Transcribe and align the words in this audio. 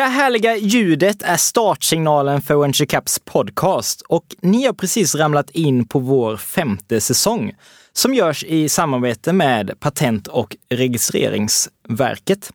Det 0.00 0.04
där 0.04 0.10
härliga 0.10 0.56
ljudet 0.56 1.22
är 1.22 1.36
startsignalen 1.36 2.42
för 2.42 2.56
Venture 2.56 2.86
Caps 2.86 3.18
podcast 3.18 4.00
och 4.00 4.24
ni 4.40 4.66
har 4.66 4.72
precis 4.72 5.14
ramlat 5.14 5.50
in 5.50 5.88
på 5.88 5.98
vår 5.98 6.36
femte 6.36 7.00
säsong 7.00 7.54
som 7.92 8.14
görs 8.14 8.44
i 8.44 8.68
samarbete 8.68 9.32
med 9.32 9.80
Patent 9.80 10.26
och 10.26 10.56
registreringsverket. 10.70 12.52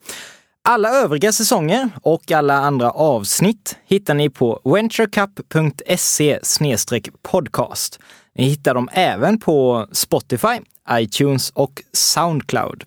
Alla 0.63 0.89
övriga 0.89 1.31
säsonger 1.31 1.89
och 2.01 2.31
alla 2.31 2.53
andra 2.53 2.91
avsnitt 2.91 3.77
hittar 3.85 4.13
ni 4.13 4.29
på 4.29 4.61
venturecup.se 4.63 6.39
podcast. 7.21 7.99
Ni 8.35 8.43
hittar 8.43 8.73
dem 8.73 8.89
även 8.91 9.39
på 9.39 9.87
Spotify, 9.91 10.59
iTunes 10.91 11.49
och 11.49 11.81
Soundcloud. 11.93 12.83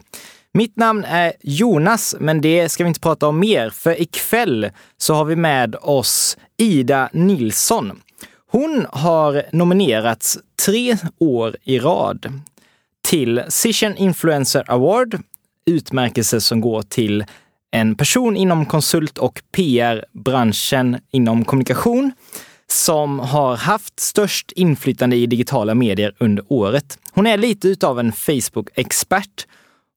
Mitt 0.54 0.76
namn 0.76 1.04
är 1.04 1.32
Jonas, 1.40 2.16
men 2.20 2.40
det 2.40 2.68
ska 2.68 2.84
vi 2.84 2.88
inte 2.88 3.00
prata 3.00 3.26
om 3.26 3.40
mer, 3.40 3.70
för 3.70 4.02
ikväll 4.02 4.70
så 4.96 5.14
har 5.14 5.24
vi 5.24 5.36
med 5.36 5.76
oss 5.82 6.36
Ida 6.56 7.10
Nilsson. 7.12 8.00
Hon 8.50 8.86
har 8.90 9.42
nominerats 9.52 10.38
tre 10.66 10.96
år 11.18 11.56
i 11.64 11.78
rad 11.78 12.40
till 13.08 13.42
Cision 13.48 13.96
Influencer 13.96 14.64
Award, 14.70 15.18
utmärkelse 15.66 16.40
som 16.40 16.60
går 16.60 16.82
till 16.82 17.24
en 17.70 17.94
person 17.94 18.36
inom 18.36 18.66
konsult 18.66 19.18
och 19.18 19.42
PR-branschen 19.52 20.96
inom 21.10 21.44
kommunikation 21.44 22.12
som 22.66 23.18
har 23.18 23.56
haft 23.56 24.00
störst 24.00 24.52
inflytande 24.52 25.16
i 25.16 25.26
digitala 25.26 25.74
medier 25.74 26.14
under 26.18 26.44
året. 26.48 26.98
Hon 27.12 27.26
är 27.26 27.36
lite 27.36 27.68
utav 27.68 28.00
en 28.00 28.12
Facebook-expert 28.12 29.46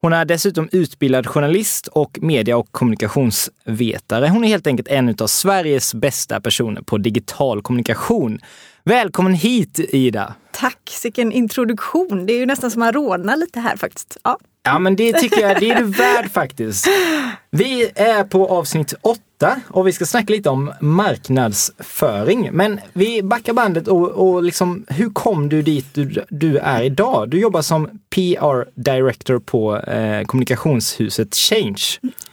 hon 0.01 0.13
är 0.13 0.25
dessutom 0.25 0.69
utbildad 0.71 1.27
journalist 1.27 1.87
och 1.87 2.17
media 2.21 2.57
och 2.57 2.71
kommunikationsvetare. 2.71 4.27
Hon 4.27 4.43
är 4.43 4.47
helt 4.47 4.67
enkelt 4.67 4.87
en 4.87 5.15
av 5.19 5.27
Sveriges 5.27 5.93
bästa 5.93 6.41
personer 6.41 6.81
på 6.81 6.97
digital 6.97 7.61
kommunikation. 7.61 8.39
Välkommen 8.83 9.33
hit 9.33 9.79
Ida! 9.79 10.35
Tack, 10.51 10.99
vilken 11.03 11.31
introduktion. 11.31 12.25
Det 12.25 12.33
är 12.33 12.37
ju 12.37 12.45
nästan 12.45 12.71
som 12.71 12.79
man 12.79 12.93
rodnar 12.93 13.37
lite 13.37 13.59
här 13.59 13.77
faktiskt. 13.77 14.17
Ja. 14.23 14.37
Ja 14.63 14.79
men 14.79 14.95
det 14.95 15.13
tycker 15.13 15.41
jag, 15.41 15.59
det 15.59 15.69
är 15.69 15.75
du 15.75 15.83
värd 15.83 16.31
faktiskt. 16.31 16.87
Vi 17.49 17.91
är 17.95 18.23
på 18.23 18.47
avsnitt 18.47 18.93
åtta 19.01 19.61
och 19.67 19.87
vi 19.87 19.91
ska 19.91 20.05
snacka 20.05 20.33
lite 20.33 20.49
om 20.49 20.73
marknadsföring. 20.79 22.49
Men 22.51 22.79
vi 22.93 23.23
backar 23.23 23.53
bandet 23.53 23.87
och, 23.87 24.09
och 24.09 24.43
liksom, 24.43 24.85
hur 24.87 25.09
kom 25.09 25.49
du 25.49 25.61
dit 25.61 25.85
du, 25.93 26.25
du, 26.29 26.57
är 26.57 26.83
idag? 26.83 27.29
Du 27.29 27.39
jobbar 27.39 27.61
som 27.61 27.89
PR 28.09 28.65
Director 28.75 29.39
på 29.39 29.77
eh, 29.77 30.23
kommunikationshuset 30.25 31.35
Change. 31.35 31.81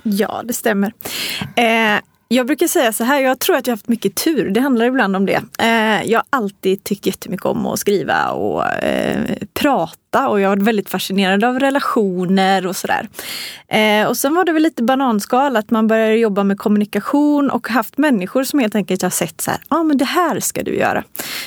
Ja, 0.03 0.43
det 0.45 0.53
stämmer. 0.53 0.93
Eh, 1.57 2.01
jag 2.31 2.47
brukar 2.47 2.67
säga 2.67 2.93
så 2.93 3.05
här, 3.05 3.21
jag 3.21 3.39
tror 3.39 3.57
att 3.57 3.67
jag 3.67 3.73
har 3.73 3.77
haft 3.77 3.89
mycket 3.89 4.15
tur. 4.15 4.51
Det 4.51 4.61
handlar 4.61 4.87
ibland 4.87 5.17
om 5.17 5.27
det. 5.27 5.43
Eh, 5.59 6.11
jag 6.11 6.19
har 6.19 6.27
alltid 6.31 6.85
tyckt 6.85 7.07
jättemycket 7.07 7.47
om 7.47 7.67
att 7.67 7.79
skriva 7.79 8.31
och 8.31 8.67
eh, 8.67 9.37
prata 9.55 10.29
och 10.29 10.41
jag 10.41 10.49
har 10.49 10.57
varit 10.57 10.67
väldigt 10.67 10.91
fascinerad 10.91 11.45
av 11.45 11.61
relationer 11.61 12.67
och 12.67 12.77
sådär. 12.77 13.09
Eh, 13.69 14.09
och 14.09 14.17
sen 14.17 14.35
var 14.35 14.45
det 14.45 14.53
väl 14.53 14.63
lite 14.63 14.83
bananskal 14.83 15.57
att 15.57 15.71
man 15.71 15.87
började 15.87 16.17
jobba 16.17 16.45
med 16.45 16.59
kommunikation 16.59 17.51
och 17.51 17.69
haft 17.69 17.99
människor 17.99 18.45
som 18.45 18.59
helt 18.59 18.75
enkelt 18.75 19.03
har 19.03 19.11
sett 19.11 19.41
så 19.41 19.51
här, 19.51 19.61
ja 19.69 19.77
ah, 19.77 19.83
men 19.83 19.99
det 19.99 20.05
här 20.05 20.41
ska 20.41 20.63
du 20.63 20.77
göra. 20.77 21.05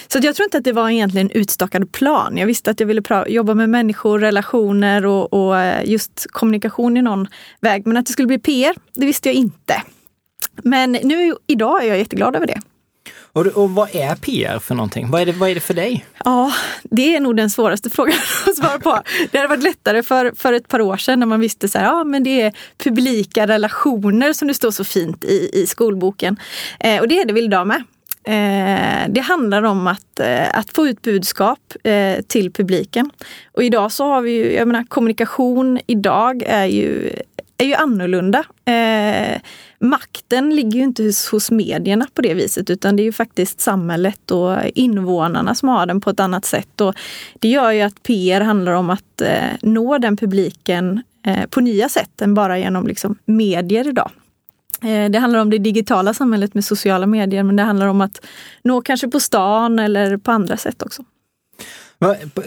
Så 0.08 0.20
jag 0.22 0.36
tror 0.36 0.44
inte 0.44 0.58
att 0.58 0.64
det 0.64 0.74
var 0.74 0.90
egentligen 0.90 1.28
en 1.28 1.42
utstakad 1.42 1.92
plan. 1.92 2.38
Jag 2.38 2.48
visste 2.48 2.72
att 2.72 2.80
jag 2.80 2.88
ville 2.88 3.04
jobba 3.28 3.54
med 3.54 3.70
människor, 3.70 4.20
relationer 4.20 5.06
och, 5.06 5.34
och 5.34 5.56
just 5.84 6.28
kommunikation 6.32 6.98
i 6.98 7.02
någon 7.02 7.28
väg. 7.60 7.88
Men 7.88 7.98
att 7.98 8.06
det 8.06 8.12
skulle 8.12 8.28
bli 8.28 8.40
PR, 8.40 8.76
det 8.94 9.06
visste 9.06 9.30
jag 9.30 9.36
inte. 9.36 9.82
Men 10.64 10.92
nu 10.92 11.36
idag 11.48 11.84
är 11.84 11.88
jag 11.88 11.98
jätteglad 11.98 12.36
över 12.36 12.48
det. 12.48 12.62
Och, 13.34 13.46
och 13.48 13.70
vad 13.70 13.96
är 13.96 14.16
PR 14.16 14.60
för 14.60 14.76
någonting? 14.76 15.12
Vad 15.12 15.22
är, 15.22 15.26
det, 15.26 15.32
vad 15.32 15.50
är 15.50 15.56
det 15.56 15.62
för 15.62 15.74
dig? 15.74 16.06
Ja, 16.26 16.54
det 16.84 17.16
är 17.16 17.20
nog 17.20 17.36
den 17.36 17.50
svåraste 17.50 17.90
frågan 17.96 18.16
att 18.48 18.56
svara 18.56 18.80
på. 18.80 19.02
Det 19.32 19.38
hade 19.38 19.48
varit 19.48 19.64
lättare 19.64 20.04
för, 20.04 20.32
för 20.36 20.54
ett 20.54 20.68
par 20.68 20.82
år 20.82 20.98
sedan 20.98 21.20
när 21.20 21.28
man 21.28 21.40
visste 21.40 21.68
så 21.68 21.78
här, 21.78 21.86
ja 21.86 22.04
men 22.04 22.24
det 22.24 22.42
är 22.42 22.54
publika 22.78 23.48
relationer 23.48 24.34
som 24.34 24.48
det 24.48 24.54
står 24.54 24.72
så 24.72 24.84
fint 24.84 25.24
i, 25.24 25.50
i 25.54 25.68
skolboken. 25.68 26.40
Eh, 26.80 27.02
och 27.02 27.08
det 27.08 27.20
är 27.20 27.26
det 27.26 27.34
väl 27.34 27.44
idag 27.44 27.68
med. 27.68 27.84
Eh, 28.24 29.10
det 29.10 29.22
handlar 29.22 29.64
om 29.64 29.88
att, 29.88 30.20
eh, 30.20 30.58
att 30.58 30.72
få 30.74 30.88
ut 30.88 31.02
budskap 31.02 31.60
eh, 31.84 32.22
till 32.28 32.52
publiken. 32.52 33.10
Och 33.52 33.64
idag 33.64 33.92
så 33.92 34.06
har 34.06 34.22
vi 34.22 34.32
ju, 34.32 34.54
jag 34.54 34.68
menar 34.68 34.84
kommunikation 34.84 35.80
idag 35.88 36.44
är 36.46 36.66
ju, 36.66 37.14
är 37.64 37.68
ju 37.68 37.74
annorlunda. 37.74 38.44
Eh, 38.66 39.42
makten 39.80 40.56
ligger 40.56 40.80
ju 40.80 40.84
inte 40.84 41.04
hos, 41.04 41.28
hos 41.28 41.52
medierna 41.52 42.08
på 42.14 42.22
det 42.22 42.34
viset 42.34 42.70
utan 42.70 42.96
det 42.96 43.04
är 43.04 43.06
ju 43.06 43.12
faktiskt 43.12 43.62
samhället 43.62 44.32
och 44.32 44.58
invånarna 44.76 45.56
som 45.56 45.70
har 45.70 45.86
den 45.86 46.02
på 46.02 46.10
ett 46.10 46.20
annat 46.20 46.46
sätt. 46.46 46.82
Och 46.82 46.96
det 47.40 47.48
gör 47.48 47.72
ju 47.72 47.82
att 47.82 48.04
PR 48.04 48.42
handlar 48.42 48.72
om 48.72 48.90
att 48.90 49.22
eh, 49.22 49.44
nå 49.62 49.98
den 49.98 50.18
publiken 50.18 51.02
eh, 51.26 51.46
på 51.46 51.62
nya 51.62 51.90
sätt 51.90 52.22
än 52.22 52.34
bara 52.34 52.60
genom 52.60 52.88
liksom, 52.88 53.16
medier 53.26 53.88
idag. 53.88 54.12
Eh, 54.84 55.10
det 55.12 55.20
handlar 55.20 55.40
om 55.40 55.50
det 55.50 55.58
digitala 55.58 56.14
samhället 56.14 56.54
med 56.54 56.66
sociala 56.66 57.08
medier 57.08 57.44
men 57.44 57.56
det 57.56 57.64
handlar 57.64 57.88
om 57.88 58.02
att 58.02 58.26
nå 58.64 58.82
kanske 58.82 59.08
på 59.08 59.20
stan 59.20 59.80
eller 59.80 60.18
på 60.18 60.32
andra 60.32 60.58
sätt 60.58 60.82
också. 60.82 61.04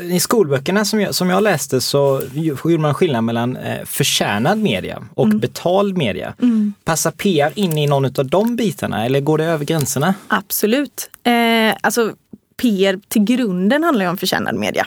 I 0.03 0.21
skolböckerna 0.21 0.85
som 0.85 1.01
jag, 1.01 1.15
som 1.15 1.31
jag 1.31 1.43
läste 1.43 1.81
så 1.81 2.23
gjorde 2.35 2.79
man 2.79 2.95
skillnad 2.95 3.25
mellan 3.25 3.57
eh, 3.57 3.85
förtjänad 3.85 4.59
media 4.59 5.03
och 5.15 5.27
mm. 5.27 5.39
betald 5.39 5.97
media. 5.99 6.35
Mm. 6.43 6.75
Passar 6.85 7.11
PR 7.11 7.53
in 7.55 7.79
i 7.79 7.87
någon 7.87 8.05
av 8.05 8.27
de 8.27 8.57
bitarna 8.57 9.05
eller 9.05 9.21
går 9.21 9.39
det 9.39 9.45
över 9.45 9.65
gränserna? 9.65 10.15
Absolut. 10.29 11.11
Eh, 11.25 11.77
alltså 11.81 12.13
PR 12.57 13.01
till 13.09 13.25
grunden 13.25 13.85
handlar 13.85 14.05
ju 14.05 14.11
om 14.11 14.17
förtjänad 14.17 14.55
media. 14.55 14.87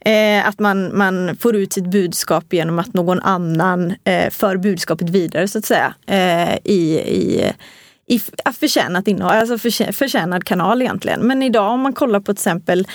Eh, 0.00 0.48
att 0.48 0.58
man, 0.58 0.98
man 0.98 1.36
får 1.36 1.56
ut 1.56 1.72
sitt 1.72 1.90
budskap 1.90 2.52
genom 2.52 2.78
att 2.78 2.94
någon 2.94 3.20
annan 3.20 3.94
eh, 4.04 4.30
för 4.30 4.56
budskapet 4.56 5.10
vidare 5.10 5.48
så 5.48 5.58
att 5.58 5.64
säga. 5.64 5.94
Eh, 6.06 6.58
i, 6.64 6.98
i 6.98 7.52
i 8.10 8.20
förtjänat 8.60 9.08
innehåll, 9.08 9.32
alltså 9.32 9.58
förtjänad 9.92 10.44
kanal 10.44 10.82
egentligen. 10.82 11.20
Men 11.20 11.42
idag 11.42 11.72
om 11.72 11.80
man 11.80 11.92
kollar 11.92 12.20
på 12.20 12.24
till 12.24 12.40
exempel 12.40 12.80
eh, 12.80 12.86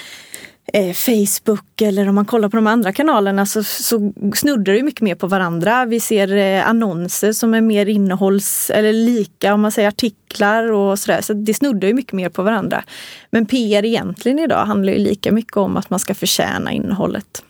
Facebook 0.94 1.82
eller 1.82 2.10
om 2.10 2.16
man 2.16 2.26
kollar 2.26 2.50
på 2.50 2.56
de 2.56 2.68
andra 2.68 2.94
kanalerna 2.94 3.46
så, 3.46 3.64
så 3.64 4.14
snuddar 4.36 4.74
det 4.74 4.84
mycket 4.84 5.02
mer 5.02 5.16
på 5.16 5.28
varandra. 5.28 5.86
Vi 5.86 6.00
ser 6.00 6.36
eh, 6.36 6.68
annonser 6.68 7.34
som 7.34 7.54
är 7.54 7.62
mer 7.62 7.86
innehålls 7.86 8.70
eller 8.70 8.94
lika 8.94 9.54
om 9.54 9.62
man 9.62 9.72
säger 9.72 9.88
artiklar 9.88 10.72
och 10.72 11.00
sådär. 11.00 11.22
Så 11.22 11.34
det 11.34 11.54
snuddar 11.54 11.88
ju 11.88 11.94
mycket 11.94 12.14
mer 12.14 12.30
på 12.30 12.44
varandra. 12.44 12.84
Men 13.32 13.46
PR 13.46 13.86
egentligen 13.86 14.40
idag 14.40 14.66
handlar 14.66 14.94
ju 14.94 15.00
lika 15.00 15.32
mycket 15.32 15.58
om 15.58 15.78
att 15.78 15.90
man 15.90 16.00
ska 16.00 16.16
förtjäna 16.16 16.72
innehållet. 16.72 17.44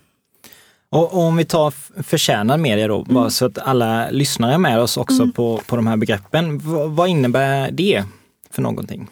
Och, 0.90 1.13
om 1.13 1.38
vi 1.38 1.46
tar 1.46 1.73
förtjänad 2.03 2.59
media 2.59 2.88
då, 2.88 2.96
mm. 2.96 3.13
bara 3.13 3.29
så 3.29 3.46
att 3.46 3.57
alla 3.57 4.09
lyssnare 4.09 4.53
är 4.53 4.57
med 4.57 4.79
oss 4.79 4.97
också 4.97 5.22
mm. 5.22 5.31
på, 5.31 5.62
på 5.68 5.75
de 5.75 5.88
här 5.88 5.97
begreppen. 5.97 6.57
V 6.57 6.63
vad 6.88 7.09
innebär 7.09 7.72
det 7.72 8.03
för 8.52 8.62
någonting? 8.62 9.07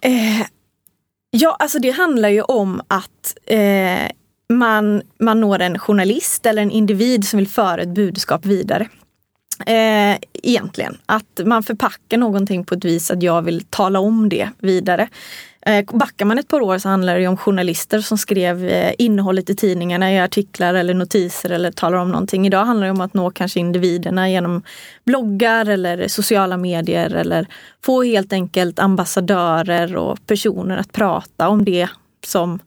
Eh, 0.00 0.46
Ja, 1.30 1.56
alltså 1.58 1.78
det 1.78 1.90
handlar 1.90 2.28
ju 2.28 2.42
om 2.42 2.82
att 2.88 3.36
eh, 3.46 4.10
man, 4.48 5.02
man 5.18 5.40
når 5.40 5.58
en 5.58 5.78
journalist 5.78 6.46
eller 6.46 6.62
en 6.62 6.70
individ 6.70 7.28
som 7.28 7.38
vill 7.38 7.48
föra 7.48 7.82
ett 7.82 7.88
budskap 7.88 8.46
vidare. 8.46 8.88
Eh, 9.66 10.18
egentligen. 10.32 10.98
Att 11.06 11.40
man 11.44 11.62
förpackar 11.62 12.18
någonting 12.18 12.64
på 12.64 12.74
ett 12.74 12.84
vis 12.84 13.10
att 13.10 13.22
jag 13.22 13.42
vill 13.42 13.64
tala 13.64 14.00
om 14.00 14.28
det 14.28 14.48
vidare. 14.58 15.08
Eh, 15.66 15.84
backar 15.92 16.24
man 16.24 16.38
ett 16.38 16.48
par 16.48 16.60
år 16.60 16.78
så 16.78 16.88
handlar 16.88 17.18
det 17.18 17.28
om 17.28 17.36
journalister 17.36 18.00
som 18.00 18.18
skrev 18.18 18.64
eh, 18.64 18.94
innehållet 18.98 19.50
i 19.50 19.56
tidningarna 19.56 20.12
i 20.12 20.20
artiklar 20.20 20.74
eller 20.74 20.94
notiser 20.94 21.50
eller 21.50 21.70
talar 21.70 21.98
om 21.98 22.10
någonting. 22.10 22.46
Idag 22.46 22.64
handlar 22.64 22.86
det 22.86 22.90
om 22.90 23.00
att 23.00 23.14
nå 23.14 23.30
kanske 23.30 23.60
individerna 23.60 24.30
genom 24.30 24.62
bloggar 25.04 25.68
eller 25.68 26.08
sociala 26.08 26.56
medier 26.56 27.14
eller 27.14 27.46
få 27.84 28.02
helt 28.02 28.32
enkelt 28.32 28.78
ambassadörer 28.78 29.96
och 29.96 30.26
personer 30.26 30.76
att 30.76 30.92
prata 30.92 31.48
om 31.48 31.64
det 31.64 31.88
som 32.26 32.60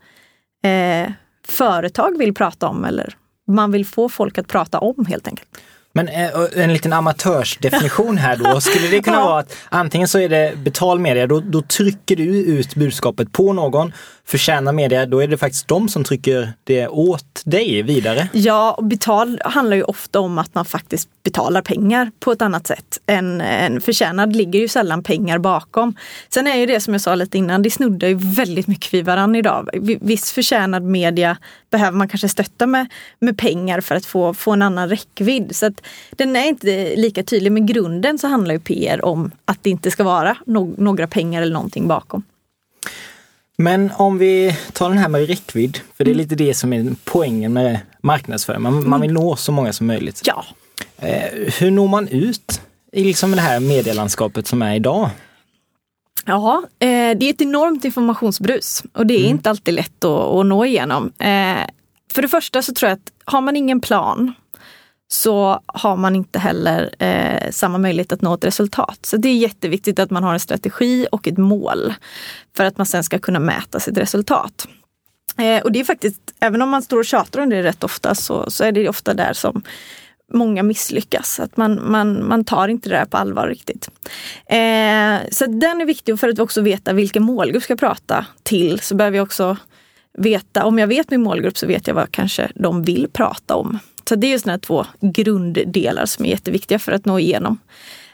eh, 0.64 1.12
företag 1.48 2.18
vill 2.18 2.34
prata 2.34 2.68
om 2.68 2.86
eller 2.86 3.16
man 3.48 3.72
vill 3.72 3.86
få 3.86 4.10
folk 4.10 4.38
att 4.38 4.48
prata 4.48 4.80
om 4.80 5.06
helt 5.06 5.28
enkelt. 5.28 5.62
Men 5.94 6.08
eh, 6.08 6.30
en 6.56 6.74
liten 6.74 6.94
amatörsdefinition 6.94 8.18
här 8.18 8.36
då, 8.36 8.62
skulle 8.62 8.88
det 8.88 9.02
kunna 9.02 9.22
vara 9.22 9.40
att 9.40 9.56
antingen 9.70 10.08
så 10.08 10.20
är 10.20 10.30
det 10.30 10.58
betal 10.58 11.00
media, 11.00 11.28
då, 11.28 11.40
då 11.40 11.62
trycker 11.62 12.16
du 12.16 12.24
ut 12.24 12.76
budskapet 12.76 13.32
på 13.32 13.54
någon. 13.54 13.94
Förtjänar 14.26 14.74
media, 14.74 15.06
då 15.06 15.20
är 15.20 15.28
det 15.28 15.38
faktiskt 15.38 15.68
de 15.68 15.90
som 15.90 16.04
trycker 16.04 16.54
det 16.64 16.88
åt 16.88 17.42
dig 17.46 17.82
vidare. 17.82 18.30
Ja, 18.34 18.72
och 18.72 18.84
betal 18.84 19.42
handlar 19.46 19.78
ju 19.78 19.84
ofta 19.84 20.20
om 20.20 20.38
att 20.38 20.56
man 20.56 20.66
faktiskt 20.66 21.10
betalar 21.24 21.62
pengar 21.62 22.12
på 22.20 22.32
ett 22.32 22.42
annat 22.42 22.68
sätt. 22.68 23.00
En, 23.06 23.42
en 23.42 23.82
förtjänad 23.82 24.36
ligger 24.36 24.60
ju 24.60 24.68
sällan 24.68 25.04
pengar 25.04 25.38
bakom. 25.38 25.96
Sen 26.30 26.48
är 26.48 26.56
ju 26.56 26.66
det 26.66 26.80
som 26.80 26.94
jag 26.94 27.02
sa 27.02 27.16
lite 27.16 27.38
innan, 27.38 27.62
det 27.62 27.72
snuddar 27.72 28.08
ju 28.08 28.16
väldigt 28.16 28.68
mycket 28.68 28.94
vid 28.94 29.06
varandra 29.06 29.40
idag. 29.40 29.70
Viss 30.02 30.32
förtjänad 30.32 30.84
media 30.84 31.38
behöver 31.72 31.98
man 31.98 32.08
kanske 32.08 32.30
stötta 32.30 32.68
med, 32.68 32.88
med 33.20 33.38
pengar 33.38 33.82
för 33.82 33.96
att 33.96 34.06
få, 34.06 34.34
få 34.34 34.52
en 34.52 34.62
annan 34.62 34.90
räckvidd. 34.90 35.56
Så 35.56 35.66
att 35.66 35.82
den 36.12 36.36
är 36.36 36.46
inte 36.48 36.96
lika 36.96 37.24
tydlig, 37.24 37.52
men 37.52 37.66
grunden 37.66 38.18
så 38.18 38.28
handlar 38.28 38.54
ju 38.54 38.60
PR 38.60 39.06
om 39.06 39.32
att 39.46 39.64
det 39.64 39.70
inte 39.70 39.92
ska 39.92 40.04
vara 40.04 40.38
no 40.46 40.76
några 40.78 41.08
pengar 41.08 41.42
eller 41.42 41.54
någonting 41.54 41.88
bakom. 41.88 42.24
Men 43.58 43.92
om 43.98 44.18
vi 44.18 44.58
tar 44.74 44.90
den 44.90 44.98
här 44.98 45.10
med 45.10 45.28
räckvidd, 45.28 45.80
för 45.98 46.04
det 46.04 46.12
är 46.12 46.14
mm. 46.14 46.24
lite 46.24 46.36
det 46.36 46.54
som 46.54 46.74
är 46.74 46.96
poängen 47.04 47.54
med 47.54 47.80
marknadsföring. 48.02 48.62
Man, 48.62 48.90
man 48.90 49.02
vill 49.02 49.14
nå 49.14 49.36
så 49.36 49.52
många 49.52 49.74
som 49.74 49.88
möjligt. 49.88 50.22
Ja. 50.26 50.46
Eh, 50.98 51.54
hur 51.60 51.72
når 51.72 51.88
man 51.88 52.08
ut 52.08 52.62
i 52.92 53.04
liksom 53.04 53.32
det 53.32 53.42
här 53.42 53.60
medielandskapet 53.60 54.48
som 54.48 54.62
är 54.62 54.76
idag? 54.76 55.10
Ja, 56.26 56.64
eh, 56.80 57.18
det 57.18 57.26
är 57.26 57.30
ett 57.30 57.42
enormt 57.42 57.86
informationsbrus 57.86 58.84
och 58.94 59.06
det 59.06 59.14
är 59.14 59.20
mm. 59.20 59.32
inte 59.32 59.50
alltid 59.50 59.74
lätt 59.74 60.06
att, 60.06 60.12
att 60.12 60.46
nå 60.46 60.66
igenom. 60.66 61.12
Eh, 61.20 61.66
för 62.14 62.22
det 62.22 62.28
första 62.28 62.62
så 62.62 62.74
tror 62.74 62.90
jag 62.90 62.98
att 62.98 63.12
har 63.26 63.42
man 63.42 63.56
ingen 63.56 63.82
plan 63.82 64.34
så 65.08 65.60
har 65.66 65.96
man 65.96 66.16
inte 66.16 66.40
heller 66.40 66.96
eh, 67.00 67.52
samma 67.52 67.78
möjlighet 67.78 68.12
att 68.12 68.22
nå 68.22 68.34
ett 68.34 68.46
resultat. 68.46 69.00
Så 69.02 69.18
det 69.18 69.30
är 69.30 69.36
jätteviktigt 69.36 70.00
att 70.00 70.12
man 70.12 70.24
har 70.24 70.34
en 70.34 70.40
strategi 70.40 71.08
och 71.12 71.28
ett 71.28 71.38
mål 71.38 71.94
för 72.56 72.66
att 72.66 72.78
man 72.78 72.86
sen 72.86 73.04
ska 73.04 73.20
kunna 73.20 73.40
mäta 73.40 73.80
sitt 73.80 73.98
resultat. 73.98 74.68
Eh, 75.38 75.62
och 75.64 75.72
det 75.72 75.80
är 75.80 75.84
faktiskt, 75.84 76.22
även 76.40 76.62
om 76.62 76.70
man 76.70 76.82
står 76.82 76.98
och 76.98 77.06
tjatar 77.06 77.42
om 77.42 77.50
det 77.50 77.64
rätt 77.64 77.84
ofta, 77.84 78.16
så, 78.16 78.52
så 78.52 78.64
är 78.64 78.72
det 78.72 78.90
ofta 78.90 79.14
där 79.14 79.34
som 79.34 79.64
många 80.34 80.64
misslyckas. 80.64 81.40
Att 81.40 81.58
man, 81.58 81.92
man, 81.92 82.28
man 82.28 82.44
tar 82.44 82.68
inte 82.68 82.90
det 82.90 82.96
där 82.96 83.06
på 83.06 83.18
allvar 83.18 83.48
riktigt. 83.48 83.90
Eh, 84.46 85.30
så 85.32 85.46
den 85.46 85.82
är 85.82 85.86
viktig 85.86 86.20
för 86.20 86.30
att 86.30 86.40
också 86.40 86.62
veta 86.62 86.94
vilken 86.94 87.24
målgrupp 87.24 87.64
ska 87.64 87.76
prata 87.76 88.26
till. 88.44 88.80
Så 88.80 88.96
behöver 88.96 89.18
jag 89.18 89.24
också 89.24 89.58
veta, 90.18 90.66
om 90.66 90.80
jag 90.80 90.88
vet 90.88 91.12
min 91.12 91.24
målgrupp 91.24 91.58
så 91.58 91.68
vet 91.68 91.88
jag 91.88 91.96
vad 91.96 92.12
kanske 92.12 92.52
de 92.56 92.84
vill 92.84 93.08
prata 93.14 93.56
om. 93.56 93.80
Så 94.10 94.16
det 94.16 94.34
är 94.34 94.38
sådana 94.38 94.60
två 94.60 94.86
grunddelar 95.02 96.06
som 96.06 96.26
är 96.26 96.30
jätteviktiga 96.30 96.80
för 96.80 96.92
att 96.92 97.06
nå 97.06 97.20
igenom. 97.20 97.60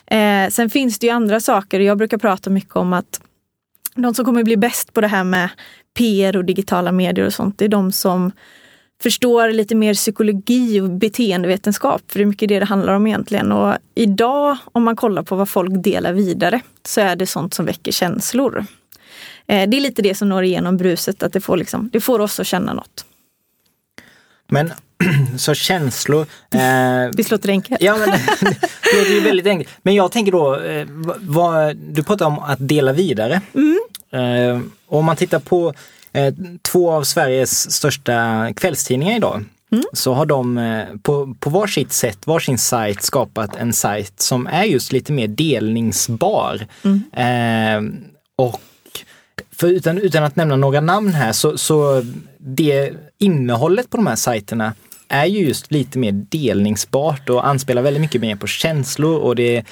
Eh, 0.06 0.50
sen 0.50 0.70
finns 0.70 1.00
det 1.00 1.08
ju 1.08 1.14
andra 1.14 1.40
saker. 1.40 1.80
Jag 1.80 1.98
brukar 1.98 2.18
prata 2.18 2.50
mycket 2.50 2.76
om 2.76 2.94
att 2.94 3.22
de 3.96 4.14
som 4.14 4.26
kommer 4.26 4.44
bli 4.44 4.58
bäst 4.58 4.94
på 4.94 5.02
det 5.02 5.08
här 5.08 5.24
med 5.24 5.50
PR 5.98 6.38
och 6.38 6.46
digitala 6.46 6.92
medier 6.92 7.26
och 7.26 7.34
sånt, 7.34 7.58
det 7.58 7.66
är 7.66 7.70
de 7.70 7.92
som 7.92 8.32
förstår 9.02 9.50
lite 9.50 9.76
mer 9.76 9.94
psykologi 9.94 10.82
och 10.82 10.90
beteendevetenskap. 10.90 12.02
För 12.08 12.20
det 12.20 12.24
är 12.24 12.26
mycket 12.26 12.50
det 12.50 12.60
det 12.60 12.66
handlar 12.66 12.94
om 12.94 13.08
egentligen. 13.08 13.52
Och 13.52 13.76
idag, 13.96 14.58
om 14.72 14.84
man 14.84 14.96
kollar 14.96 15.24
på 15.24 15.36
vad 15.36 15.50
folk 15.50 15.84
delar 15.84 16.14
vidare, 16.14 16.62
så 16.86 17.02
är 17.02 17.16
det 17.16 17.28
sånt 17.28 17.54
som 17.54 17.66
väcker 17.66 17.92
känslor. 17.92 18.66
Eh, 19.48 19.70
det 19.70 19.78
är 19.78 19.82
lite 19.82 20.02
det 20.02 20.16
som 20.16 20.30
når 20.30 20.44
igenom 20.44 20.78
bruset, 20.78 21.24
att 21.24 21.34
det 21.34 21.42
får, 21.42 21.58
liksom, 21.58 21.90
det 21.94 22.00
får 22.00 22.20
oss 22.20 22.40
att 22.40 22.48
känna 22.48 22.74
något. 22.74 23.06
Men 24.48 24.74
så 25.38 25.54
känslor... 25.54 26.26
Eh, 26.52 26.60
Visst 27.18 27.32
låter 27.32 27.48
det 27.48 27.52
enkelt? 27.52 27.82
Ja, 27.82 27.98
men 27.98 28.10
det 28.42 28.98
låter 29.00 29.12
ju 29.14 29.20
väldigt 29.20 29.48
enkelt. 29.48 29.70
Men 29.82 29.96
jag 29.96 30.12
tänker 30.12 30.32
då, 30.32 30.60
eh, 30.60 30.88
vad, 31.18 31.76
du 31.76 32.04
pratar 32.04 32.26
om 32.26 32.40
att 32.40 32.68
dela 32.68 32.94
vidare. 32.94 33.42
Mm. 33.54 33.80
Eh, 34.12 34.62
om 34.88 35.06
man 35.06 35.16
tittar 35.16 35.40
på 35.40 35.74
två 36.62 36.92
av 36.92 37.04
Sveriges 37.04 37.72
största 37.72 38.48
kvällstidningar 38.56 39.16
idag, 39.16 39.44
Mm. 39.72 39.84
så 39.94 40.14
har 40.14 40.26
de 40.26 40.58
eh, 40.58 40.86
på, 41.02 41.36
på 41.40 41.50
var 41.50 41.68
sitt 41.68 41.94
sätt, 41.94 42.28
var 42.28 42.40
sin 42.40 42.58
sajt 42.58 43.02
skapat 43.02 43.56
en 43.56 43.74
sajt 43.74 44.14
som 44.22 44.48
är 44.48 44.64
just 44.64 44.92
lite 44.92 45.12
mer 45.14 45.28
delningsbar. 45.28 46.68
Mm. 46.84 47.04
Eh, 47.14 48.00
och 48.36 48.62
för 49.52 49.68
utan, 49.68 49.98
utan 49.98 50.24
att 50.24 50.36
nämna 50.36 50.56
några 50.56 50.82
namn 50.82 51.14
här 51.14 51.32
så, 51.32 51.58
så 51.58 52.04
det 52.38 52.94
innehållet 53.18 53.90
på 53.90 53.98
de 53.98 54.08
här 54.08 54.16
sajterna 54.16 54.74
är 55.08 55.26
ju 55.26 55.40
just 55.40 55.72
lite 55.72 56.00
mer 56.00 56.12
delningsbart 56.12 57.30
och 57.30 57.48
anspelar 57.48 57.82
väldigt 57.82 58.02
mycket 58.02 58.22
mer 58.22 58.36
på 58.36 58.48
känslor 58.48 59.20
och 59.20 59.36
det, 59.36 59.64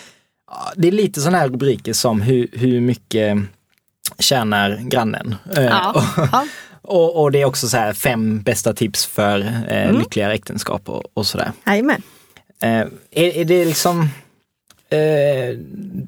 det 0.76 0.88
är 0.88 0.92
lite 0.92 1.22
sådana 1.22 1.38
här 1.38 1.48
rubriker 1.50 1.94
som 1.94 2.22
hur, 2.22 2.48
hur 2.54 2.82
mycket 2.82 3.38
tjänar 4.20 4.78
grannen? 4.82 5.36
Eh, 5.56 5.64
ja. 5.64 6.04
och, 6.82 7.22
och, 7.22 7.32
det 7.32 7.42
är 7.42 7.46
också 7.46 7.68
så 7.68 7.78
här 7.78 7.94
fem 7.94 8.42
bästa 8.42 8.74
tips 8.74 9.06
för 9.06 9.40
eh, 9.40 9.84
mm. 9.84 9.98
lyckligare 9.98 10.34
äktenskap 10.34 10.90
och, 10.90 11.04
och 11.14 11.26
sådär. 11.28 11.52
Jajamän. 11.66 12.02
Eh, 12.62 12.80
är, 13.12 13.38
är 13.38 13.46
det 13.46 13.66
liksom 13.66 14.10
eh, 14.90 15.58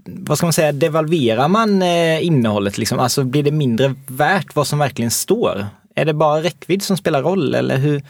vad 0.05 0.37
ska 0.37 0.45
man 0.45 0.53
säga, 0.53 0.71
devalverar 0.71 1.47
man 1.47 1.81
eh, 1.81 2.25
innehållet 2.25 2.77
liksom? 2.77 2.99
Alltså 2.99 3.23
blir 3.23 3.43
det 3.43 3.51
mindre 3.51 3.95
värt 4.07 4.55
vad 4.55 4.67
som 4.67 4.79
verkligen 4.79 5.11
står? 5.11 5.67
Är 5.95 6.05
det 6.05 6.13
bara 6.13 6.43
räckvidd 6.43 6.83
som 6.83 6.97
spelar 6.97 7.21
roll 7.21 7.55
eller 7.55 7.77
hur? 7.77 8.03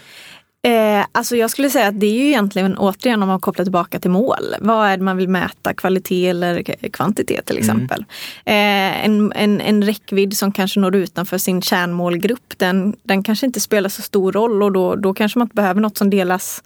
Eh, 0.68 1.06
alltså 1.12 1.36
jag 1.36 1.50
skulle 1.50 1.70
säga 1.70 1.88
att 1.88 2.00
det 2.00 2.06
är 2.06 2.14
ju 2.14 2.28
egentligen 2.28 2.78
återigen 2.78 3.24
om 3.24 3.30
man 3.30 3.40
kopplar 3.40 3.66
tillbaka 3.66 4.00
till 4.00 4.12
mål. 4.12 4.56
Vad 4.60 4.88
är 4.88 4.98
det 4.98 5.04
man 5.04 5.18
vill 5.18 5.30
mäta? 5.30 5.74
Kvalitet 5.74 6.30
eller 6.30 6.64
kvantitet 6.90 7.46
till 7.46 7.58
mm. 7.58 7.70
exempel. 7.70 8.06
Mm. 8.46 8.96
Eh, 8.96 9.06
en, 9.06 9.34
en, 9.36 9.62
en 9.62 9.84
räckvidd 9.84 10.38
som 10.38 10.52
kanske 10.52 10.80
når 10.80 10.96
utanför 10.96 11.38
sin 11.38 11.62
kärnmålgrupp 11.62 12.54
den, 12.58 12.96
den 13.04 13.24
kanske 13.24 13.46
inte 13.46 13.60
spelar 13.60 13.90
så 13.90 14.02
stor 14.02 14.32
roll 14.32 14.64
och 14.64 14.72
då, 14.72 14.96
då 14.96 15.14
kanske 15.14 15.40
man 15.40 15.46
inte 15.46 15.56
behöver 15.56 15.82
något 15.82 15.98
som 15.98 16.10
delas 16.10 16.64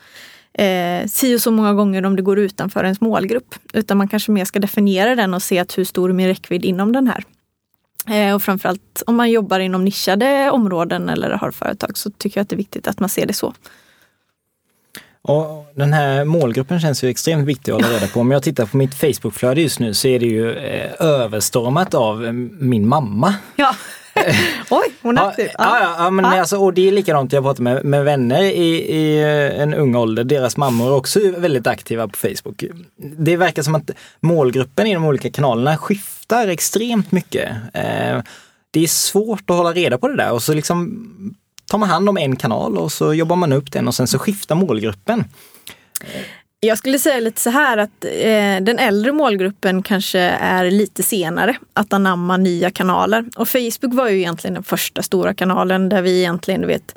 eh, 0.53 1.07
si 1.07 1.35
och 1.35 1.41
så 1.41 1.51
många 1.51 1.73
gånger 1.73 2.05
om 2.05 2.15
det 2.15 2.21
går 2.21 2.39
utanför 2.39 2.83
ens 2.83 3.01
målgrupp. 3.01 3.55
Utan 3.73 3.97
man 3.97 4.07
kanske 4.07 4.31
mer 4.31 4.45
ska 4.45 4.59
definiera 4.59 5.15
den 5.15 5.33
och 5.33 5.43
se 5.43 5.59
att 5.59 5.77
hur 5.77 5.85
stor 5.85 6.09
är 6.09 6.13
min 6.13 6.27
räckvidd 6.27 6.65
inom 6.65 6.91
den 6.91 7.07
här. 7.07 7.23
Eh, 8.07 8.35
och 8.35 8.43
framförallt 8.43 9.03
om 9.07 9.15
man 9.15 9.31
jobbar 9.31 9.59
inom 9.59 9.85
nischade 9.85 10.51
områden 10.51 11.09
eller 11.09 11.29
har 11.29 11.51
företag 11.51 11.97
så 11.97 12.09
tycker 12.11 12.39
jag 12.39 12.43
att 12.43 12.49
det 12.49 12.55
är 12.55 12.57
viktigt 12.57 12.87
att 12.87 12.99
man 12.99 13.09
ser 13.09 13.25
det 13.25 13.33
så. 13.33 13.53
Och 15.23 15.65
den 15.75 15.93
här 15.93 16.25
målgruppen 16.25 16.79
känns 16.79 17.03
ju 17.03 17.09
extremt 17.09 17.47
viktig 17.47 17.71
att 17.71 17.81
hålla 17.81 17.95
reda 17.95 18.07
på. 18.07 18.19
Om 18.19 18.31
jag 18.31 18.43
tittar 18.43 18.65
på 18.65 18.77
mitt 18.77 18.95
Facebookflöde 18.95 19.61
just 19.61 19.79
nu 19.79 19.93
så 19.93 20.07
är 20.07 20.19
det 20.19 20.25
ju 20.25 20.51
eh, 20.57 20.91
överstormat 20.99 21.93
av 21.93 22.25
eh, 22.25 22.31
min 22.33 22.87
mamma. 22.87 23.35
Ja. 23.55 23.75
Oj, 24.69 24.93
hon 25.01 25.17
är 25.17 25.27
aktiv. 25.27 25.49
Ja, 25.57 25.79
ja, 25.79 25.95
ja 25.97 26.09
men 26.09 26.25
ja. 26.25 26.39
Alltså, 26.39 26.57
och 26.57 26.73
det 26.73 26.87
är 26.87 26.91
likadant, 26.91 27.33
jag 27.33 27.43
pratar 27.43 27.63
med, 27.63 27.85
med 27.85 28.05
vänner 28.05 28.41
i, 28.43 28.95
i 28.95 29.21
eh, 29.21 29.61
en 29.61 29.73
ung 29.73 29.95
ålder, 29.95 30.23
deras 30.23 30.57
mammor 30.57 30.87
är 30.87 30.95
också 30.95 31.19
väldigt 31.37 31.67
aktiva 31.67 32.07
på 32.07 32.17
Facebook. 32.17 32.63
Det 32.97 33.37
verkar 33.37 33.63
som 33.63 33.75
att 33.75 33.91
målgruppen 34.19 34.87
i 34.87 34.93
de 34.93 35.05
olika 35.05 35.31
kanalerna 35.31 35.77
skiftar 35.77 36.47
extremt 36.47 37.11
mycket. 37.11 37.49
Eh, 37.73 38.21
det 38.71 38.83
är 38.83 38.87
svårt 38.87 39.49
att 39.49 39.55
hålla 39.57 39.73
reda 39.73 39.97
på 39.97 40.07
det 40.07 40.15
där 40.15 40.31
och 40.31 40.43
så 40.43 40.53
liksom 40.53 41.07
tar 41.71 41.77
man 41.77 41.89
hand 41.89 42.09
om 42.09 42.17
en 42.17 42.35
kanal 42.35 42.77
och 42.77 42.91
så 42.91 43.13
jobbar 43.13 43.35
man 43.35 43.53
upp 43.53 43.71
den 43.71 43.87
och 43.87 43.95
sen 43.95 44.07
så 44.07 44.19
skiftar 44.19 44.55
målgruppen. 44.55 45.23
Jag 46.59 46.77
skulle 46.77 46.99
säga 46.99 47.19
lite 47.19 47.41
så 47.41 47.49
här 47.49 47.77
att 47.77 48.05
eh, 48.05 48.63
den 48.63 48.79
äldre 48.79 49.11
målgruppen 49.11 49.83
kanske 49.83 50.19
är 50.19 50.71
lite 50.71 51.03
senare 51.03 51.57
att 51.73 51.93
anamma 51.93 52.37
nya 52.37 52.71
kanaler. 52.71 53.25
Och 53.35 53.47
Facebook 53.47 53.93
var 53.93 54.09
ju 54.09 54.17
egentligen 54.17 54.53
den 54.53 54.63
första 54.63 55.01
stora 55.01 55.33
kanalen 55.33 55.89
där 55.89 56.01
vi 56.01 56.19
egentligen 56.19 56.67
vet 56.67 56.95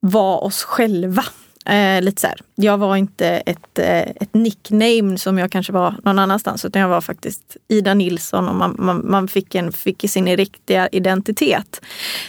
var 0.00 0.44
oss 0.44 0.62
själva. 0.62 1.24
Eh, 1.66 2.02
lite 2.02 2.20
så 2.20 2.26
här. 2.26 2.40
Jag 2.54 2.78
var 2.78 2.96
inte 2.96 3.26
ett, 3.26 3.78
eh, 3.78 4.00
ett 4.00 4.34
nickname 4.34 5.18
som 5.18 5.38
jag 5.38 5.52
kanske 5.52 5.72
var 5.72 5.94
någon 6.04 6.18
annanstans 6.18 6.64
utan 6.64 6.82
jag 6.82 6.88
var 6.88 7.00
faktiskt 7.00 7.56
Ida 7.68 7.94
Nilsson 7.94 8.48
och 8.48 8.54
man, 8.54 8.76
man, 8.78 9.10
man 9.10 9.28
fick, 9.28 9.54
en, 9.54 9.72
fick 9.72 10.10
sin 10.10 10.36
riktiga 10.36 10.88
identitet. 10.88 11.80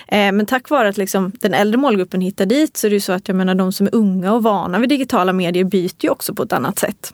Eh, 0.08 0.32
men 0.32 0.46
tack 0.46 0.70
vare 0.70 0.90
att 0.90 0.98
liksom 0.98 1.32
den 1.42 1.54
äldre 1.54 1.78
målgruppen 1.78 2.22
hittar 2.22 2.46
dit 2.46 2.78
så 2.78 2.88
är 2.88 2.90
det 2.90 2.96
ju 2.96 3.00
så 3.00 3.14
att 3.14 3.28
jag 3.28 3.38
menar 3.38 3.56
de 3.56 3.72
som 3.74 3.88
är 3.88 3.96
unga 3.96 4.34
och 4.34 4.44
vana 4.44 4.80
vid 4.80 4.90
digitala 4.90 5.34
medier 5.34 5.64
byter 5.64 6.04
ju 6.04 6.10
också 6.10 6.34
på 6.34 6.44
ett 6.44 6.54
annat 6.54 6.80
sätt. 6.80 7.14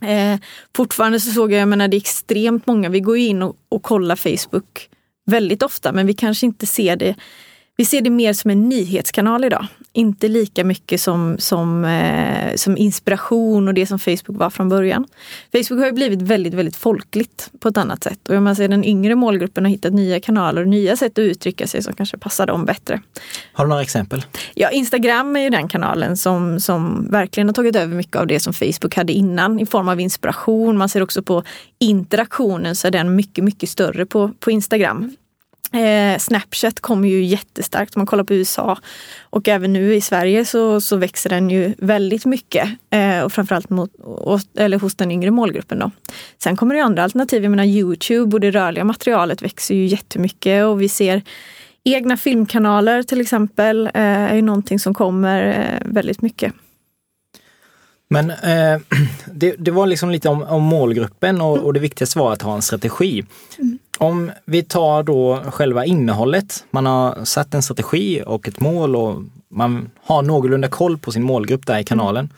Eh, 0.00 0.40
fortfarande 0.76 1.20
så 1.20 1.30
såg 1.30 1.52
jag, 1.52 1.60
jag 1.60 1.68
menar 1.68 1.88
det 1.88 1.96
är 1.96 2.00
extremt 2.00 2.66
många, 2.66 2.88
vi 2.88 3.00
går 3.00 3.16
in 3.16 3.42
och, 3.42 3.56
och 3.68 3.82
kollar 3.82 4.16
Facebook 4.16 4.88
väldigt 5.26 5.62
ofta 5.62 5.92
men 5.92 6.06
vi 6.06 6.14
kanske 6.14 6.46
inte 6.46 6.66
ser 6.66 6.96
det 6.96 7.14
vi 7.76 7.84
ser 7.84 8.00
det 8.00 8.10
mer 8.10 8.32
som 8.32 8.50
en 8.50 8.68
nyhetskanal 8.68 9.44
idag. 9.44 9.66
Inte 9.92 10.28
lika 10.28 10.64
mycket 10.64 11.00
som, 11.00 11.36
som, 11.38 11.84
eh, 11.84 12.54
som 12.54 12.76
inspiration 12.76 13.68
och 13.68 13.74
det 13.74 13.86
som 13.86 13.98
Facebook 13.98 14.38
var 14.38 14.50
från 14.50 14.68
början. 14.68 15.06
Facebook 15.52 15.80
har 15.80 15.86
ju 15.86 15.92
blivit 15.92 16.22
väldigt, 16.22 16.54
väldigt 16.54 16.76
folkligt 16.76 17.50
på 17.60 17.68
ett 17.68 17.76
annat 17.76 18.04
sätt. 18.04 18.28
Och 18.28 18.36
om 18.36 18.44
man 18.44 18.56
ser 18.56 18.68
den 18.68 18.84
yngre 18.84 19.14
målgruppen 19.14 19.64
har 19.64 19.70
hittat 19.70 19.92
nya 19.92 20.20
kanaler 20.20 20.62
och 20.62 20.68
nya 20.68 20.96
sätt 20.96 21.12
att 21.12 21.18
uttrycka 21.18 21.66
sig 21.66 21.82
som 21.82 21.94
kanske 21.94 22.18
passar 22.18 22.46
dem 22.46 22.64
bättre. 22.64 23.00
Har 23.52 23.64
du 23.64 23.68
några 23.68 23.82
exempel? 23.82 24.24
Ja, 24.54 24.70
Instagram 24.70 25.36
är 25.36 25.40
ju 25.40 25.50
den 25.50 25.68
kanalen 25.68 26.16
som, 26.16 26.60
som 26.60 27.10
verkligen 27.10 27.48
har 27.48 27.54
tagit 27.54 27.76
över 27.76 27.94
mycket 27.94 28.16
av 28.16 28.26
det 28.26 28.40
som 28.40 28.52
Facebook 28.52 28.96
hade 28.96 29.12
innan 29.12 29.60
i 29.60 29.66
form 29.66 29.88
av 29.88 30.00
inspiration. 30.00 30.76
Man 30.76 30.88
ser 30.88 31.02
också 31.02 31.22
på 31.22 31.42
interaktionen 31.78 32.76
så 32.76 32.86
är 32.86 32.90
den 32.90 33.16
mycket, 33.16 33.44
mycket 33.44 33.68
större 33.68 34.06
på, 34.06 34.30
på 34.40 34.50
Instagram. 34.50 35.16
Eh, 35.72 36.18
Snapchat 36.18 36.80
kommer 36.80 37.08
ju 37.08 37.24
jättestarkt 37.24 37.96
om 37.96 38.00
man 38.00 38.06
kollar 38.06 38.24
på 38.24 38.34
USA. 38.34 38.78
Och 39.20 39.48
även 39.48 39.72
nu 39.72 39.94
i 39.94 40.00
Sverige 40.00 40.44
så, 40.44 40.80
så 40.80 40.96
växer 40.96 41.30
den 41.30 41.50
ju 41.50 41.74
väldigt 41.78 42.24
mycket. 42.24 42.68
Eh, 42.90 43.20
och 43.20 43.32
framförallt 43.32 43.70
mot, 43.70 43.90
eller 44.58 44.78
hos 44.78 44.94
den 44.94 45.10
yngre 45.10 45.30
målgruppen. 45.30 45.78
Då. 45.78 45.90
Sen 46.42 46.56
kommer 46.56 46.74
det 46.74 46.80
andra 46.80 47.04
alternativ. 47.04 47.42
Jag 47.42 47.50
menar 47.50 47.64
Youtube 47.64 48.36
och 48.36 48.40
det 48.40 48.50
rörliga 48.50 48.84
materialet 48.84 49.42
växer 49.42 49.74
ju 49.74 49.86
jättemycket 49.86 50.64
och 50.64 50.82
vi 50.82 50.88
ser 50.88 51.22
Egna 51.88 52.16
filmkanaler 52.16 53.02
till 53.02 53.20
exempel 53.20 53.86
eh, 53.86 54.02
är 54.02 54.34
ju 54.34 54.42
någonting 54.42 54.78
som 54.78 54.94
kommer 54.94 55.46
eh, 55.46 55.92
väldigt 55.92 56.22
mycket. 56.22 56.52
Men 58.08 58.30
eh, 58.30 58.80
det, 59.32 59.54
det, 59.58 59.70
var 59.70 59.86
liksom 59.86 60.10
lite 60.10 60.28
om, 60.28 60.42
om 60.42 60.62
målgruppen 60.62 61.40
och, 61.40 61.58
och, 61.58 61.72
det 61.72 61.80
viktigaste 61.80 62.18
var 62.18 62.32
att 62.32 62.42
ha 62.42 62.54
en 62.54 62.62
strategi. 62.62 63.24
Mm. 63.58 63.78
Om 63.98 64.32
vi 64.44 64.62
tar 64.62 65.02
då 65.02 65.42
själva 65.50 65.84
innehållet, 65.84 66.64
man 66.70 66.86
har 66.86 67.24
satt 67.24 67.54
en 67.54 67.62
strategi 67.62 68.22
och 68.26 68.48
ett 68.48 68.60
mål 68.60 68.96
och 68.96 69.22
man 69.48 69.90
har 70.02 70.22
någorlunda 70.22 70.68
koll 70.68 70.98
på 70.98 71.12
sin 71.12 71.22
målgrupp 71.22 71.66
där 71.66 71.78
i 71.78 71.84
kanalen. 71.84 72.32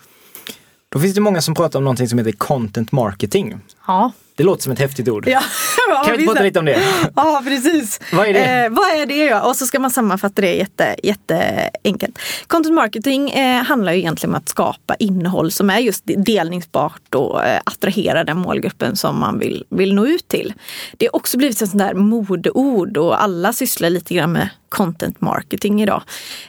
Då 0.89 0.99
finns 0.99 1.15
det 1.15 1.21
många 1.21 1.41
som 1.41 1.55
pratar 1.55 1.79
om 1.79 1.83
någonting 1.83 2.07
som 2.07 2.17
heter 2.17 2.31
content 2.31 2.91
marketing. 2.91 3.57
Ja. 3.89 4.11
Det 4.35 4.43
låter 4.43 4.63
som 4.63 4.71
ett 4.71 4.79
häftigt 4.79 5.07
ord. 5.09 5.27
Ja, 5.27 5.41
kan 6.05 6.17
vi 6.17 6.25
prata 6.25 6.43
lite 6.43 6.59
om 6.59 6.65
det? 6.65 6.79
Ja, 7.15 7.41
precis. 7.43 7.99
Vad 8.13 8.27
är 8.27 8.33
det? 8.33 8.65
Eh, 8.65 8.69
vad 8.69 9.01
är 9.01 9.05
det? 9.05 9.25
Ja? 9.25 9.41
Och 9.41 9.55
så 9.55 9.65
ska 9.65 9.79
man 9.79 9.91
sammanfatta 9.91 10.41
det 10.41 10.53
jätte, 10.53 10.95
jätteenkelt. 11.03 12.19
Content 12.47 12.75
marketing 12.75 13.29
eh, 13.29 13.63
handlar 13.63 13.93
ju 13.93 13.99
egentligen 13.99 14.35
om 14.35 14.41
att 14.41 14.49
skapa 14.49 14.95
innehåll 14.95 15.51
som 15.51 15.69
är 15.69 15.79
just 15.79 16.03
delningsbart 16.05 17.15
och 17.15 17.45
eh, 17.45 17.61
attrahera 17.63 18.23
den 18.23 18.37
målgruppen 18.37 18.95
som 18.95 19.19
man 19.19 19.39
vill, 19.39 19.63
vill 19.69 19.95
nå 19.95 20.05
ut 20.05 20.27
till. 20.27 20.53
Det 20.97 21.05
har 21.05 21.15
också 21.15 21.37
blivit 21.37 21.61
ett 21.61 21.69
sånt 21.69 21.83
där 21.83 21.93
modeord 21.93 22.97
och 22.97 23.23
alla 23.23 23.53
sysslar 23.53 23.89
lite 23.89 24.13
grann 24.13 24.31
med 24.31 24.49
content 24.69 25.21
marketing 25.21 25.81
idag. 25.81 26.01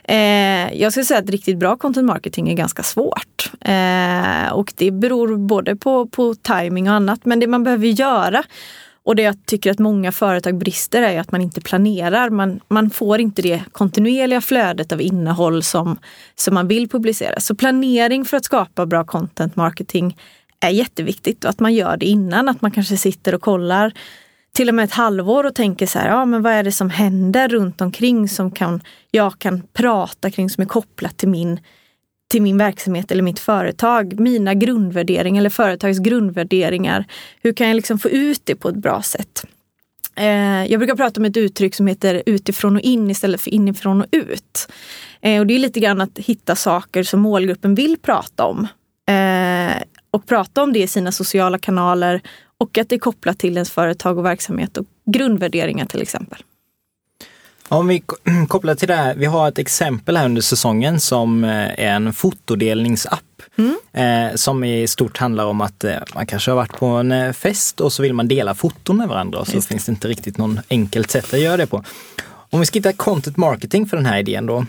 Eh, 0.05 0.81
jag 0.81 0.93
skulle 0.93 1.05
säga 1.05 1.21
att 1.21 1.31
riktigt 1.31 1.59
bra 1.59 1.77
content 1.77 2.07
marketing 2.07 2.49
är 2.49 2.55
ganska 2.55 2.83
svårt. 2.83 3.51
Eh, 3.61 4.53
och 4.53 4.73
det 4.77 4.91
beror 4.91 5.37
både 5.37 5.77
på, 5.77 6.07
på 6.07 6.35
timing 6.35 6.89
och 6.89 6.95
annat. 6.95 7.25
Men 7.31 7.41
det 7.41 7.47
man 7.47 7.65
behöver 7.65 7.87
göra 7.87 8.43
och 9.05 9.17
det 9.17 9.23
jag 9.23 9.47
tycker 9.47 9.71
att 9.71 9.79
många 9.79 10.13
företag 10.13 10.59
brister 10.59 11.03
är 11.03 11.21
att 11.21 11.33
man 11.33 11.41
inte 11.41 11.61
planerar. 11.61 12.31
Man, 12.31 12.61
man 12.69 12.91
får 12.91 13.21
inte 13.21 13.43
det 13.43 13.63
kontinuerliga 13.73 14.41
flödet 14.41 14.93
av 14.93 15.01
innehåll 15.01 15.63
som, 15.63 15.99
som 16.35 16.55
man 16.55 16.69
vill 16.69 16.89
publicera. 16.89 17.41
Så 17.41 17.55
planering 17.55 18.25
för 18.25 18.37
att 18.37 18.45
skapa 18.45 18.87
bra 18.87 19.05
content 19.05 19.57
marketing 19.57 20.17
är 20.61 20.71
jätteviktigt 20.71 21.45
och 21.45 21.51
att 21.51 21.61
man 21.61 21.75
gör 21.75 21.97
det 21.97 22.07
innan. 22.07 22.49
Att 22.49 22.63
man 22.63 22.71
kanske 22.71 22.97
sitter 22.97 23.35
och 23.35 23.43
kollar 23.43 23.93
till 24.53 24.69
och 24.69 24.75
med 24.75 24.85
ett 24.85 24.93
halvår 24.93 25.45
och 25.45 25.55
tänker 25.55 25.87
så 25.87 25.99
här, 25.99 26.09
ja 26.09 26.25
men 26.25 26.43
vad 26.43 26.53
är 26.53 26.63
det 26.63 26.73
som 26.73 26.91
händer 26.91 27.49
runt 27.49 27.81
omkring 27.81 28.29
som 28.29 28.51
kan, 28.51 28.83
jag 29.11 29.39
kan 29.39 29.63
prata 29.73 30.31
kring 30.31 30.51
som 30.51 30.63
är 30.63 30.69
kopplat 30.69 31.17
till 31.17 31.29
min, 31.29 31.61
till 32.31 32.43
min 32.43 32.59
verksamhet 32.59 33.11
eller 33.11 33.23
mitt 33.23 33.39
företag. 33.39 34.21
Mina 34.21 34.55
grundvärderingar 34.55 35.41
eller 35.41 35.51
företagets 35.51 36.01
grundvärderingar. 36.01 37.05
Hur 37.43 37.53
kan 37.53 37.69
jag 37.69 37.75
liksom 37.75 37.99
få 37.99 38.09
ut 38.09 38.41
det 38.45 38.55
på 38.55 38.69
ett 38.69 38.77
bra 38.77 39.03
sätt? 39.03 39.45
Eh, 40.17 40.65
jag 40.67 40.79
brukar 40.79 40.97
prata 40.97 41.21
om 41.21 41.25
ett 41.25 41.37
uttryck 41.37 41.75
som 41.75 41.87
heter 41.87 42.23
utifrån 42.27 42.77
och 42.77 42.83
in 42.83 43.11
istället 43.11 43.41
för 43.41 43.51
inifrån 43.51 44.01
och 44.01 44.07
ut. 44.11 44.69
Eh, 45.21 45.41
och 45.41 45.47
det 45.47 45.55
är 45.55 45.59
lite 45.59 45.81
grann 45.81 46.01
att 46.01 46.19
hitta 46.19 46.57
saker 46.57 47.03
som 47.03 47.21
målgruppen 47.21 47.75
vill 47.75 47.97
prata 48.03 48.45
om. 48.45 48.67
Eh, 49.09 49.83
och 50.11 50.27
prata 50.27 50.63
om 50.63 50.73
det 50.73 50.83
i 50.83 50.87
sina 50.87 51.13
sociala 51.13 51.59
kanaler 51.59 52.21
och 52.59 52.79
att 52.79 52.89
det 52.89 52.95
är 52.95 52.99
kopplat 52.99 53.39
till 53.39 53.53
ens 53.53 53.71
företag 53.71 54.19
och 54.19 54.25
verksamhet 54.25 54.77
och 54.77 54.87
grundvärderingar 55.07 55.87
till 55.87 56.03
exempel. 56.03 56.43
Om 57.71 57.87
vi 57.87 58.03
kopplar 58.49 58.75
till 58.75 58.89
det 58.89 58.95
här, 58.95 59.15
vi 59.15 59.27
har 59.27 59.49
ett 59.49 59.59
exempel 59.59 60.17
här 60.17 60.25
under 60.25 60.43
säsongen 60.43 61.01
som 61.01 61.45
eh, 61.45 61.51
är 61.51 61.95
en 61.95 62.13
fotodelningsapp. 62.13 63.43
Mm. 63.59 63.77
Eh, 63.93 64.37
som 64.37 64.65
i 64.65 64.89
stort 64.89 65.19
handlar 65.19 65.47
om 65.47 65.61
att 65.61 65.85
eh, 65.85 65.95
man 66.15 66.27
kanske 66.27 66.51
har 66.51 66.57
varit 66.57 66.73
på 66.73 66.87
en 66.87 67.35
fest 67.35 67.81
och 67.81 67.93
så 67.93 68.03
vill 68.03 68.15
man 68.15 68.29
dela 68.29 68.55
foton 68.55 68.97
med 68.97 69.09
varandra 69.09 69.39
och 69.39 69.47
så 69.47 69.55
Just. 69.55 69.69
finns 69.69 69.87
det 69.87 69.91
inte 69.93 70.09
riktigt 70.09 70.39
någon 70.39 70.61
enkelt 70.71 71.11
sätt 71.11 71.35
att 71.35 71.41
göra 71.41 71.57
det 71.57 71.67
på. 71.67 71.85
Om 72.27 72.61
vi 72.61 72.67
ska 72.67 72.79
hitta 72.79 72.93
content 72.93 73.37
marketing 73.37 73.87
för 73.87 73.97
den 73.97 74.07
här 74.07 74.19
idén 74.19 74.47
då, 74.47 74.67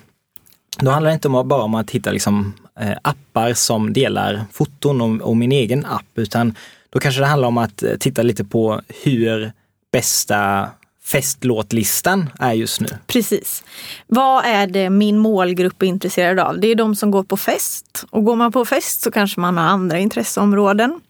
då 0.80 0.92
handlar 0.92 1.10
det 1.10 1.14
inte 1.14 1.30
bara 1.30 1.64
om 1.64 1.76
att 1.76 1.92
hitta 1.92 2.12
liksom, 2.12 2.54
appar 3.02 3.54
som 3.54 3.94
delar 3.94 4.46
foton 4.52 5.02
och, 5.02 5.22
och 5.30 5.38
min 5.38 5.52
egen 5.52 5.86
app, 5.86 6.12
utan 6.16 6.56
då 6.90 7.00
kanske 7.00 7.22
det 7.22 7.28
handlar 7.28 7.48
om 7.48 7.58
att 7.58 7.84
titta 8.00 8.22
lite 8.22 8.44
på 8.44 8.82
hur 9.04 9.52
bästa 9.92 10.70
festlåtlistan 11.12 12.30
är 12.40 12.54
just 12.54 12.82
nu. 12.82 12.88
Precis. 13.08 13.64
Vad 14.08 14.46
är 14.46 14.68
det 14.68 14.90
min 14.90 15.18
målgrupp 15.18 15.82
är 15.82 15.86
intresserad 15.86 16.40
av? 16.40 16.60
Det 16.60 16.68
är 16.68 16.76
de 16.76 16.96
som 16.96 17.12
går 17.12 17.24
på 17.24 17.38
fest. 17.38 18.06
Och 18.10 18.26
går 18.26 18.36
man 18.36 18.52
på 18.52 18.66
fest 18.66 19.02
så 19.02 19.12
kanske 19.12 19.40
man 19.40 19.58
har 19.58 19.66
andra 19.66 20.00
intresseområden. 20.00 21.02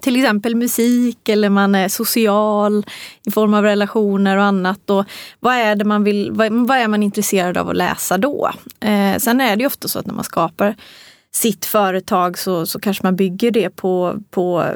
Till 0.00 0.16
exempel 0.16 0.54
musik 0.54 1.28
eller 1.28 1.48
man 1.48 1.74
är 1.74 1.88
social 1.88 2.86
i 3.26 3.30
form 3.30 3.54
av 3.54 3.62
relationer 3.62 4.36
och 4.36 4.44
annat. 4.44 4.90
Och 4.90 5.04
vad, 5.40 5.54
är 5.54 5.76
det 5.76 5.84
man 5.84 6.04
vill, 6.04 6.32
vad, 6.32 6.70
är 6.78 6.88
man 6.88 7.02
intresserad 7.02 7.58
av 7.58 7.68
att 7.68 7.76
läsa 7.76 8.18
då? 8.18 8.50
Eh, 8.80 9.16
sen 9.18 9.40
är 9.40 9.56
det 9.56 9.60
ju 9.60 9.66
ofta 9.66 9.88
så 9.88 9.98
att 9.98 10.06
när 10.06 10.14
man 10.14 10.24
skapar 10.24 10.76
sitt 11.34 11.64
företag 11.64 12.38
så, 12.38 12.66
så 12.66 12.80
kanske 12.80 13.06
man 13.06 13.16
bygger 13.16 13.50
det 13.50 13.70
på, 13.70 14.20
på 14.30 14.66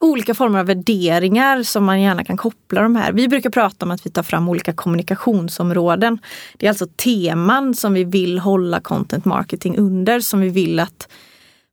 olika 0.00 0.34
former 0.34 0.58
av 0.58 0.66
värderingar 0.66 1.62
som 1.62 1.84
man 1.84 2.00
gärna 2.00 2.24
kan 2.24 2.36
koppla 2.36 2.82
de 2.82 2.96
här. 2.96 3.12
Vi 3.12 3.28
brukar 3.28 3.50
prata 3.50 3.86
om 3.86 3.90
att 3.90 4.06
vi 4.06 4.10
tar 4.10 4.22
fram 4.22 4.48
olika 4.48 4.72
kommunikationsområden. 4.72 6.18
Det 6.56 6.66
är 6.66 6.70
alltså 6.70 6.86
teman 6.86 7.74
som 7.74 7.94
vi 7.94 8.04
vill 8.04 8.38
hålla 8.38 8.80
content 8.80 9.24
marketing 9.24 9.78
under, 9.78 10.20
som 10.20 10.40
vi 10.40 10.48
vill 10.48 10.80
att 10.80 11.08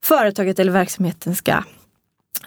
företaget 0.04 0.60
eller 0.60 0.72
verksamheten 0.72 1.36
ska, 1.36 1.64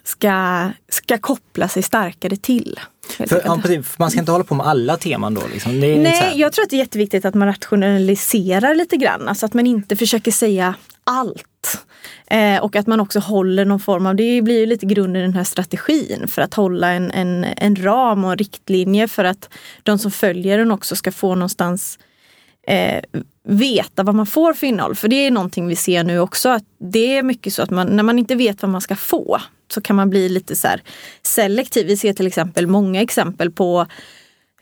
ska, 0.05 0.69
ska 0.89 1.19
koppla 1.19 1.69
sig 1.69 1.83
starkare 1.83 2.37
till. 2.37 2.81
För, 3.17 3.43
ja, 3.45 3.59
precis, 3.63 3.99
man 3.99 4.11
ska 4.11 4.21
inte 4.21 4.33
hålla 4.33 4.45
på 4.45 4.55
med 4.55 4.67
alla 4.67 4.97
teman 4.97 5.35
då? 5.35 5.43
Liksom. 5.53 5.81
Nej, 5.81 6.33
jag 6.37 6.53
tror 6.53 6.63
att 6.63 6.71
det 6.71 6.77
är 6.77 6.79
jätteviktigt 6.79 7.25
att 7.25 7.35
man 7.35 7.49
rationaliserar 7.49 8.75
lite 8.75 8.97
grann. 8.97 9.29
Alltså 9.29 9.47
att 9.47 9.55
man 9.55 9.67
inte 9.67 9.97
försöker 9.97 10.31
säga 10.31 10.75
allt. 11.05 11.45
Eh, 12.27 12.63
och 12.63 12.77
att 12.77 12.87
man 12.87 13.01
också 13.01 13.19
håller 13.19 13.65
någon 13.65 13.81
form 13.81 14.07
av, 14.07 14.17
det 14.17 14.43
blir 14.43 14.61
ju 14.61 14.67
lite 14.67 14.87
grunden 14.87 15.23
i 15.23 15.25
den 15.25 15.35
här 15.35 15.45
strategin 15.45 16.29
för 16.29 16.43
att 16.43 16.55
hålla 16.55 16.93
en, 16.93 17.11
en, 17.11 17.45
en 17.57 17.77
ram 17.77 18.25
och 18.25 18.33
en 18.33 18.39
riktlinje 18.39 19.09
för 19.09 19.25
att 19.25 19.49
de 19.83 19.99
som 19.99 20.11
följer 20.11 20.59
den 20.59 20.71
också 20.71 20.97
ska 20.97 21.13
få 21.13 21.35
någonstans 21.35 21.99
eh, 22.67 23.03
veta 23.45 24.03
vad 24.03 24.15
man 24.15 24.27
får 24.27 24.55
för 24.55 24.67
innehåll. 24.67 24.95
För 24.95 25.09
det 25.09 25.27
är 25.27 25.31
någonting 25.31 25.67
vi 25.67 25.77
ser 25.77 26.05
nu 26.05 26.19
också 26.19 26.49
att 26.49 26.65
det 26.79 27.17
är 27.17 27.23
mycket 27.23 27.55
så 27.55 27.63
att 27.63 27.71
man, 27.71 27.87
när 27.87 28.03
man 28.03 28.19
inte 28.19 28.35
vet 28.35 28.63
vad 28.63 28.71
man 28.71 28.81
ska 28.81 28.97
få 28.97 29.41
så 29.73 29.81
kan 29.81 29.97
man 29.97 30.11
bli 30.11 30.29
lite 30.29 30.57
så 30.57 30.69
selektiv. 31.23 31.87
Vi 31.87 31.97
ser 31.97 32.13
till 32.13 32.27
exempel 32.27 32.67
många 32.67 33.03
exempel 33.03 33.51
på 33.51 33.87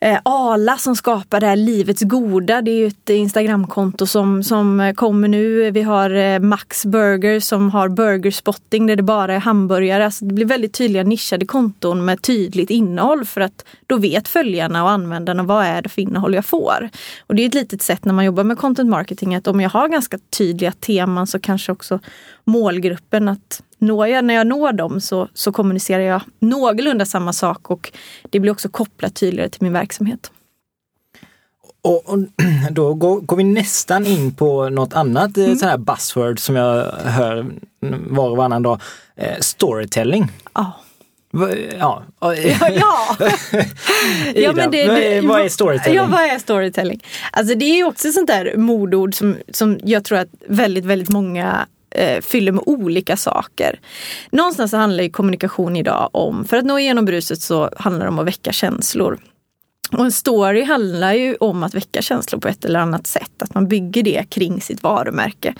eh, 0.00 0.18
Ala 0.22 0.76
som 0.76 0.96
skapar 0.96 1.40
det 1.40 1.46
här 1.46 1.56
Livets 1.56 2.02
Goda. 2.02 2.62
Det 2.62 2.70
är 2.70 2.76
ju 2.76 2.86
ett 2.86 3.10
Instagramkonto 3.10 4.06
som, 4.06 4.42
som 4.42 4.80
eh, 4.80 4.94
kommer 4.94 5.28
nu. 5.28 5.70
Vi 5.70 5.82
har 5.82 6.10
eh, 6.10 6.38
Max 6.38 6.86
Burger 6.86 7.40
som 7.40 7.70
har 7.70 7.88
burgerspotting 7.88 8.86
där 8.86 8.96
det 8.96 9.02
bara 9.02 9.34
är 9.34 9.38
hamburgare. 9.38 10.04
Alltså 10.04 10.24
det 10.24 10.34
blir 10.34 10.46
väldigt 10.46 10.74
tydliga 10.74 11.02
nischade 11.02 11.46
konton 11.46 12.04
med 12.04 12.22
tydligt 12.22 12.70
innehåll 12.70 13.24
för 13.24 13.40
att 13.40 13.64
då 13.86 13.96
vet 13.96 14.28
följarna 14.28 14.84
och 14.84 14.90
användarna 14.90 15.42
vad 15.42 15.64
är 15.64 15.82
det 15.82 15.88
för 15.88 16.02
innehåll 16.02 16.34
jag 16.34 16.44
får. 16.44 16.88
Och 17.26 17.34
det 17.34 17.42
är 17.42 17.46
ett 17.46 17.54
litet 17.54 17.82
sätt 17.82 18.04
när 18.04 18.12
man 18.12 18.24
jobbar 18.24 18.44
med 18.44 18.58
content 18.58 18.90
marketing 18.90 19.34
att 19.34 19.46
om 19.46 19.60
jag 19.60 19.70
har 19.70 19.88
ganska 19.88 20.18
tydliga 20.38 20.72
teman 20.72 21.26
så 21.26 21.40
kanske 21.40 21.72
också 21.72 22.00
målgruppen 22.44 23.28
att 23.28 23.62
når 23.78 24.06
jag, 24.06 24.24
när 24.24 24.34
jag 24.34 24.46
når 24.46 24.72
dem 24.72 25.00
så, 25.00 25.28
så 25.34 25.52
kommunicerar 25.52 26.02
jag 26.02 26.22
någorlunda 26.38 27.06
samma 27.06 27.32
sak 27.32 27.70
och 27.70 27.92
det 28.30 28.40
blir 28.40 28.52
också 28.52 28.68
kopplat 28.68 29.14
tydligare 29.14 29.48
till 29.48 29.62
min 29.62 29.72
verksamhet. 29.72 30.30
Och, 31.82 32.12
och 32.12 32.18
då 32.70 32.94
går, 32.94 33.20
går, 33.20 33.36
vi 33.36 33.44
nästan 33.44 34.06
in 34.06 34.34
på 34.34 34.68
något 34.68 34.94
annat 34.94 35.36
eh, 35.36 35.44
mm. 35.44 35.56
sån 35.56 35.68
här 35.68 35.78
buzzword 35.78 36.38
som 36.38 36.56
jag 36.56 36.92
hör 36.92 37.46
var 38.10 38.30
och 38.30 38.36
varannan 38.36 38.62
dag. 38.62 38.80
Eh, 39.16 39.38
storytelling. 39.40 40.32
Ja. 40.54 40.72
Ja. 41.78 42.02
ja, 42.20 42.34
ja. 42.70 43.16
ja 44.34 44.52
men 44.52 44.70
det, 44.70 44.86
det, 44.86 45.20
vad 45.20 45.40
är 45.40 45.48
storytelling? 45.48 45.96
Ja, 45.96 46.06
vad 46.06 46.20
är 46.20 46.38
storytelling? 46.38 47.04
Alltså 47.32 47.54
det 47.54 47.64
är 47.64 47.84
också 47.84 48.12
sånt 48.12 48.26
där 48.26 48.56
modord 48.56 49.14
som, 49.14 49.36
som 49.52 49.80
jag 49.84 50.04
tror 50.04 50.18
att 50.18 50.28
väldigt, 50.46 50.84
väldigt 50.84 51.10
många 51.10 51.66
eh, 51.90 52.20
fyller 52.20 52.52
med 52.52 52.62
olika 52.66 53.16
saker. 53.16 53.80
Någonstans 54.30 54.72
handlar 54.72 55.04
ju 55.04 55.10
kommunikation 55.10 55.76
idag 55.76 56.10
om, 56.12 56.44
för 56.44 56.56
att 56.56 56.64
nå 56.64 56.78
igenom 56.78 57.04
bruset 57.04 57.40
så 57.40 57.70
handlar 57.76 58.04
det 58.04 58.08
om 58.08 58.18
att 58.18 58.26
väcka 58.26 58.52
känslor. 58.52 59.18
Och 59.92 60.04
en 60.04 60.12
story 60.12 60.62
handlar 60.62 61.12
ju 61.12 61.34
om 61.34 61.62
att 61.62 61.74
väcka 61.74 62.02
känslor 62.02 62.40
på 62.40 62.48
ett 62.48 62.64
eller 62.64 62.80
annat 62.80 63.06
sätt. 63.06 63.42
Att 63.42 63.54
man 63.54 63.68
bygger 63.68 64.02
det 64.02 64.30
kring 64.30 64.60
sitt 64.60 64.82
varumärke. 64.82 65.54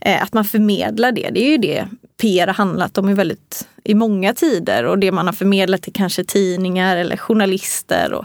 Eh, 0.00 0.22
att 0.22 0.32
man 0.32 0.44
förmedlar 0.44 1.12
det. 1.12 1.30
Det 1.32 1.44
är 1.46 1.50
ju 1.50 1.58
det 1.58 1.88
PR 2.20 2.46
har 2.46 2.54
handlat 2.54 2.98
om 2.98 3.08
i, 3.08 3.14
väldigt, 3.14 3.68
i 3.84 3.94
många 3.94 4.34
tider. 4.34 4.84
Och 4.84 4.98
det 4.98 5.12
man 5.12 5.26
har 5.26 5.32
förmedlat 5.32 5.82
till 5.82 5.92
kanske 5.92 6.24
tidningar 6.24 6.96
eller 6.96 7.16
journalister. 7.16 8.12
Och 8.12 8.24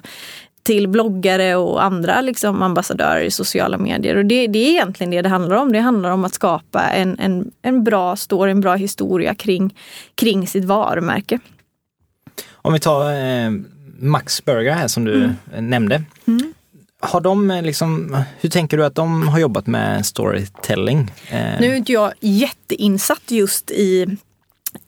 till 0.67 0.87
bloggare 0.87 1.55
och 1.55 1.83
andra 1.83 2.21
liksom, 2.21 2.61
ambassadörer 2.61 3.21
i 3.21 3.31
sociala 3.31 3.77
medier. 3.77 4.15
Och 4.15 4.25
det, 4.25 4.47
det, 4.47 4.59
är 4.59 4.69
egentligen 4.69 5.11
det 5.11 5.21
det 5.21 5.29
handlar 5.29 5.55
om. 5.55 5.71
Det 5.71 5.79
handlar 5.79 6.11
om 6.11 6.25
att 6.25 6.33
skapa 6.33 6.81
en, 6.81 7.19
en, 7.19 7.51
en 7.61 7.83
bra 7.83 8.15
story, 8.15 8.51
en 8.51 8.61
bra 8.61 8.75
historia 8.75 9.35
kring, 9.35 9.75
kring 10.15 10.47
sitt 10.47 10.65
varumärke. 10.65 11.39
Om 12.51 12.73
vi 12.73 12.79
tar 12.79 13.11
eh, 13.11 13.51
Max 13.99 14.45
Burger 14.45 14.73
här 14.73 14.87
som 14.87 15.05
du 15.05 15.23
mm. 15.23 15.69
nämnde. 15.69 16.03
Mm. 16.27 16.53
har 16.99 17.21
de 17.21 17.51
eh, 17.51 17.61
liksom, 17.61 18.17
hur 18.39 18.49
tänker 18.49 18.77
du 18.77 18.85
att 18.85 18.95
de 18.95 19.27
har 19.27 19.39
jobbat 19.39 19.67
med 19.67 20.05
storytelling? 20.05 21.11
Eh... 21.29 21.59
Nu 21.59 21.71
är 21.71 21.75
inte 21.75 21.91
jag 21.91 22.13
jätteinsatt 22.19 23.31
just 23.31 23.71
i 23.71 24.17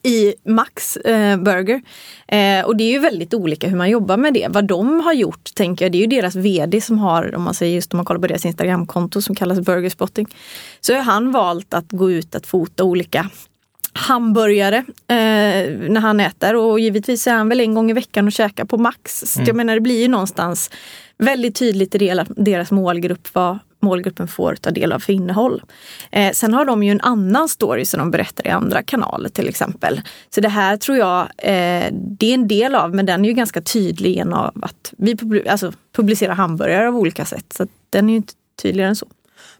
i 0.02 0.34
Max 0.44 0.96
eh, 0.96 1.36
Burger. 1.36 1.82
Eh, 2.28 2.64
och 2.64 2.76
det 2.76 2.84
är 2.84 2.90
ju 2.90 2.98
väldigt 2.98 3.34
olika 3.34 3.68
hur 3.68 3.76
man 3.76 3.90
jobbar 3.90 4.16
med 4.16 4.34
det. 4.34 4.48
Vad 4.50 4.64
de 4.64 5.00
har 5.00 5.12
gjort, 5.12 5.54
tänker 5.54 5.84
jag, 5.84 5.92
det 5.92 5.98
är 5.98 6.00
ju 6.00 6.06
deras 6.06 6.36
VD 6.36 6.80
som 6.80 6.98
har, 6.98 7.34
om 7.34 7.42
man 7.42 7.54
säger 7.54 7.74
just 7.74 7.92
om 7.92 7.96
man 7.96 8.04
kollar 8.04 8.20
på 8.20 8.26
deras 8.26 8.44
Instagramkonto 8.44 9.22
som 9.22 9.34
kallas 9.34 9.60
Burgerspotting. 9.60 10.26
Så 10.80 10.94
har 10.94 11.02
han 11.02 11.32
valt 11.32 11.74
att 11.74 11.92
gå 11.92 12.10
ut 12.10 12.34
att 12.34 12.46
fota 12.46 12.84
olika 12.84 13.30
hamburgare 13.92 14.76
eh, 15.08 15.70
när 15.88 16.00
han 16.00 16.20
äter 16.20 16.56
och 16.56 16.80
givetvis 16.80 17.26
är 17.26 17.32
han 17.32 17.48
väl 17.48 17.60
en 17.60 17.74
gång 17.74 17.90
i 17.90 17.92
veckan 17.92 18.26
och 18.26 18.32
käkar 18.32 18.64
på 18.64 18.78
Max. 18.78 19.20
Så 19.26 19.38
mm. 19.38 19.46
jag 19.46 19.56
menar 19.56 19.74
det 19.74 19.80
blir 19.80 20.02
ju 20.02 20.08
någonstans 20.08 20.70
väldigt 21.18 21.56
tydligt 21.56 21.94
i 21.94 22.24
deras 22.36 22.70
målgrupp 22.70 23.28
vad 23.32 23.58
målgruppen 23.80 24.28
får 24.28 24.54
ta 24.54 24.70
del 24.70 24.92
av 24.92 24.98
för 24.98 25.12
innehåll. 25.12 25.62
Eh, 26.10 26.32
sen 26.32 26.54
har 26.54 26.64
de 26.64 26.82
ju 26.82 26.90
en 26.90 27.00
annan 27.00 27.48
story 27.48 27.84
som 27.84 27.98
de 27.98 28.10
berättar 28.10 28.46
i 28.46 28.50
andra 28.50 28.82
kanaler 28.82 29.28
till 29.28 29.48
exempel. 29.48 30.00
Så 30.34 30.40
det 30.40 30.48
här 30.48 30.76
tror 30.76 30.98
jag 30.98 31.20
eh, 31.20 31.92
det 31.92 32.26
är 32.26 32.34
en 32.34 32.48
del 32.48 32.74
av, 32.74 32.94
men 32.94 33.06
den 33.06 33.24
är 33.24 33.28
ju 33.28 33.34
ganska 33.34 33.60
tydlig 33.60 34.14
genom 34.16 34.62
att 34.62 34.94
vi 34.98 35.16
publi 35.16 35.48
alltså, 35.48 35.72
publicerar 35.96 36.34
hamburgare 36.34 36.88
av 36.88 36.96
olika 36.96 37.24
sätt. 37.24 37.52
Så 37.56 37.66
den 37.90 38.08
är 38.08 38.10
ju 38.10 38.16
inte 38.16 38.32
tydligare 38.62 38.88
än 38.88 38.96
så. 38.96 39.06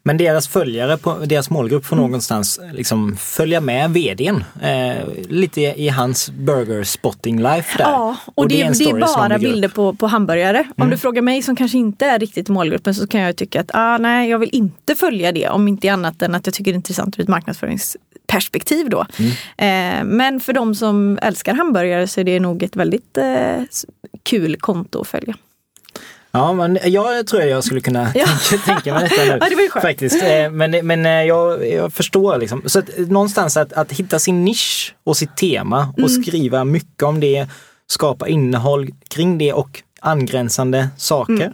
Men 0.03 0.17
deras 0.17 0.49
följare, 0.49 0.97
på, 0.97 1.15
deras 1.15 1.51
målgrupp 1.51 1.87
får 1.87 1.97
mm. 1.97 2.07
någonstans 2.07 2.61
liksom 2.73 3.17
följa 3.17 3.61
med 3.61 3.91
vdn. 3.91 4.45
Eh, 4.63 5.07
lite 5.29 5.61
i 5.61 5.89
hans 5.89 6.31
burger 6.31 6.85
spotting 6.85 7.43
life 7.43 7.79
där. 7.79 7.85
Ja, 7.85 8.17
och, 8.25 8.39
och 8.39 8.49
det, 8.49 8.55
det, 8.55 8.63
är, 8.63 8.75
det 8.75 8.91
är 8.91 9.01
bara 9.01 9.39
bilder 9.39 9.69
på, 9.69 9.95
på 9.95 10.07
hamburgare. 10.07 10.59
Mm. 10.59 10.73
Om 10.77 10.91
du 10.91 10.97
frågar 10.97 11.23
mig 11.23 11.43
som 11.43 11.57
kanske 11.57 11.79
inte 11.79 12.07
är 12.07 12.19
riktigt 12.19 12.49
målgruppen 12.49 12.95
så 12.95 13.07
kan 13.07 13.21
jag 13.21 13.37
tycka 13.37 13.61
att 13.61 13.71
ah, 13.75 13.99
nej, 13.99 14.31
jag 14.31 14.39
vill 14.39 14.51
inte 14.53 14.95
följa 14.97 15.33
det. 15.33 15.49
Om 15.49 15.69
inte 15.69 15.89
annat 15.93 16.23
än 16.23 16.35
att 16.35 16.47
jag 16.47 16.55
tycker 16.55 16.73
det 16.73 16.75
är 16.75 16.77
intressant 16.77 17.19
ur 17.19 17.23
ett 17.23 17.29
marknadsföringsperspektiv 17.29 18.89
då. 18.91 19.07
Mm. 19.19 19.31
Eh, 19.57 20.05
men 20.05 20.41
för 20.41 20.53
de 20.53 20.75
som 20.75 21.19
älskar 21.23 21.55
hamburgare 21.55 22.07
så 22.07 22.21
är 22.21 22.25
det 22.25 22.41
nog 22.41 22.63
ett 22.63 22.77
väldigt 22.77 23.17
eh, 23.17 23.63
kul 24.23 24.57
konto 24.57 25.01
att 25.01 25.09
följa. 25.09 25.35
Ja, 26.33 26.53
men 26.53 26.79
jag 26.85 27.27
tror 27.27 27.43
jag 27.43 27.65
skulle 27.65 27.81
kunna 27.81 28.13
ja. 28.15 28.27
tänka, 28.27 28.65
tänka 28.65 28.95
mig 28.95 29.09
detta 29.09 29.25
nu. 29.25 29.29
ja, 29.41 29.49
det 29.49 29.55
var 29.55 29.63
ju 29.63 29.71
skönt. 29.71 29.83
Faktiskt. 29.83 30.23
Eh, 30.23 30.51
men, 30.51 30.87
men 30.87 31.07
eh, 31.07 31.13
jag, 31.13 31.69
jag 31.69 31.93
förstår 31.93 32.39
liksom. 32.39 32.63
Så 32.67 32.79
att, 32.79 32.99
någonstans 32.99 33.57
att, 33.57 33.73
att 33.73 33.93
hitta 33.93 34.19
sin 34.19 34.45
nisch 34.45 34.95
och 35.05 35.17
sitt 35.17 35.37
tema 35.37 35.89
och 35.93 36.11
mm. 36.11 36.23
skriva 36.23 36.65
mycket 36.65 37.03
om 37.03 37.21
det, 37.21 37.47
skapa 37.87 38.29
innehåll 38.29 38.89
kring 39.09 39.39
det 39.39 39.53
och 39.53 39.83
angränsande 40.01 40.89
saker. 40.97 41.33
Mm. 41.33 41.53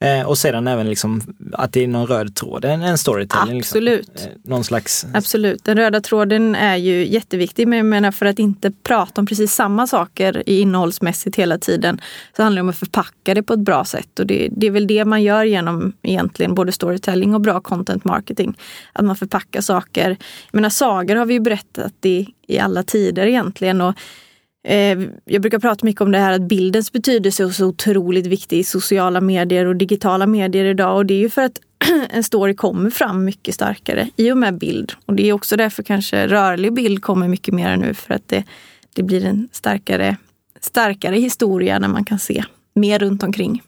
Eh, 0.00 0.26
och 0.26 0.38
sedan 0.38 0.68
även 0.68 0.88
liksom 0.88 1.22
att 1.52 1.72
det 1.72 1.84
är 1.84 1.88
någon 1.88 2.06
röd 2.06 2.34
tråd, 2.34 2.64
en, 2.64 2.82
en 2.82 2.98
storytelling. 2.98 3.56
Liksom. 3.56 3.78
Absolut. 3.78 4.08
Liksom. 4.08 4.30
Eh, 4.30 4.50
någon 4.50 4.64
slags... 4.64 5.06
Absolut, 5.14 5.64
den 5.64 5.76
röda 5.76 6.00
tråden 6.00 6.54
är 6.54 6.76
ju 6.76 7.06
jätteviktig. 7.06 7.68
Men 7.68 7.78
jag 7.78 7.86
menar 7.86 8.10
för 8.10 8.26
att 8.26 8.38
inte 8.38 8.70
prata 8.70 9.20
om 9.20 9.26
precis 9.26 9.54
samma 9.54 9.86
saker 9.86 10.42
i 10.46 10.60
innehållsmässigt 10.60 11.36
hela 11.36 11.58
tiden 11.58 12.00
så 12.36 12.42
handlar 12.42 12.56
det 12.56 12.62
om 12.62 12.68
att 12.68 12.78
förpacka 12.78 13.34
det 13.34 13.42
på 13.42 13.52
ett 13.52 13.60
bra 13.60 13.84
sätt. 13.84 14.18
Och 14.18 14.26
det, 14.26 14.48
det 14.52 14.66
är 14.66 14.70
väl 14.70 14.86
det 14.86 15.04
man 15.04 15.22
gör 15.22 15.44
genom 15.44 15.92
egentligen 16.02 16.54
både 16.54 16.72
storytelling 16.72 17.34
och 17.34 17.40
bra 17.40 17.60
content 17.60 18.04
marketing. 18.04 18.58
Att 18.92 19.04
man 19.04 19.16
förpackar 19.16 19.60
saker. 19.60 20.08
Jag 20.50 20.58
menar 20.58 20.70
sagor 20.70 21.16
har 21.16 21.26
vi 21.26 21.34
ju 21.34 21.40
berättat 21.40 21.94
i, 22.04 22.28
i 22.46 22.58
alla 22.58 22.82
tider 22.82 23.26
egentligen. 23.26 23.80
Och 23.80 23.94
Eh, 24.64 24.98
jag 25.24 25.42
brukar 25.42 25.58
prata 25.58 25.86
mycket 25.86 26.02
om 26.02 26.12
det 26.12 26.18
här 26.18 26.32
att 26.32 26.42
bildens 26.42 26.92
betydelse 26.92 27.44
är 27.44 27.48
så 27.48 27.66
otroligt 27.66 28.26
viktig 28.26 28.58
i 28.58 28.64
sociala 28.64 29.20
medier 29.20 29.66
och 29.66 29.76
digitala 29.76 30.26
medier 30.26 30.64
idag. 30.64 30.96
Och 30.96 31.06
det 31.06 31.14
är 31.14 31.18
ju 31.18 31.30
för 31.30 31.42
att 31.42 31.60
en 32.10 32.22
story 32.22 32.54
kommer 32.54 32.90
fram 32.90 33.24
mycket 33.24 33.54
starkare 33.54 34.10
i 34.16 34.32
och 34.32 34.36
med 34.36 34.58
bild. 34.58 34.92
Och 35.06 35.14
det 35.14 35.28
är 35.28 35.32
också 35.32 35.56
därför 35.56 35.82
kanske 35.82 36.26
rörlig 36.26 36.72
bild 36.72 37.02
kommer 37.02 37.28
mycket 37.28 37.54
mer 37.54 37.76
nu 37.76 37.94
för 37.94 38.14
att 38.14 38.28
det, 38.28 38.44
det 38.94 39.02
blir 39.02 39.24
en 39.24 39.48
starkare, 39.52 40.16
starkare 40.60 41.16
historia 41.16 41.78
när 41.78 41.88
man 41.88 42.04
kan 42.04 42.18
se 42.18 42.44
mer 42.74 42.98
runt 42.98 43.22
omkring. 43.22 43.62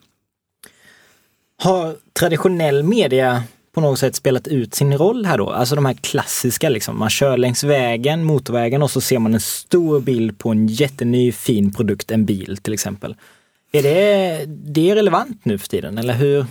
Har 1.62 1.96
traditionell 2.12 2.82
media 2.82 3.42
på 3.74 3.80
något 3.80 3.98
sätt 3.98 4.16
spelat 4.16 4.48
ut 4.48 4.74
sin 4.74 4.98
roll 4.98 5.26
här 5.26 5.38
då? 5.38 5.50
Alltså 5.50 5.74
de 5.74 5.86
här 5.86 5.94
klassiska 5.94 6.68
liksom, 6.68 6.98
man 6.98 7.10
kör 7.10 7.36
längs 7.36 7.64
vägen, 7.64 8.24
motorvägen 8.24 8.82
och 8.82 8.90
så 8.90 9.00
ser 9.00 9.18
man 9.18 9.34
en 9.34 9.40
stor 9.40 10.00
bild 10.00 10.38
på 10.38 10.50
en 10.50 10.66
jätteny 10.66 11.32
fin 11.32 11.72
produkt, 11.72 12.10
en 12.10 12.24
bil 12.24 12.56
till 12.62 12.72
exempel. 12.72 13.14
Är 13.72 13.82
det, 13.82 14.44
det 14.46 14.90
är 14.90 14.94
relevant 14.94 15.44
nu 15.44 15.58
för 15.58 15.68
tiden 15.68 15.98
eller 15.98 16.14
hur? 16.14 16.46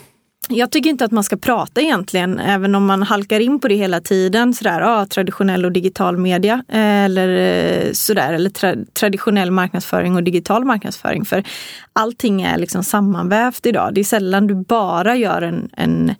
Jag 0.51 0.71
tycker 0.71 0.89
inte 0.89 1.05
att 1.05 1.11
man 1.11 1.23
ska 1.23 1.37
prata 1.37 1.81
egentligen, 1.81 2.39
även 2.39 2.75
om 2.75 2.85
man 2.85 3.03
halkar 3.03 3.39
in 3.39 3.59
på 3.59 3.67
det 3.67 3.75
hela 3.75 4.01
tiden. 4.01 4.53
Sådär, 4.53 4.81
ah, 4.81 5.05
traditionell 5.05 5.65
och 5.65 5.71
digital 5.71 6.17
media 6.17 6.63
eh, 6.67 7.03
eller 7.03 7.27
eh, 7.27 7.91
sådär, 7.91 8.33
eller 8.33 8.49
tra 8.49 8.75
traditionell 8.93 9.51
marknadsföring 9.51 10.15
och 10.15 10.23
digital 10.23 10.65
marknadsföring. 10.65 11.25
För 11.25 11.43
allting 11.93 12.41
är 12.41 12.57
liksom 12.57 12.83
sammanvävt 12.83 13.65
idag. 13.65 13.93
Det 13.93 14.01
är 14.01 14.03
sällan 14.03 14.47
du 14.47 14.55
bara 14.55 15.15
gör 15.15 15.41
en, 15.41 15.69
en 15.77 16.15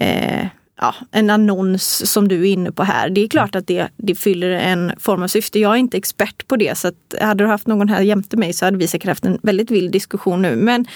eh, 0.00 0.46
ja, 0.80 0.94
en 1.12 1.30
annons 1.30 2.10
som 2.12 2.28
du 2.28 2.40
är 2.40 2.52
inne 2.52 2.72
på 2.72 2.82
här. 2.82 3.10
Det 3.10 3.20
är 3.20 3.28
klart 3.28 3.54
att 3.56 3.66
det, 3.66 3.88
det 3.96 4.14
fyller 4.14 4.50
en 4.50 4.92
form 4.98 5.22
av 5.22 5.28
syfte. 5.28 5.58
Jag 5.58 5.72
är 5.72 5.76
inte 5.76 5.96
expert 5.96 6.48
på 6.48 6.56
det 6.56 6.78
så 6.78 6.88
att 6.88 7.14
hade 7.20 7.44
du 7.44 7.48
haft 7.48 7.66
någon 7.66 7.88
här 7.88 8.00
jämte 8.00 8.36
mig 8.36 8.52
så 8.52 8.64
hade 8.64 8.76
vi 8.76 8.88
säkert 8.88 9.08
haft 9.08 9.24
en 9.24 9.38
väldigt 9.42 9.70
vild 9.70 9.92
diskussion 9.92 10.42
nu. 10.42 10.56
Men, 10.56 10.86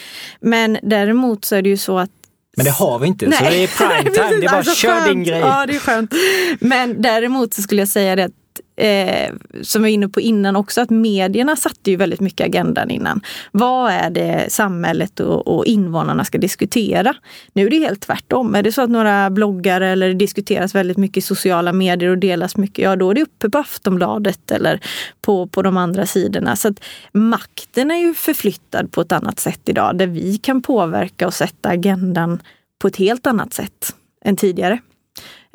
men 0.40 0.78
däremot 0.82 1.44
så 1.44 1.56
är 1.56 1.62
det 1.62 1.68
ju 1.68 1.76
så 1.76 1.98
att 1.98 2.10
men 2.56 2.64
det 2.64 2.70
har 2.70 2.98
vi 2.98 3.06
inte, 3.06 3.26
Nej. 3.26 3.38
så 3.38 3.44
det 3.44 3.62
är 3.62 3.66
prime 3.66 4.10
time. 4.14 4.40
det 4.40 4.46
är 4.46 4.48
bara 4.48 4.56
alltså, 4.56 4.74
kör 4.74 4.92
skönt. 4.92 5.06
din 5.06 5.24
grej. 5.24 5.40
Ja, 5.40 5.66
det 5.66 5.74
är 5.74 5.78
skönt. 5.78 6.12
Men 6.60 7.02
däremot 7.02 7.54
så 7.54 7.62
skulle 7.62 7.80
jag 7.80 7.88
säga 7.88 8.16
det 8.16 8.24
att 8.24 8.32
eh, 8.76 9.32
som 9.62 9.82
vi 9.82 9.88
var 9.88 9.94
inne 9.94 10.08
på 10.08 10.20
innan 10.20 10.56
också, 10.56 10.80
att 10.80 10.90
medierna 10.90 11.56
satte 11.56 11.90
ju 11.90 11.96
väldigt 11.96 12.20
mycket 12.20 12.46
agendan 12.46 12.90
innan. 12.90 13.20
Vad 13.52 13.92
är 13.92 14.10
det 14.10 14.46
samhället 14.48 15.20
och, 15.20 15.46
och 15.46 15.66
invånarna 15.66 16.24
ska 16.24 16.38
diskutera? 16.38 17.14
Nu 17.52 17.66
är 17.66 17.70
det 17.70 17.78
helt 17.78 18.00
tvärtom. 18.00 18.54
Är 18.54 18.62
det 18.62 18.72
så 18.72 18.82
att 18.82 18.90
några 18.90 19.30
bloggar 19.30 19.80
eller 19.80 20.08
det 20.08 20.14
diskuteras 20.14 20.74
väldigt 20.74 20.96
mycket 20.96 21.16
i 21.16 21.20
sociala 21.20 21.72
medier 21.72 22.10
och 22.10 22.18
delas 22.18 22.56
mycket, 22.56 22.84
ja 22.84 22.96
då 22.96 23.10
är 23.10 23.14
det 23.14 23.22
uppe 23.22 23.50
på 23.50 23.58
Aftonbladet 23.58 24.50
eller 24.50 24.80
på, 25.22 25.46
på 25.46 25.62
de 25.62 25.76
andra 25.76 26.06
sidorna. 26.06 26.56
Så 26.56 26.68
att 26.68 26.84
makten 27.12 27.90
är 27.90 27.98
ju 27.98 28.14
förflyttad 28.14 28.92
på 28.92 29.00
ett 29.00 29.12
annat 29.12 29.40
sätt 29.40 29.60
idag, 29.64 29.98
där 29.98 30.06
vi 30.06 30.38
kan 30.38 30.62
påverka 30.62 31.26
och 31.26 31.34
sätta 31.34 31.68
agendan 31.68 32.42
på 32.78 32.88
ett 32.88 32.96
helt 32.96 33.26
annat 33.26 33.54
sätt 33.54 33.94
än 34.24 34.36
tidigare. 34.36 34.78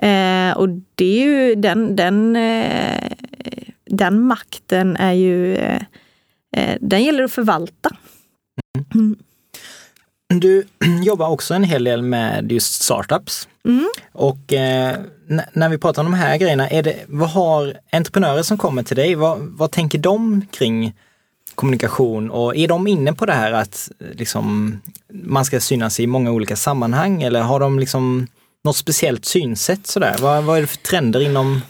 Eh, 0.01 0.57
och 0.57 0.69
det 0.95 1.05
är 1.05 1.25
ju 1.25 1.55
den, 1.55 1.95
den, 1.95 2.35
eh, 2.35 3.11
den 3.85 4.21
makten 4.21 4.97
är 4.97 5.13
ju, 5.13 5.55
eh, 5.55 5.81
eh 6.57 6.77
den 6.81 7.03
gäller 7.03 7.23
att 7.23 7.31
förvalta. 7.31 7.89
Mm. 8.95 9.15
Du 10.27 10.67
jobbar 11.03 11.29
också 11.29 11.53
en 11.53 11.63
hel 11.63 11.83
del 11.83 12.01
med 12.01 12.51
just 12.51 12.81
startups. 12.81 13.47
Mm. 13.65 13.89
Och 14.11 14.53
eh, 14.53 14.97
när 15.53 15.69
vi 15.69 15.77
pratar 15.77 16.03
om 16.03 16.11
de 16.11 16.17
här 16.17 16.37
grejerna, 16.37 16.69
är 16.69 16.83
det, 16.83 16.95
vad 17.07 17.29
har 17.29 17.79
entreprenörer 17.91 18.41
som 18.41 18.57
kommer 18.57 18.83
till 18.83 18.95
dig, 18.95 19.15
vad, 19.15 19.39
vad 19.39 19.71
tänker 19.71 19.97
de 19.97 20.45
kring 20.51 20.93
kommunikation 21.55 22.31
och 22.31 22.55
är 22.55 22.67
de 22.67 22.87
inne 22.87 23.13
på 23.13 23.25
det 23.25 23.33
här 23.33 23.51
att 23.51 23.91
liksom, 23.99 24.79
man 25.13 25.45
ska 25.45 25.59
synas 25.59 25.99
i 25.99 26.07
många 26.07 26.31
olika 26.31 26.55
sammanhang 26.55 27.21
eller 27.21 27.41
har 27.41 27.59
de 27.59 27.79
liksom 27.79 28.27
något 28.63 28.75
speciellt 28.75 29.25
synsätt 29.25 29.87
sådär? 29.87 30.15
Vad, 30.19 30.43
vad 30.43 30.57
är 30.57 30.61
det 30.61 30.67
för 30.67 30.77
trender 30.77 31.19
inom 31.19 31.61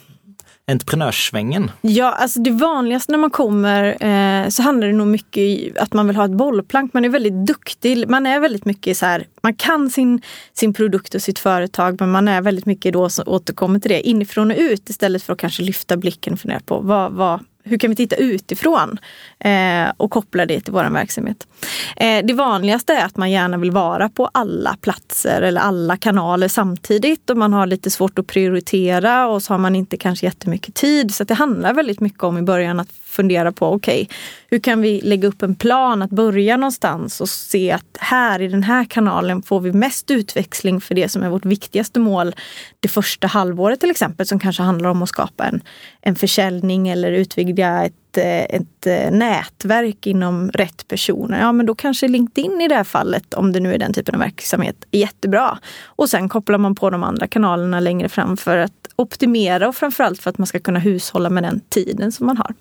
entreprenörssvängen? 0.69 1.71
Ja, 1.82 2.12
alltså 2.12 2.39
det 2.39 2.52
vanligaste 2.52 3.12
när 3.12 3.19
man 3.19 3.30
kommer 3.30 3.84
eh, 4.04 4.49
så 4.49 4.62
handlar 4.62 4.88
det 4.88 4.93
nog 4.93 5.08
mycket 5.08 5.78
om 5.78 5.84
att 5.84 5.93
man 5.93 6.08
vill 6.08 6.15
ha 6.15 6.25
ett 6.25 6.38
bollplank. 6.38 6.93
Man 6.93 7.06
är 7.06 7.10
väldigt 7.10 7.47
duktig. 7.47 8.10
Man 8.10 8.25
är 8.25 8.39
väldigt 8.39 8.65
mycket 8.65 8.97
så 8.97 9.06
här, 9.06 9.28
man 9.41 9.54
kan 9.54 9.89
sin, 9.89 10.21
sin 10.54 10.73
produkt 10.73 11.15
och 11.15 11.21
sitt 11.21 11.39
företag 11.39 11.97
men 11.99 12.12
man 12.12 12.28
är 12.28 12.41
väldigt 12.41 12.65
mycket 12.65 12.93
då 12.93 13.10
som 13.10 13.23
återkommer 13.28 13.80
till 13.80 13.91
det 13.91 14.02
inifrån 14.02 14.52
och 14.52 14.58
ut 14.58 14.89
istället 14.89 15.23
för 15.23 15.34
att 15.34 15.39
kanske 15.39 15.63
lyfta 15.63 15.97
blicken 15.97 16.34
och 16.34 16.39
fundera 16.39 16.60
på 16.60 16.80
vad, 16.80 17.12
vad, 17.12 17.39
hur 17.69 17.77
kan 17.77 17.89
vi 17.89 17.95
titta 17.95 18.15
utifrån 18.15 18.99
eh, 19.39 19.91
och 19.97 20.12
koppla 20.12 20.45
det 20.45 20.62
till 20.62 20.73
vår 20.73 20.89
verksamhet? 20.89 21.47
Eh, 21.95 22.25
det 22.25 22.34
vanligaste 22.34 22.93
är 22.93 23.05
att 23.05 23.17
man 23.17 23.32
gärna 23.32 23.58
vill 23.58 23.71
vara 23.71 24.10
på 24.10 24.29
alla 24.34 24.75
platser 24.82 25.41
eller 25.41 25.62
alla 25.62 25.97
kanaler 25.97 26.47
samtidigt 26.47 27.29
och 27.29 27.38
man 27.38 27.53
har 27.53 27.67
lite 27.67 27.89
svårt 27.89 28.19
att 28.19 28.27
prioritera 28.27 29.27
och 29.27 29.43
så 29.43 29.53
har 29.53 29.58
man 29.58 29.75
inte 29.75 29.97
kanske 29.97 30.25
jättemycket 30.25 30.75
tid. 30.75 31.15
Så 31.15 31.23
det 31.23 31.34
handlar 31.34 31.73
väldigt 31.73 31.99
mycket 31.99 32.23
om 32.23 32.38
i 32.38 32.41
början 32.41 32.79
att 32.79 32.89
fundera 33.19 33.51
på, 33.51 33.67
okej, 33.67 34.01
okay, 34.03 34.17
hur 34.49 34.60
kan 34.60 34.82
vi 34.82 35.01
lägga 35.01 35.27
upp 35.27 35.41
en 35.41 35.55
plan 35.55 36.01
att 36.01 36.10
börja 36.10 36.58
någonstans 36.58 37.21
och 37.21 37.29
se 37.29 37.71
att 37.71 37.97
här 37.99 38.41
i 38.41 38.47
den 38.47 38.63
här 38.63 38.86
kanalen 38.86 39.41
får 39.41 39.60
vi 39.60 39.71
mest 39.71 40.12
utväxling 40.12 40.82
för 40.82 40.95
det 40.95 41.10
som 41.10 41.23
är 41.23 41.29
vårt 41.29 41.45
viktigaste 41.45 41.99
mål 41.99 42.36
det 42.79 42.88
första 42.88 43.27
halvåret 43.27 43.79
till 43.79 43.91
exempel, 43.91 44.25
som 44.25 44.39
kanske 44.39 44.63
handlar 44.63 44.89
om 44.89 45.03
att 45.03 45.10
skapa 45.10 45.45
en, 45.45 45.62
en 46.01 46.15
försäljning 46.15 46.89
eller 46.89 47.12
utvidga 47.12 47.86
ett 47.86 48.17
eh, 48.17 48.43
ett, 48.43 48.88
eh, 48.88 49.12
nätverk 49.12 50.08
inom 50.08 50.51
rätt 50.51 50.88
personer, 50.88 51.39
ja 51.39 51.51
men 51.51 51.65
då 51.65 51.75
kanske 51.75 52.08
LinkedIn 52.08 52.62
i 52.62 52.67
det 52.67 52.75
här 52.75 52.84
fallet, 52.84 53.34
om 53.34 53.51
det 53.51 53.60
nu 53.60 53.73
är 53.73 53.77
den 53.77 53.93
typen 53.93 54.15
av 54.15 54.21
verksamhet, 54.21 54.75
är 54.91 54.99
jättebra. 54.99 55.60
Och 55.86 56.10
sen 56.10 56.29
kopplar 56.29 56.58
man 56.58 56.75
på 56.75 56.89
de 56.89 57.03
andra 57.03 57.27
kanalerna 57.27 57.79
längre 57.79 58.10
fram 58.10 58.38
för 58.38 58.58
att 58.58 58.88
optimera 58.95 59.67
och 59.67 59.75
framförallt 59.75 60.21
för 60.21 60.29
att 60.29 60.38
man 60.38 60.47
ska 60.47 60.60
kunna 60.60 60.79
hushålla 60.79 61.29
med 61.29 61.43
den 61.43 61.62
tiden 61.69 62.12
som 62.12 62.25
man 62.25 62.38
har. 62.38 62.53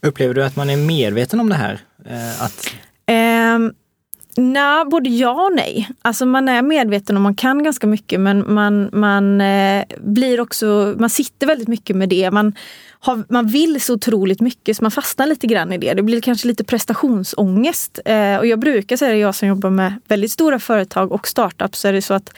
Upplever 0.00 0.34
du 0.34 0.44
att 0.44 0.56
man 0.56 0.70
är 0.70 0.76
medveten 0.76 1.40
om 1.40 1.48
det 1.48 1.54
här? 1.54 1.80
Eh, 2.06 2.42
att... 2.42 2.66
Eh, 3.06 3.58
Nej, 4.38 4.84
både 4.84 5.10
ja 5.10 5.46
och 5.46 5.52
nej. 5.52 5.88
Alltså 6.02 6.26
man 6.26 6.48
är 6.48 6.62
medveten 6.62 7.16
och 7.16 7.22
man 7.22 7.34
kan 7.34 7.62
ganska 7.62 7.86
mycket 7.86 8.20
men 8.20 8.54
man, 8.54 8.90
man 8.92 9.40
eh, 9.40 9.84
blir 9.98 10.40
också, 10.40 10.94
man 10.98 11.10
sitter 11.10 11.46
väldigt 11.46 11.68
mycket 11.68 11.96
med 11.96 12.08
det. 12.08 12.30
Man, 12.30 12.54
har, 13.00 13.24
man 13.28 13.46
vill 13.46 13.80
så 13.80 13.94
otroligt 13.94 14.40
mycket 14.40 14.76
så 14.76 14.84
man 14.84 14.90
fastnar 14.90 15.26
lite 15.26 15.46
grann 15.46 15.72
i 15.72 15.78
det. 15.78 15.94
Det 15.94 16.02
blir 16.02 16.20
kanske 16.20 16.48
lite 16.48 16.64
prestationsångest. 16.64 17.98
Eh, 18.04 18.36
och 18.36 18.46
jag 18.46 18.58
brukar 18.58 18.96
säga, 18.96 19.16
jag 19.16 19.34
som 19.34 19.48
jobbar 19.48 19.70
med 19.70 19.94
väldigt 20.08 20.32
stora 20.32 20.58
företag 20.58 21.12
och 21.12 21.28
startups, 21.28 21.78
så 21.80 21.88
är 21.88 21.92
det 21.92 22.02
så 22.02 22.14
att 22.14 22.34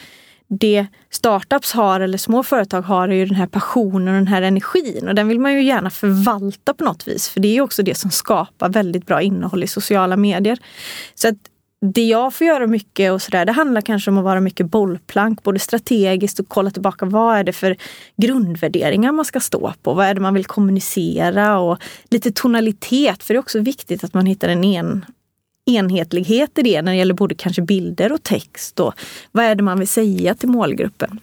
det 0.48 0.87
startups 1.11 1.72
har 1.72 2.00
eller 2.00 2.18
små 2.18 2.42
företag 2.42 2.82
har 2.82 3.08
är 3.08 3.12
ju 3.12 3.26
den 3.26 3.34
här 3.34 3.46
passionen 3.46 4.08
och 4.08 4.14
den 4.14 4.26
här 4.26 4.42
energin 4.42 5.08
och 5.08 5.14
den 5.14 5.28
vill 5.28 5.40
man 5.40 5.54
ju 5.54 5.62
gärna 5.62 5.90
förvalta 5.90 6.74
på 6.74 6.84
något 6.84 7.08
vis 7.08 7.28
för 7.28 7.40
det 7.40 7.56
är 7.56 7.61
också 7.61 7.82
det 7.82 7.94
som 7.94 8.11
skapar 8.11 8.68
väldigt 8.68 9.06
bra 9.06 9.22
innehåll 9.22 9.64
i 9.64 9.66
sociala 9.66 10.16
medier. 10.16 10.58
Så 11.14 11.28
att 11.28 11.37
det 11.80 12.04
jag 12.04 12.34
får 12.34 12.46
göra 12.46 12.66
mycket 12.66 13.12
och 13.12 13.22
sådär, 13.22 13.44
det 13.44 13.52
handlar 13.52 13.80
kanske 13.80 14.11
om 14.11 14.18
att 14.18 14.24
vara 14.24 14.40
mycket 14.40 14.66
bollplank, 14.66 15.42
både 15.42 15.58
strategiskt 15.58 16.40
och 16.40 16.48
kolla 16.48 16.70
tillbaka 16.70 17.06
vad 17.06 17.37
är 17.37 17.44
det 17.44 17.52
för 17.52 17.76
grundvärderingar 18.16 19.12
man 19.12 19.24
ska 19.24 19.40
stå 19.40 19.72
på? 19.82 19.94
Vad 19.94 20.06
är 20.06 20.14
det 20.14 20.20
man 20.20 20.34
vill 20.34 20.44
kommunicera? 20.44 21.58
Och 21.58 21.78
lite 22.11 22.32
tonalitet, 22.32 23.22
för 23.22 23.34
det 23.34 23.38
är 23.38 23.40
också 23.40 23.61
viktigt 23.61 24.04
att 24.04 24.14
man 24.14 24.26
hittar 24.26 24.48
en 24.48 24.64
en, 24.64 25.04
enhetlighet 25.68 26.59
i 26.59 26.62
det 26.62 26.83
när 26.83 26.92
det 26.92 26.98
gäller 26.98 27.14
både 27.14 27.35
kanske 27.35 27.62
bilder 27.62 28.12
och 28.12 28.22
text. 28.22 28.81
Och 28.81 28.94
vad 29.33 29.44
är 29.44 29.54
det 29.54 29.62
man 29.62 29.78
vill 29.78 29.88
säga 29.88 30.35
till 30.35 30.48
målgruppen? 30.48 31.20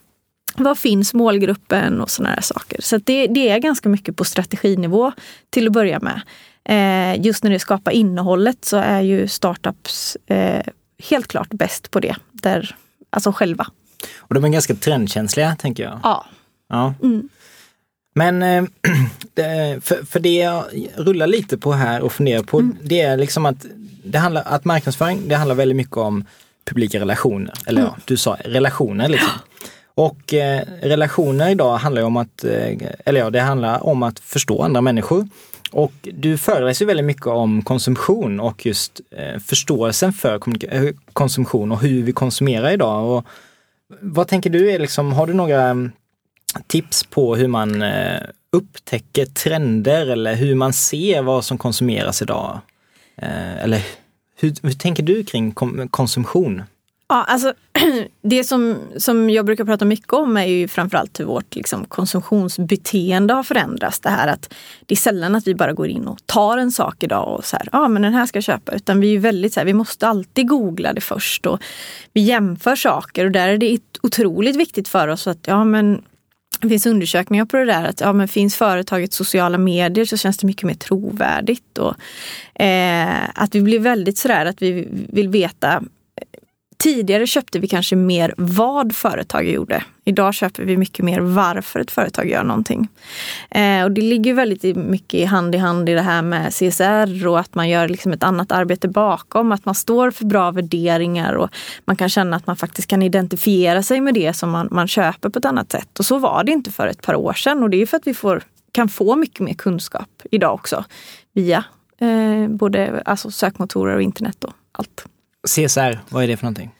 Var 0.57 0.75
finns 0.75 1.13
målgruppen 1.13 2.01
och 2.01 2.09
sådana 2.09 2.33
här 2.33 2.41
saker. 2.41 2.81
Så 2.81 2.97
det, 2.97 3.27
det 3.27 3.49
är 3.49 3.59
ganska 3.59 3.89
mycket 3.89 4.15
på 4.15 4.23
strateginivå 4.23 5.11
till 5.49 5.67
att 5.67 5.73
börja 5.73 5.99
med. 5.99 6.21
Eh, 6.69 7.25
just 7.25 7.43
när 7.43 7.51
det 7.51 7.59
skapar 7.59 7.91
innehållet 7.91 8.65
så 8.65 8.77
är 8.77 9.01
ju 9.01 9.27
startups 9.27 10.17
eh, 10.27 10.65
helt 11.09 11.27
klart 11.27 11.49
bäst 11.49 11.91
på 11.91 11.99
det. 11.99 12.15
Där, 12.31 12.75
alltså 13.09 13.31
själva. 13.31 13.67
Och 14.17 14.35
de 14.35 14.43
är 14.45 14.49
ganska 14.49 14.75
trendkänsliga 14.75 15.55
tänker 15.55 15.83
jag. 15.83 15.99
Ja. 16.03 16.25
ja. 16.69 16.93
Mm. 17.03 17.29
Men 18.15 18.43
eh, 18.43 18.63
för, 19.81 20.05
för 20.05 20.19
det 20.19 20.35
jag 20.35 20.65
rullar 20.95 21.27
lite 21.27 21.57
på 21.57 21.73
här 21.73 22.01
och 22.01 22.11
funderar 22.11 22.43
på 22.43 22.59
mm. 22.59 22.77
det 22.81 23.01
är 23.01 23.17
liksom 23.17 23.45
att 23.45 23.65
det 24.03 24.17
handlar 24.17 24.43
att 24.45 24.65
marknadsföring, 24.65 25.27
det 25.27 25.35
handlar 25.35 25.55
väldigt 25.55 25.77
mycket 25.77 25.97
om 25.97 26.25
publika 26.65 26.99
relationer. 26.99 27.53
Eller 27.65 27.81
mm. 27.81 27.93
ja, 27.95 28.01
du 28.05 28.17
sa 28.17 28.37
relationer 28.45 29.07
liksom. 29.07 29.29
Och 29.95 30.33
eh, 30.33 30.61
relationer 30.81 31.49
idag 31.49 31.77
handlar 31.77 32.01
om 32.01 32.17
att, 32.17 32.43
eh, 32.43 32.77
eller 33.05 33.19
ja, 33.19 33.29
det 33.29 33.41
handlar 33.41 33.85
om 33.85 34.03
att 34.03 34.19
förstå 34.19 34.61
andra 34.61 34.81
människor. 34.81 35.27
Och 35.71 35.93
du 36.01 36.37
föreläser 36.37 36.85
väldigt 36.85 37.05
mycket 37.05 37.27
om 37.27 37.61
konsumtion 37.61 38.39
och 38.39 38.65
just 38.65 39.01
eh, 39.11 39.39
förståelsen 39.39 40.13
för 40.13 40.39
konsumtion 41.13 41.71
och 41.71 41.81
hur 41.81 42.03
vi 42.03 42.11
konsumerar 42.11 42.71
idag. 42.71 43.17
Och 43.17 43.25
vad 44.01 44.27
tänker 44.27 44.49
du, 44.49 44.71
är 44.71 44.79
liksom, 44.79 45.13
har 45.13 45.27
du 45.27 45.33
några 45.33 45.89
tips 46.67 47.03
på 47.03 47.35
hur 47.35 47.47
man 47.47 47.81
eh, 47.81 48.21
upptäcker 48.51 49.25
trender 49.25 50.07
eller 50.07 50.35
hur 50.35 50.55
man 50.55 50.73
ser 50.73 51.21
vad 51.21 51.45
som 51.45 51.57
konsumeras 51.57 52.21
idag? 52.21 52.59
Eh, 53.17 53.63
eller 53.63 53.81
hur, 54.35 54.53
hur 54.61 54.71
tänker 54.71 55.03
du 55.03 55.23
kring 55.23 55.53
konsumtion? 55.89 56.63
Ja, 57.07 57.23
alltså 57.23 57.53
det 58.21 58.43
som, 58.43 58.77
som 58.97 59.29
jag 59.29 59.45
brukar 59.45 59.65
prata 59.65 59.85
mycket 59.85 60.13
om 60.13 60.37
är 60.37 60.45
ju 60.45 60.67
framförallt 60.67 61.19
hur 61.19 61.25
vårt 61.25 61.55
liksom, 61.55 61.85
konsumtionsbeteende 61.85 63.33
har 63.33 63.43
förändrats. 63.43 63.99
Det 63.99 64.09
här 64.09 64.27
att 64.27 64.53
det 64.85 64.93
är 64.93 64.97
sällan 64.97 65.35
att 65.35 65.47
vi 65.47 65.55
bara 65.55 65.73
går 65.73 65.87
in 65.87 66.07
och 66.07 66.25
tar 66.25 66.57
en 66.57 66.71
sak 66.71 67.03
idag 67.03 67.35
och 67.35 67.45
så 67.45 67.57
här, 67.57 67.69
ja 67.71 67.79
ah, 67.79 67.87
men 67.87 68.01
den 68.01 68.13
här 68.13 68.25
ska 68.25 68.37
jag 68.37 68.43
köpa. 68.43 68.71
Utan 68.75 68.99
vi 68.99 69.15
är 69.15 69.19
väldigt 69.19 69.53
så 69.53 69.59
här, 69.59 69.65
vi 69.65 69.73
måste 69.73 70.07
alltid 70.07 70.47
googla 70.47 70.93
det 70.93 71.01
först 71.01 71.45
och 71.45 71.59
vi 72.13 72.21
jämför 72.21 72.75
saker 72.75 73.25
och 73.25 73.31
där 73.31 73.49
är 73.49 73.57
det 73.57 73.79
otroligt 74.03 74.55
viktigt 74.55 74.87
för 74.87 75.07
oss 75.07 75.27
att 75.27 75.47
ja 75.47 75.63
men 75.63 76.03
det 76.65 76.69
finns 76.69 76.85
undersökningar 76.85 77.45
på 77.45 77.57
det 77.57 77.65
där 77.65 77.83
att 77.83 78.01
ja, 78.01 78.13
men 78.13 78.27
finns 78.27 78.55
företaget 78.55 79.13
sociala 79.13 79.57
medier 79.57 80.05
så 80.05 80.17
känns 80.17 80.37
det 80.37 80.47
mycket 80.47 80.63
mer 80.63 80.73
trovärdigt. 80.73 81.77
Och, 81.77 81.95
eh, 82.63 83.29
att 83.35 83.55
vi 83.55 83.61
blir 83.61 83.79
väldigt 83.79 84.17
sådär 84.17 84.45
att 84.45 84.61
vi 84.61 84.87
vill 84.91 85.29
veta 85.29 85.83
Tidigare 86.77 87.27
köpte 87.27 87.59
vi 87.59 87.67
kanske 87.67 87.95
mer 87.95 88.33
vad 88.37 88.95
företaget 88.95 89.53
gjorde. 89.53 89.83
Idag 90.05 90.33
köper 90.33 90.63
vi 90.63 90.77
mycket 90.77 91.05
mer 91.05 91.19
varför 91.19 91.79
ett 91.79 91.91
företag 91.91 92.29
gör 92.29 92.43
någonting. 92.43 92.87
Eh, 93.49 93.83
och 93.83 93.91
det 93.91 94.01
ligger 94.01 94.33
väldigt 94.33 94.75
mycket 94.75 95.29
hand 95.29 95.55
i 95.55 95.57
hand 95.57 95.89
i 95.89 95.93
det 95.93 96.01
här 96.01 96.21
med 96.21 96.53
CSR 96.53 97.27
och 97.27 97.39
att 97.39 97.55
man 97.55 97.69
gör 97.69 97.87
liksom 97.87 98.11
ett 98.11 98.23
annat 98.23 98.51
arbete 98.51 98.87
bakom. 98.87 99.51
Att 99.51 99.65
man 99.65 99.75
står 99.75 100.11
för 100.11 100.25
bra 100.25 100.51
värderingar 100.51 101.33
och 101.33 101.49
man 101.85 101.95
kan 101.95 102.09
känna 102.09 102.37
att 102.37 102.47
man 102.47 102.55
faktiskt 102.55 102.87
kan 102.87 103.01
identifiera 103.01 103.83
sig 103.83 104.01
med 104.01 104.13
det 104.13 104.33
som 104.33 104.51
man, 104.51 104.67
man 104.71 104.87
köper 104.87 105.29
på 105.29 105.39
ett 105.39 105.45
annat 105.45 105.71
sätt. 105.71 105.99
Och 105.99 106.05
så 106.05 106.19
var 106.19 106.43
det 106.43 106.51
inte 106.51 106.71
för 106.71 106.87
ett 106.87 107.01
par 107.01 107.15
år 107.15 107.33
sedan 107.33 107.63
och 107.63 107.69
det 107.69 107.81
är 107.81 107.85
för 107.85 107.97
att 107.97 108.07
vi 108.07 108.13
får, 108.13 108.43
kan 108.71 108.89
få 108.89 109.15
mycket 109.15 109.39
mer 109.39 109.53
kunskap 109.53 110.09
idag 110.31 110.53
också 110.53 110.85
via 111.33 111.63
eh, 111.97 112.47
både 112.49 113.01
alltså 113.05 113.31
sökmotorer 113.31 113.95
och 113.95 114.01
internet 114.01 114.43
och 114.43 114.53
allt. 114.71 115.05
CSR, 115.45 115.99
vad 116.09 116.23
är 116.23 116.27
det 116.27 116.37
för 116.37 116.43
någonting? 116.43 116.71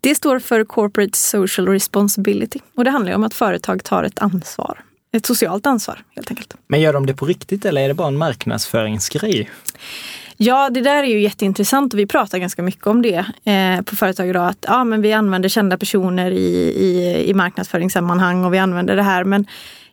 Det 0.00 0.14
står 0.14 0.38
för 0.38 0.64
Corporate 0.64 1.18
Social 1.18 1.68
Responsibility 1.68 2.58
och 2.76 2.84
det 2.84 2.90
handlar 2.90 3.14
om 3.14 3.24
att 3.24 3.34
företag 3.34 3.84
tar 3.84 4.04
ett 4.04 4.18
ansvar. 4.18 4.80
Ett 5.12 5.26
socialt 5.26 5.66
ansvar 5.66 6.02
helt 6.16 6.30
enkelt. 6.30 6.54
Men 6.66 6.80
gör 6.80 6.92
de 6.92 7.06
det 7.06 7.14
på 7.14 7.26
riktigt 7.26 7.64
eller 7.64 7.80
är 7.80 7.88
det 7.88 7.94
bara 7.94 8.08
en 8.08 8.16
marknadsföringsgrej? 8.16 9.50
Ja, 10.36 10.70
det 10.70 10.80
där 10.80 11.02
är 11.02 11.06
ju 11.06 11.20
jätteintressant 11.20 11.92
och 11.92 11.98
vi 11.98 12.06
pratar 12.06 12.38
ganska 12.38 12.62
mycket 12.62 12.86
om 12.86 13.02
det 13.02 13.24
eh, 13.44 13.82
på 13.82 13.96
företag 13.96 14.28
idag. 14.28 14.48
Att 14.48 14.64
ja, 14.68 14.84
men 14.84 15.02
vi 15.02 15.12
använder 15.12 15.48
kända 15.48 15.78
personer 15.78 16.30
i, 16.30 16.46
i, 16.76 17.24
i 17.30 17.34
marknadsföringssammanhang 17.34 18.44
och 18.44 18.54
vi 18.54 18.58
använder 18.58 18.96
det 18.96 19.02
här. 19.02 19.24
Men 19.24 19.46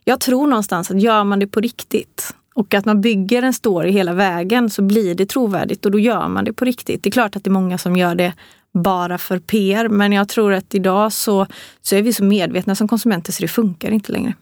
jag 0.04 0.20
tror 0.20 0.46
någonstans 0.46 0.90
att 0.90 1.00
gör 1.00 1.24
man 1.24 1.38
det 1.38 1.46
på 1.46 1.60
riktigt 1.60 2.34
och 2.54 2.74
att 2.74 2.84
man 2.84 3.00
bygger 3.00 3.42
en 3.42 3.52
story 3.52 3.90
hela 3.90 4.12
vägen 4.12 4.70
så 4.70 4.82
blir 4.82 5.14
det 5.14 5.26
trovärdigt 5.26 5.84
och 5.84 5.90
då 5.90 5.98
gör 5.98 6.28
man 6.28 6.44
det 6.44 6.52
på 6.52 6.64
riktigt. 6.64 7.02
Det 7.02 7.08
är 7.08 7.12
klart 7.12 7.36
att 7.36 7.44
det 7.44 7.48
är 7.48 7.52
många 7.52 7.78
som 7.78 7.96
gör 7.96 8.14
det 8.14 8.32
bara 8.74 9.18
för 9.18 9.38
PR, 9.38 9.88
men 9.88 10.12
jag 10.12 10.28
tror 10.28 10.52
att 10.52 10.74
idag 10.74 11.12
så, 11.12 11.46
så 11.82 11.96
är 11.96 12.02
vi 12.02 12.12
så 12.12 12.24
medvetna 12.24 12.74
som 12.74 12.88
konsumenter 12.88 13.32
så 13.32 13.42
det 13.42 13.48
funkar 13.48 13.90
inte 13.90 14.12
längre. 14.12 14.34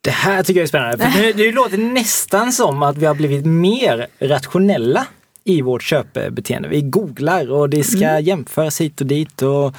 Det 0.00 0.10
här 0.10 0.42
tycker 0.42 0.60
jag 0.60 0.64
är 0.64 0.68
spännande. 0.68 1.10
För 1.10 1.22
det, 1.22 1.32
det 1.32 1.52
låter 1.52 1.78
nästan 1.78 2.52
som 2.52 2.82
att 2.82 2.96
vi 2.96 3.06
har 3.06 3.14
blivit 3.14 3.46
mer 3.46 4.06
rationella 4.18 5.06
i 5.44 5.62
vårt 5.62 5.82
köpbeteende. 5.82 6.68
Vi 6.68 6.82
googlar 6.82 7.52
och 7.52 7.70
det 7.70 7.84
ska 7.84 8.04
mm. 8.04 8.24
jämföras 8.24 8.80
hit 8.80 9.00
och 9.00 9.06
dit. 9.06 9.42
Och, 9.42 9.74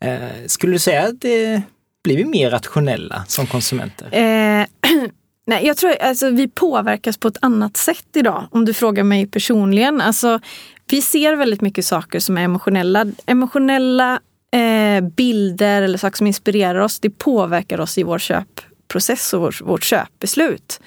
eh, 0.00 0.18
skulle 0.46 0.72
du 0.72 0.78
säga 0.78 1.02
att 1.04 1.20
det 1.20 1.62
blir 2.04 2.16
vi 2.16 2.24
mer 2.24 2.50
rationella 2.50 3.24
som 3.28 3.46
konsumenter? 3.46 4.08
Eh, 4.12 4.66
Nej, 5.46 5.66
jag 5.66 5.76
tror 5.76 5.94
alltså 6.00 6.30
vi 6.30 6.48
påverkas 6.48 7.18
på 7.18 7.28
ett 7.28 7.38
annat 7.40 7.76
sätt 7.76 8.06
idag 8.14 8.48
om 8.50 8.64
du 8.64 8.74
frågar 8.74 9.04
mig 9.04 9.26
personligen. 9.26 10.00
Alltså, 10.00 10.40
vi 10.90 11.02
ser 11.02 11.36
väldigt 11.36 11.60
mycket 11.60 11.84
saker 11.84 12.20
som 12.20 12.38
är 12.38 12.42
emotionella. 12.42 13.06
Emotionella 13.26 14.20
eh, 14.50 15.04
bilder 15.04 15.82
eller 15.82 15.98
saker 15.98 16.16
som 16.16 16.26
inspirerar 16.26 16.78
oss, 16.78 17.00
det 17.00 17.10
påverkar 17.10 17.80
oss 17.80 17.98
i 17.98 18.02
vår 18.02 18.18
köp 18.18 18.60
process 18.88 19.34
och 19.34 19.40
vårt, 19.40 19.60
vårt 19.60 19.84
köpbeslut. 19.84 20.80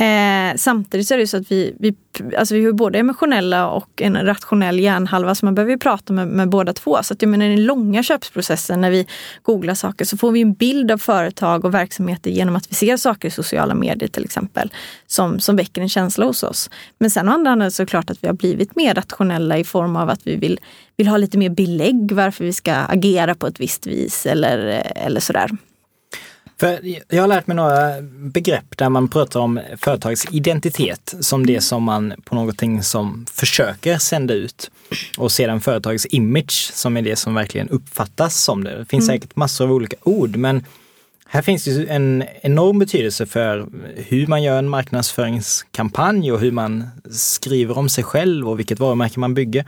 Eh, 0.00 0.56
samtidigt 0.56 1.08
så 1.08 1.14
är 1.14 1.18
det 1.18 1.26
så 1.26 1.36
att 1.36 1.52
vi, 1.52 1.76
vi, 1.78 1.94
alltså 2.36 2.54
vi 2.54 2.64
har 2.64 2.72
både 2.72 2.98
emotionella 2.98 3.68
och 3.68 4.02
en 4.02 4.26
rationell 4.26 4.80
hjärnhalva 4.80 5.34
så 5.34 5.46
man 5.46 5.54
behöver 5.54 5.72
ju 5.72 5.78
prata 5.78 6.12
med, 6.12 6.28
med 6.28 6.48
båda 6.48 6.72
två. 6.72 7.02
Så 7.02 7.14
att 7.14 7.22
jag 7.22 7.28
menar, 7.28 7.46
i 7.46 7.48
den 7.48 7.64
långa 7.64 8.02
köpsprocessen 8.02 8.80
när 8.80 8.90
vi 8.90 9.06
googlar 9.42 9.74
saker 9.74 10.04
så 10.04 10.16
får 10.16 10.32
vi 10.32 10.40
en 10.40 10.52
bild 10.52 10.90
av 10.90 10.98
företag 10.98 11.64
och 11.64 11.74
verksamheter 11.74 12.30
genom 12.30 12.56
att 12.56 12.70
vi 12.70 12.74
ser 12.74 12.96
saker 12.96 13.28
i 13.28 13.30
sociala 13.30 13.74
medier 13.74 14.08
till 14.08 14.24
exempel 14.24 14.72
som, 15.06 15.40
som 15.40 15.56
väcker 15.56 15.82
en 15.82 15.88
känsla 15.88 16.26
hos 16.26 16.42
oss. 16.42 16.70
Men 16.98 17.10
sen 17.10 17.28
å 17.28 17.32
andra 17.32 17.54
sidan 17.54 17.70
så 17.70 17.82
är 17.82 17.86
det 17.86 17.90
klart 17.90 18.10
att 18.10 18.24
vi 18.24 18.26
har 18.26 18.34
blivit 18.34 18.76
mer 18.76 18.94
rationella 18.94 19.58
i 19.58 19.64
form 19.64 19.96
av 19.96 20.10
att 20.10 20.20
vi 20.26 20.36
vill, 20.36 20.60
vill 20.96 21.08
ha 21.08 21.16
lite 21.16 21.38
mer 21.38 21.50
belägg 21.50 22.12
varför 22.12 22.44
vi 22.44 22.52
ska 22.52 22.74
agera 22.74 23.34
på 23.34 23.46
ett 23.46 23.60
visst 23.60 23.86
vis 23.86 24.26
eller, 24.26 24.58
eller 24.96 25.20
sådär. 25.20 25.50
För 26.60 26.80
jag 27.08 27.22
har 27.22 27.28
lärt 27.28 27.46
mig 27.46 27.56
några 27.56 28.02
begrepp 28.12 28.78
där 28.78 28.88
man 28.88 29.08
pratar 29.08 29.40
om 29.40 29.60
företags 29.76 30.26
identitet 30.30 31.14
som 31.20 31.46
det 31.46 31.60
som 31.60 31.82
man 31.82 32.14
på 32.24 32.34
någonting 32.34 32.82
som 32.82 33.26
försöker 33.32 33.98
sända 33.98 34.34
ut. 34.34 34.70
Och 35.18 35.32
sedan 35.32 35.60
företagets 35.60 36.06
image 36.10 36.70
som 36.72 36.96
är 36.96 37.02
det 37.02 37.16
som 37.16 37.34
verkligen 37.34 37.68
uppfattas 37.68 38.42
som 38.42 38.64
det. 38.64 38.78
Det 38.78 38.84
finns 38.84 39.08
mm. 39.08 39.20
säkert 39.20 39.36
massor 39.36 39.64
av 39.64 39.72
olika 39.72 39.96
ord 40.02 40.36
men 40.36 40.64
här 41.26 41.42
finns 41.42 41.64
det 41.64 41.84
en 41.84 42.24
enorm 42.42 42.78
betydelse 42.78 43.26
för 43.26 43.66
hur 43.96 44.26
man 44.26 44.42
gör 44.42 44.58
en 44.58 44.68
marknadsföringskampanj 44.68 46.32
och 46.32 46.40
hur 46.40 46.52
man 46.52 46.88
skriver 47.10 47.78
om 47.78 47.88
sig 47.88 48.04
själv 48.04 48.48
och 48.48 48.58
vilket 48.58 48.78
varumärke 48.78 49.20
man 49.20 49.34
bygger. 49.34 49.64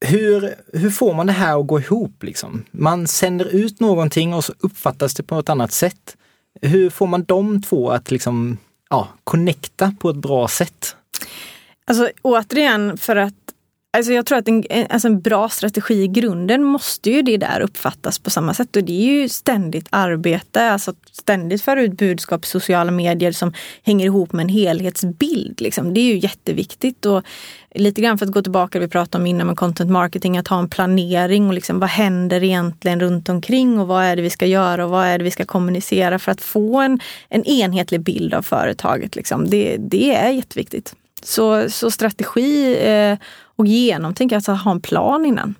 Hur, 0.00 0.54
hur 0.72 0.90
får 0.90 1.14
man 1.14 1.26
det 1.26 1.32
här 1.32 1.60
att 1.60 1.66
gå 1.66 1.80
ihop? 1.80 2.22
Liksom? 2.22 2.64
Man 2.70 3.06
sänder 3.06 3.44
ut 3.44 3.80
någonting 3.80 4.34
och 4.34 4.44
så 4.44 4.52
uppfattas 4.60 5.14
det 5.14 5.22
på 5.22 5.38
ett 5.38 5.48
annat 5.48 5.72
sätt. 5.72 6.16
Hur 6.62 6.90
får 6.90 7.06
man 7.06 7.24
de 7.24 7.62
två 7.62 7.90
att 7.90 8.10
liksom, 8.10 8.58
ja, 8.90 9.08
connecta 9.24 9.94
på 10.00 10.10
ett 10.10 10.16
bra 10.16 10.48
sätt? 10.48 10.96
Alltså 11.84 12.10
återigen, 12.22 12.98
för 12.98 13.16
att 13.16 13.34
Alltså 13.90 14.12
jag 14.12 14.26
tror 14.26 14.38
att 14.38 14.48
en, 14.48 14.64
alltså 14.90 15.08
en 15.08 15.20
bra 15.20 15.48
strategi 15.48 16.02
i 16.02 16.08
grunden 16.08 16.64
måste 16.64 17.10
ju 17.10 17.22
det 17.22 17.36
där 17.36 17.60
uppfattas 17.60 18.18
på 18.18 18.30
samma 18.30 18.54
sätt. 18.54 18.76
Och 18.76 18.84
det 18.84 18.92
är 18.92 19.20
ju 19.20 19.28
ständigt 19.28 19.86
arbete, 19.90 20.70
alltså 20.70 20.94
ständigt 21.12 21.62
föra 21.62 21.82
ut 21.82 21.92
budskap 21.92 22.44
i 22.44 22.48
sociala 22.48 22.90
medier 22.90 23.32
som 23.32 23.52
hänger 23.82 24.06
ihop 24.06 24.32
med 24.32 24.42
en 24.42 24.48
helhetsbild. 24.48 25.60
Liksom. 25.60 25.94
Det 25.94 26.00
är 26.00 26.04
ju 26.04 26.18
jätteviktigt. 26.18 27.06
Och 27.06 27.22
lite 27.74 28.00
grann 28.00 28.18
för 28.18 28.26
att 28.26 28.32
gå 28.32 28.42
tillbaka 28.42 28.70
till 28.70 28.80
det 28.80 28.86
vi 28.86 28.90
pratade 28.90 29.22
om 29.22 29.26
innan 29.26 29.46
med 29.46 29.56
content 29.56 29.90
marketing, 29.90 30.38
att 30.38 30.48
ha 30.48 30.58
en 30.58 30.70
planering 30.70 31.46
och 31.46 31.54
liksom, 31.54 31.80
vad 31.80 31.90
händer 31.90 32.44
egentligen 32.44 33.00
runt 33.00 33.28
omkring 33.28 33.80
och 33.80 33.86
vad 33.86 34.04
är 34.04 34.16
det 34.16 34.22
vi 34.22 34.30
ska 34.30 34.46
göra 34.46 34.84
och 34.84 34.90
vad 34.90 35.06
är 35.06 35.18
det 35.18 35.24
vi 35.24 35.30
ska 35.30 35.44
kommunicera 35.44 36.18
för 36.18 36.32
att 36.32 36.40
få 36.40 36.80
en, 36.80 37.00
en 37.28 37.44
enhetlig 37.44 38.00
bild 38.00 38.34
av 38.34 38.42
företaget. 38.42 39.16
Liksom. 39.16 39.50
Det, 39.50 39.76
det 39.76 40.14
är 40.14 40.30
jätteviktigt. 40.30 40.94
Så, 41.22 41.70
så 41.70 41.90
strategi 41.90 42.76
eh, 42.88 43.18
och 43.58 43.66
genomtänk, 43.66 44.32
alltså 44.32 44.52
ha 44.52 44.70
en 44.70 44.80
plan 44.80 45.26
innan. 45.26 45.54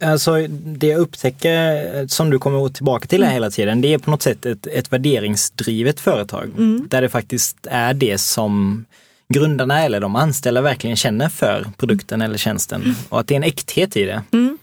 Alltså 0.00 0.46
det 0.48 0.86
jag 0.86 1.00
upptäcker, 1.00 2.06
som 2.06 2.30
du 2.30 2.38
kommer 2.38 2.68
tillbaka 2.68 3.06
till 3.06 3.22
mm. 3.22 3.32
hela 3.32 3.50
tiden, 3.50 3.80
det 3.80 3.94
är 3.94 3.98
på 3.98 4.10
något 4.10 4.22
sätt 4.22 4.46
ett, 4.46 4.66
ett 4.66 4.92
värderingsdrivet 4.92 6.00
företag. 6.00 6.50
Mm. 6.58 6.86
Där 6.90 7.02
det 7.02 7.08
faktiskt 7.08 7.56
är 7.70 7.94
det 7.94 8.18
som 8.18 8.84
grundarna 9.28 9.82
eller 9.82 10.00
de 10.00 10.16
anställda 10.16 10.60
verkligen 10.60 10.96
känner 10.96 11.28
för 11.28 11.66
produkten 11.76 12.22
eller 12.22 12.38
tjänsten 12.38 12.82
mm. 12.82 12.94
och 13.08 13.20
att 13.20 13.28
det 13.28 13.34
är 13.34 13.36
en 13.36 13.42
äkthet 13.42 13.96
i 13.96 14.02
det. 14.04 14.22
Mm. 14.32 14.58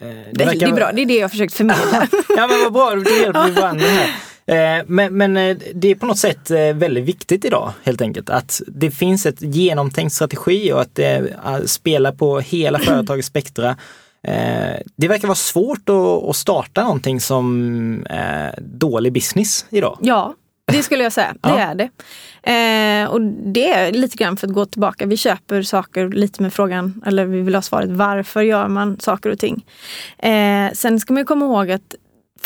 Eh, 0.00 0.06
det, 0.06 0.24
det, 0.32 0.44
verkar... 0.44 0.60
det 0.60 0.66
är 0.66 0.72
bra, 0.72 0.92
det 0.92 1.02
är 1.02 1.06
det 1.06 1.18
jag 1.18 1.30
försökt 1.30 1.54
förmedla. 1.54 2.08
ja 2.28 2.46
men 2.46 2.62
vad 2.62 2.72
bra, 2.72 2.94
du 2.94 3.20
hjälper 3.20 3.50
varandra 3.60 3.86
här. 3.86 4.10
Eh, 4.46 4.84
men, 4.86 5.16
men, 5.16 5.36
eh, 5.36 5.56
det 5.74 5.90
är 5.90 5.94
på 5.94 6.06
något 6.06 6.18
sätt 6.18 6.50
eh, 6.50 6.74
väldigt 6.74 7.04
viktigt 7.04 7.44
idag 7.44 7.72
helt 7.82 8.00
enkelt 8.00 8.30
att 8.30 8.62
det 8.66 8.90
finns 8.90 9.26
ett 9.26 9.42
genomtänkt 9.42 10.14
strategi 10.14 10.72
och 10.72 10.80
att 10.80 10.94
det 10.94 11.36
spelar 11.66 12.12
på 12.12 12.40
hela 12.40 12.78
företagets 12.86 13.28
spektra. 13.28 13.76
Det 14.96 15.08
verkar 15.08 15.28
vara 15.28 15.34
svårt 15.34 15.88
att 16.28 16.36
starta 16.36 16.82
någonting 16.82 17.20
som 17.20 18.06
dålig 18.58 19.12
business 19.12 19.66
idag. 19.70 19.98
Ja, 20.00 20.34
det 20.72 20.82
skulle 20.82 21.02
jag 21.02 21.12
säga. 21.12 21.34
Det 21.40 21.48
ja. 21.48 21.58
är 21.58 21.74
det. 21.74 21.90
Eh, 22.42 23.10
och 23.10 23.20
det 23.52 23.70
är 23.70 23.92
lite 23.92 24.16
grann 24.16 24.36
för 24.36 24.46
att 24.46 24.54
gå 24.54 24.66
tillbaka. 24.66 25.06
Vi 25.06 25.16
köper 25.16 25.62
saker 25.62 26.08
lite 26.08 26.42
med 26.42 26.52
frågan, 26.52 27.02
eller 27.06 27.24
vi 27.24 27.40
vill 27.40 27.54
ha 27.54 27.62
svaret 27.62 27.90
varför 27.90 28.42
gör 28.42 28.68
man 28.68 29.00
saker 29.00 29.30
och 29.30 29.38
ting. 29.38 29.64
Eh, 30.18 30.72
sen 30.72 31.00
ska 31.00 31.14
man 31.14 31.24
komma 31.24 31.44
ihåg 31.44 31.70
att 31.70 31.94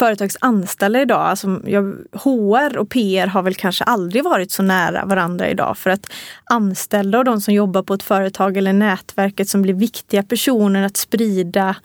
företagsanställda 0.00 1.02
idag, 1.02 1.20
alltså 1.20 1.60
jag, 1.64 1.82
HR 2.12 2.78
och 2.78 2.90
PR 2.90 3.26
har 3.26 3.42
väl 3.42 3.54
kanske 3.54 3.84
aldrig 3.84 4.24
varit 4.24 4.52
så 4.52 4.62
nära 4.62 5.04
varandra 5.04 5.48
idag. 5.48 5.78
För 5.78 5.90
att 5.90 6.06
anställda 6.44 7.18
och 7.18 7.24
de 7.24 7.40
som 7.40 7.54
jobbar 7.54 7.82
på 7.82 7.94
ett 7.94 8.02
företag 8.02 8.56
eller 8.56 8.72
nätverket 8.72 9.48
som 9.48 9.62
blir 9.62 9.74
viktiga 9.74 10.22
personer 10.22 10.82
att 10.82 10.96
sprida 10.96 11.76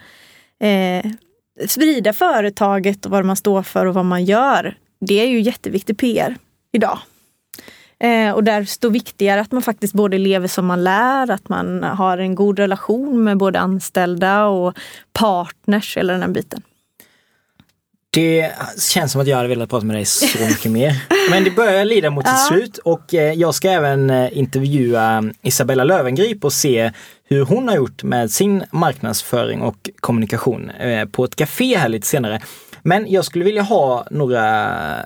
eh, 0.60 1.12
sprida 1.67 2.13
företaget 2.13 3.06
och 3.06 3.12
vad 3.12 3.25
man 3.25 3.36
står 3.36 3.63
för 3.63 3.86
och 3.86 3.93
vad 3.93 4.06
man 4.06 4.25
gör. 4.25 4.78
Det 4.99 5.21
är 5.21 5.28
ju 5.28 5.41
jätteviktig 5.41 5.97
PR 5.97 6.36
idag. 6.71 6.99
Eh, 7.99 8.32
och 8.32 8.67
står 8.67 8.89
viktigare 8.89 9.41
att 9.41 9.51
man 9.51 9.62
faktiskt 9.62 9.93
både 9.93 10.17
lever 10.17 10.47
som 10.47 10.65
man 10.65 10.84
lär, 10.84 11.32
att 11.32 11.49
man 11.49 11.84
har 11.84 12.17
en 12.17 12.36
god 12.36 12.60
relation 12.60 13.23
med 13.23 13.38
både 13.38 13.60
anställda 13.60 14.45
och 14.45 14.78
partners, 15.13 15.97
hela 15.97 16.13
den 16.13 16.21
här 16.21 16.30
biten. 16.30 16.62
Det 18.15 18.51
känns 18.80 19.12
som 19.12 19.21
att 19.21 19.28
jag 19.28 19.38
hade 19.38 19.49
velat 19.49 19.69
prata 19.69 19.86
med 19.86 19.95
dig 19.95 20.06
så 20.06 20.39
mycket 20.49 20.71
mer. 20.71 21.04
Men 21.30 21.43
det 21.43 21.51
börjar 21.51 21.86
lida 21.86 22.10
mot 22.10 22.28
sitt 22.28 22.47
slut 22.47 22.78
och 22.78 23.13
eh, 23.13 23.34
jag 23.34 23.56
ska 23.56 23.69
även 23.69 24.10
eh, 24.10 24.38
intervjua 24.38 25.23
Isabella 25.41 25.84
Lövengrip 25.84 26.45
och 26.45 26.54
se 26.54 26.91
hur 27.28 27.45
hon 27.45 27.67
har 27.67 27.75
gjort 27.75 28.04
med 28.04 28.32
sin 28.32 28.63
marknadsföring 28.71 29.62
och 29.62 29.89
kommunikation 29.99 30.69
eh, 30.69 31.06
på 31.06 31.25
ett 31.25 31.36
café 31.36 31.78
här 31.78 31.89
lite 31.89 32.08
senare. 32.08 32.41
Men 32.82 33.12
jag 33.12 33.25
skulle 33.25 33.45
vilja 33.45 33.62
ha 33.62 34.08
några 34.12 34.65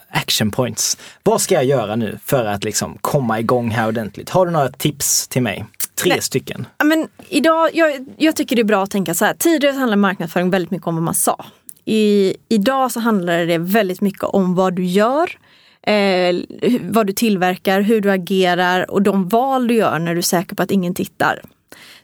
action 0.09 0.51
points. 0.51 0.97
Vad 1.23 1.41
ska 1.41 1.55
jag 1.55 1.65
göra 1.65 1.95
nu 1.95 2.17
för 2.25 2.45
att 2.45 2.63
liksom 2.63 2.97
komma 3.01 3.39
igång 3.39 3.69
här 3.69 3.87
ordentligt? 3.87 4.29
Har 4.29 4.45
du 4.45 4.51
några 4.51 4.69
tips 4.69 5.27
till 5.27 5.41
mig? 5.41 5.65
Tre 5.95 6.09
Nej. 6.09 6.21
stycken. 6.21 6.67
Men 6.83 7.07
idag, 7.29 7.69
jag, 7.73 8.05
jag 8.17 8.35
tycker 8.35 8.55
det 8.55 8.61
är 8.61 8.63
bra 8.63 8.83
att 8.83 8.91
tänka 8.91 9.13
så 9.13 9.25
här. 9.25 9.33
Tidigare 9.33 9.75
handlade 9.75 10.01
marknadsföring 10.01 10.49
väldigt 10.49 10.71
mycket 10.71 10.87
om 10.87 10.95
vad 10.95 11.03
man 11.03 11.15
sa. 11.15 11.45
I, 11.91 12.35
idag 12.49 12.91
så 12.91 12.99
handlar 12.99 13.45
det 13.45 13.57
väldigt 13.57 14.01
mycket 14.01 14.23
om 14.23 14.55
vad 14.55 14.73
du 14.73 14.85
gör, 14.85 15.37
eh, 15.81 16.35
vad 16.81 17.07
du 17.07 17.13
tillverkar, 17.13 17.81
hur 17.81 18.01
du 18.01 18.11
agerar 18.11 18.91
och 18.91 19.01
de 19.01 19.27
val 19.29 19.67
du 19.67 19.73
gör 19.73 19.99
när 19.99 20.13
du 20.13 20.17
är 20.17 20.21
säker 20.21 20.55
på 20.55 20.63
att 20.63 20.71
ingen 20.71 20.93
tittar. 20.93 21.41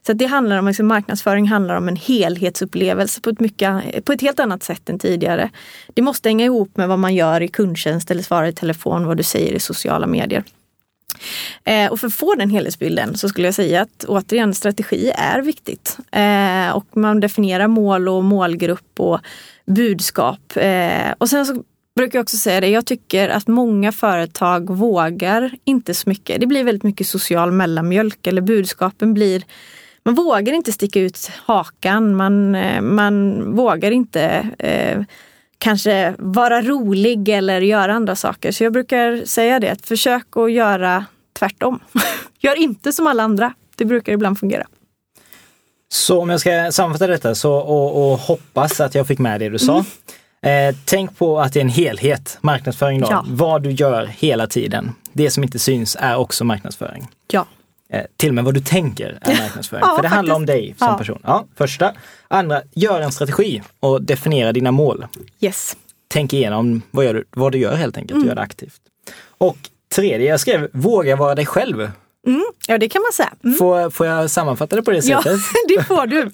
Så 0.07 0.13
det 0.13 0.25
handlar 0.25 0.59
om, 0.59 0.67
liksom, 0.67 0.87
marknadsföring 0.87 1.47
handlar 1.47 1.75
om 1.75 1.87
en 1.87 1.95
helhetsupplevelse 1.95 3.21
på 3.21 3.29
ett, 3.29 3.39
mycket, 3.39 4.05
på 4.05 4.13
ett 4.13 4.21
helt 4.21 4.39
annat 4.39 4.63
sätt 4.63 4.89
än 4.89 4.99
tidigare. 4.99 5.49
Det 5.93 6.01
måste 6.01 6.29
hänga 6.29 6.45
ihop 6.45 6.77
med 6.77 6.87
vad 6.87 6.99
man 6.99 7.15
gör 7.15 7.41
i 7.41 7.47
kundtjänst 7.47 8.11
eller 8.11 8.23
svarar 8.23 8.47
i 8.47 8.53
telefon, 8.53 9.05
vad 9.05 9.17
du 9.17 9.23
säger 9.23 9.53
i 9.53 9.59
sociala 9.59 10.07
medier. 10.07 10.43
Eh, 11.63 11.91
och 11.91 11.99
för 11.99 12.07
att 12.07 12.13
få 12.13 12.35
den 12.35 12.49
helhetsbilden 12.49 13.17
så 13.17 13.29
skulle 13.29 13.47
jag 13.47 13.55
säga 13.55 13.81
att 13.81 14.05
återigen 14.07 14.53
strategi 14.53 15.11
är 15.15 15.41
viktigt. 15.41 15.97
Eh, 16.11 16.75
och 16.75 16.97
man 16.97 17.19
definierar 17.19 17.67
mål 17.67 18.09
och 18.09 18.23
målgrupp 18.23 18.99
och 18.99 19.19
budskap. 19.65 20.57
Eh, 20.57 21.13
och 21.17 21.29
sen 21.29 21.45
så 21.45 21.63
brukar 21.95 22.19
jag 22.19 22.23
också 22.23 22.37
säga 22.37 22.61
det, 22.61 22.67
jag 22.67 22.85
tycker 22.85 23.29
att 23.29 23.47
många 23.47 23.91
företag 23.91 24.77
vågar 24.77 25.51
inte 25.65 25.93
så 25.93 26.09
mycket. 26.09 26.41
Det 26.41 26.47
blir 26.47 26.63
väldigt 26.63 26.83
mycket 26.83 27.07
social 27.07 27.51
mellanmjölk 27.51 28.27
eller 28.27 28.41
budskapen 28.41 29.13
blir 29.13 29.43
man 30.05 30.15
vågar 30.15 30.53
inte 30.53 30.71
sticka 30.71 30.99
ut 30.99 31.31
hakan, 31.45 32.15
man, 32.15 32.55
eh, 32.55 32.81
man 32.81 33.43
vågar 33.55 33.91
inte 33.91 34.49
eh, 34.59 35.01
kanske 35.65 36.15
vara 36.17 36.61
rolig 36.61 37.29
eller 37.29 37.61
göra 37.61 37.93
andra 37.93 38.15
saker. 38.15 38.51
Så 38.51 38.63
jag 38.63 38.73
brukar 38.73 39.25
säga 39.25 39.59
det, 39.59 39.69
att 39.69 39.85
försök 39.85 40.37
att 40.37 40.51
göra 40.51 41.05
tvärtom. 41.39 41.79
Gör 42.39 42.55
inte 42.55 42.93
som 42.93 43.07
alla 43.07 43.23
andra. 43.23 43.53
Det 43.75 43.85
brukar 43.85 44.13
ibland 44.13 44.39
fungera. 44.39 44.67
Så 45.89 46.21
om 46.21 46.29
jag 46.29 46.39
ska 46.39 46.71
sammanfatta 46.71 47.07
detta 47.07 47.35
så, 47.35 47.53
och, 47.53 48.11
och 48.11 48.17
hoppas 48.17 48.79
att 48.79 48.95
jag 48.95 49.07
fick 49.07 49.19
med 49.19 49.39
det 49.39 49.49
du 49.49 49.59
sa. 49.59 49.85
Mm. 50.41 50.69
Eh, 50.69 50.75
tänk 50.85 51.17
på 51.17 51.39
att 51.39 51.53
det 51.53 51.59
är 51.59 51.61
en 51.61 51.69
helhet, 51.69 52.37
marknadsföring 52.41 53.01
då. 53.01 53.07
Ja. 53.11 53.25
Vad 53.27 53.63
du 53.63 53.71
gör 53.71 54.05
hela 54.05 54.47
tiden. 54.47 54.91
Det 55.13 55.31
som 55.31 55.43
inte 55.43 55.59
syns 55.59 55.97
är 55.99 56.15
också 56.15 56.43
marknadsföring. 56.43 57.07
Ja. 57.31 57.45
Eh, 57.89 58.03
till 58.17 58.29
och 58.29 58.35
med 58.35 58.43
vad 58.43 58.53
du 58.53 58.59
tänker 58.59 59.17
är 59.21 59.37
marknadsföring. 59.41 59.81
ja, 59.81 59.95
För 59.95 59.95
det 59.95 60.09
faktiskt. 60.09 60.15
handlar 60.15 60.35
om 60.35 60.45
dig 60.45 60.75
som 60.77 60.87
ja. 60.87 60.97
person. 60.97 61.19
Ja, 61.23 61.45
första. 61.55 61.93
Andra, 62.27 62.61
gör 62.73 63.01
en 63.01 63.11
strategi 63.11 63.61
och 63.79 64.01
definiera 64.01 64.51
dina 64.51 64.71
mål. 64.71 65.05
Yes. 65.39 65.77
Tänk 66.07 66.33
igenom 66.33 66.81
vad, 66.91 67.15
du, 67.15 67.23
vad 67.31 67.51
du 67.51 67.57
gör 67.57 67.75
helt 67.75 67.97
enkelt, 67.97 68.15
mm. 68.15 68.27
gör 68.27 68.35
det 68.35 68.41
aktivt. 68.41 68.81
Och 69.37 69.57
tredje, 69.95 70.29
jag 70.29 70.39
skrev 70.39 70.69
våga 70.73 71.15
vara 71.15 71.35
dig 71.35 71.45
själv. 71.45 71.91
Mm, 72.27 72.45
ja 72.67 72.77
det 72.77 72.89
kan 72.89 73.01
man 73.01 73.11
säga. 73.13 73.33
Mm. 73.43 73.57
Får, 73.57 73.89
får 73.89 74.07
jag 74.07 74.31
sammanfatta 74.31 74.75
det 74.75 74.81
på 74.81 74.91
det 74.91 75.01
sättet? 75.01 75.25
Ja, 75.25 75.37
det 75.77 75.83
får 75.83 76.07
du. 76.07 76.31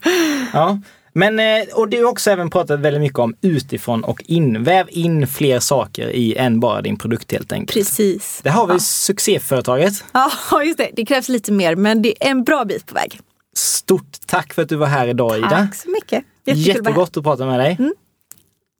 ja. 0.53 0.79
Men, 1.13 1.39
eh, 1.39 1.67
och 1.73 1.89
du 1.89 2.03
har 2.03 2.11
också 2.11 2.31
även 2.31 2.49
pratat 2.49 2.79
väldigt 2.79 3.01
mycket 3.01 3.19
om 3.19 3.35
utifrån 3.41 4.03
och 4.03 4.23
in. 4.25 4.63
Väv 4.63 4.87
in 4.89 5.27
fler 5.27 5.59
saker 5.59 6.09
i 6.09 6.35
än 6.35 6.59
bara 6.59 6.81
din 6.81 6.97
produkt 6.97 7.31
helt 7.31 7.51
enkelt. 7.51 7.73
Precis. 7.73 8.39
Det 8.43 8.49
har 8.49 8.67
vi 8.67 8.73
ja. 8.73 8.79
succéföretaget. 8.79 10.03
Ja, 10.11 10.31
just 10.65 10.77
det. 10.77 10.89
Det 10.93 11.05
krävs 11.05 11.29
lite 11.29 11.51
mer, 11.51 11.75
men 11.75 12.01
det 12.01 12.25
är 12.25 12.31
en 12.31 12.43
bra 12.43 12.65
bit 12.65 12.85
på 12.85 12.95
väg. 12.95 13.19
Stort 13.55 14.17
tack 14.25 14.53
för 14.53 14.61
att 14.61 14.69
du 14.69 14.75
var 14.75 14.87
här 14.87 15.07
idag 15.07 15.37
Ida. 15.37 15.49
Tack 15.49 15.75
så 15.75 15.89
mycket. 15.89 16.23
Jättegott 16.45 17.17
att 17.17 17.23
prata 17.23 17.45
med 17.45 17.59
dig. 17.59 17.75
Mm. 17.79 17.93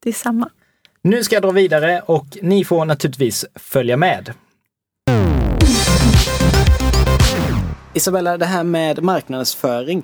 Det 0.03 0.09
är 0.09 0.13
samma. 0.13 0.49
Nu 1.01 1.23
ska 1.23 1.35
jag 1.35 1.43
dra 1.43 1.51
vidare 1.51 2.01
och 2.05 2.25
ni 2.41 2.65
får 2.65 2.85
naturligtvis 2.85 3.45
följa 3.55 3.97
med. 3.97 4.33
Isabella, 7.93 8.37
det 8.37 8.45
här 8.45 8.63
med 8.63 9.03
marknadsföring. 9.03 10.03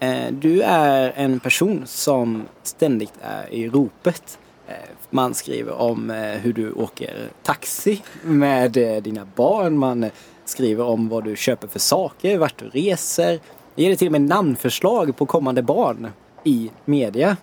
Eh, 0.00 0.32
du 0.32 0.62
är 0.62 1.12
en 1.16 1.40
person 1.40 1.82
som 1.86 2.44
ständigt 2.62 3.12
är 3.20 3.54
i 3.54 3.68
ropet. 3.68 4.38
Eh, 4.68 4.74
Man 5.10 5.34
skriver 5.34 5.72
om 5.72 6.10
eh, 6.10 6.16
hur 6.16 6.52
du 6.52 6.72
åker 6.72 7.28
taxi 7.42 8.02
med 8.22 8.72
dina 9.02 9.26
barn. 9.34 9.78
Man 9.78 10.10
skriver 10.44 10.84
om 10.84 11.08
vad 11.08 11.24
du 11.24 11.36
köper 11.36 11.68
för 11.68 11.78
saker, 11.78 12.38
vart 12.38 12.58
du 12.58 12.68
reser. 12.68 13.40
Det 13.74 13.82
ger 13.82 13.96
till 13.96 14.08
och 14.08 14.12
med 14.12 14.22
namnförslag 14.22 15.16
på 15.16 15.26
kommande 15.26 15.62
barn 15.62 16.08
i 16.44 16.70
media. 16.84 17.36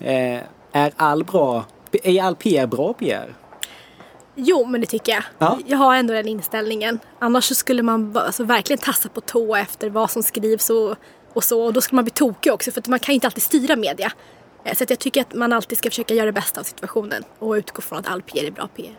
Är 0.00 0.92
all 0.96 1.24
bra, 1.24 1.64
är 2.02 2.22
all 2.22 2.36
PR 2.36 2.66
bra 2.66 2.92
PR? 2.92 3.34
Jo, 4.34 4.64
men 4.66 4.80
det 4.80 4.86
tycker 4.86 5.12
jag. 5.12 5.22
Ja. 5.38 5.58
Jag 5.66 5.78
har 5.78 5.94
ändå 5.96 6.14
den 6.14 6.28
inställningen. 6.28 6.98
Annars 7.18 7.44
så 7.44 7.54
skulle 7.54 7.82
man 7.82 8.16
alltså, 8.16 8.44
verkligen 8.44 8.78
tassa 8.78 9.08
på 9.08 9.20
tå 9.20 9.56
efter 9.56 9.90
vad 9.90 10.10
som 10.10 10.22
skrivs 10.22 10.70
och, 10.70 10.96
och 11.38 11.44
så. 11.44 11.62
Och 11.62 11.72
då 11.72 11.80
skulle 11.80 11.96
man 11.96 12.04
bli 12.04 12.10
tokig 12.12 12.52
också 12.52 12.70
för 12.72 12.80
att 12.80 12.88
man 12.88 12.98
kan 12.98 13.14
inte 13.14 13.26
alltid 13.26 13.42
styra 13.42 13.76
media. 13.76 14.12
Eh, 14.64 14.74
Så 14.76 14.84
jag 14.88 14.98
tycker 14.98 15.20
att 15.20 15.34
man 15.34 15.52
alltid 15.52 15.78
ska 15.78 15.90
försöka 15.90 16.14
göra 16.14 16.26
det 16.26 16.32
bästa 16.32 16.60
av 16.60 16.64
situationen 16.64 17.24
och 17.38 17.52
utgå 17.52 17.82
från 17.82 17.98
att 17.98 18.06
all 18.08 18.22
PR 18.22 18.44
är 18.44 18.50
bra 18.50 18.68
PR. 18.76 18.94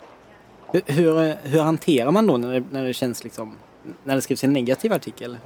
Hur, 0.71 0.81
hur, 0.85 1.35
hur 1.47 1.59
hanterar 1.61 2.11
man 2.11 2.27
då 2.27 2.37
när 2.37 2.53
det, 2.53 2.63
när 2.71 2.85
det 2.85 2.93
känns 2.93 3.23
liksom, 3.23 3.55
när 4.03 4.15
det 4.15 4.21
skrivs 4.21 4.43
en 4.43 4.53
negativ 4.53 4.93
artikel? 4.93 5.37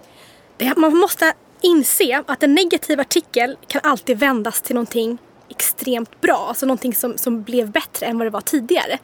Det- 0.58 0.78
Man 0.78 0.98
måste 0.98 1.34
inse 1.62 2.24
att 2.28 2.44
en 2.44 2.54
negativ 2.56 3.00
artikel 3.00 3.58
kan 3.68 3.82
alltid 3.84 4.20
vändas 4.20 4.62
till 4.62 4.76
någonting 4.76 5.18
extremt 5.50 6.22
bra. 6.22 6.46
Alltså 6.50 6.66
någonting 6.66 6.94
som, 6.96 7.18
som 7.18 7.44
blev 7.44 7.72
bättre 7.72 8.06
än 8.06 8.18
vad 8.18 8.28
det 8.28 8.32
var 8.32 8.42
tidigare. 8.42 8.98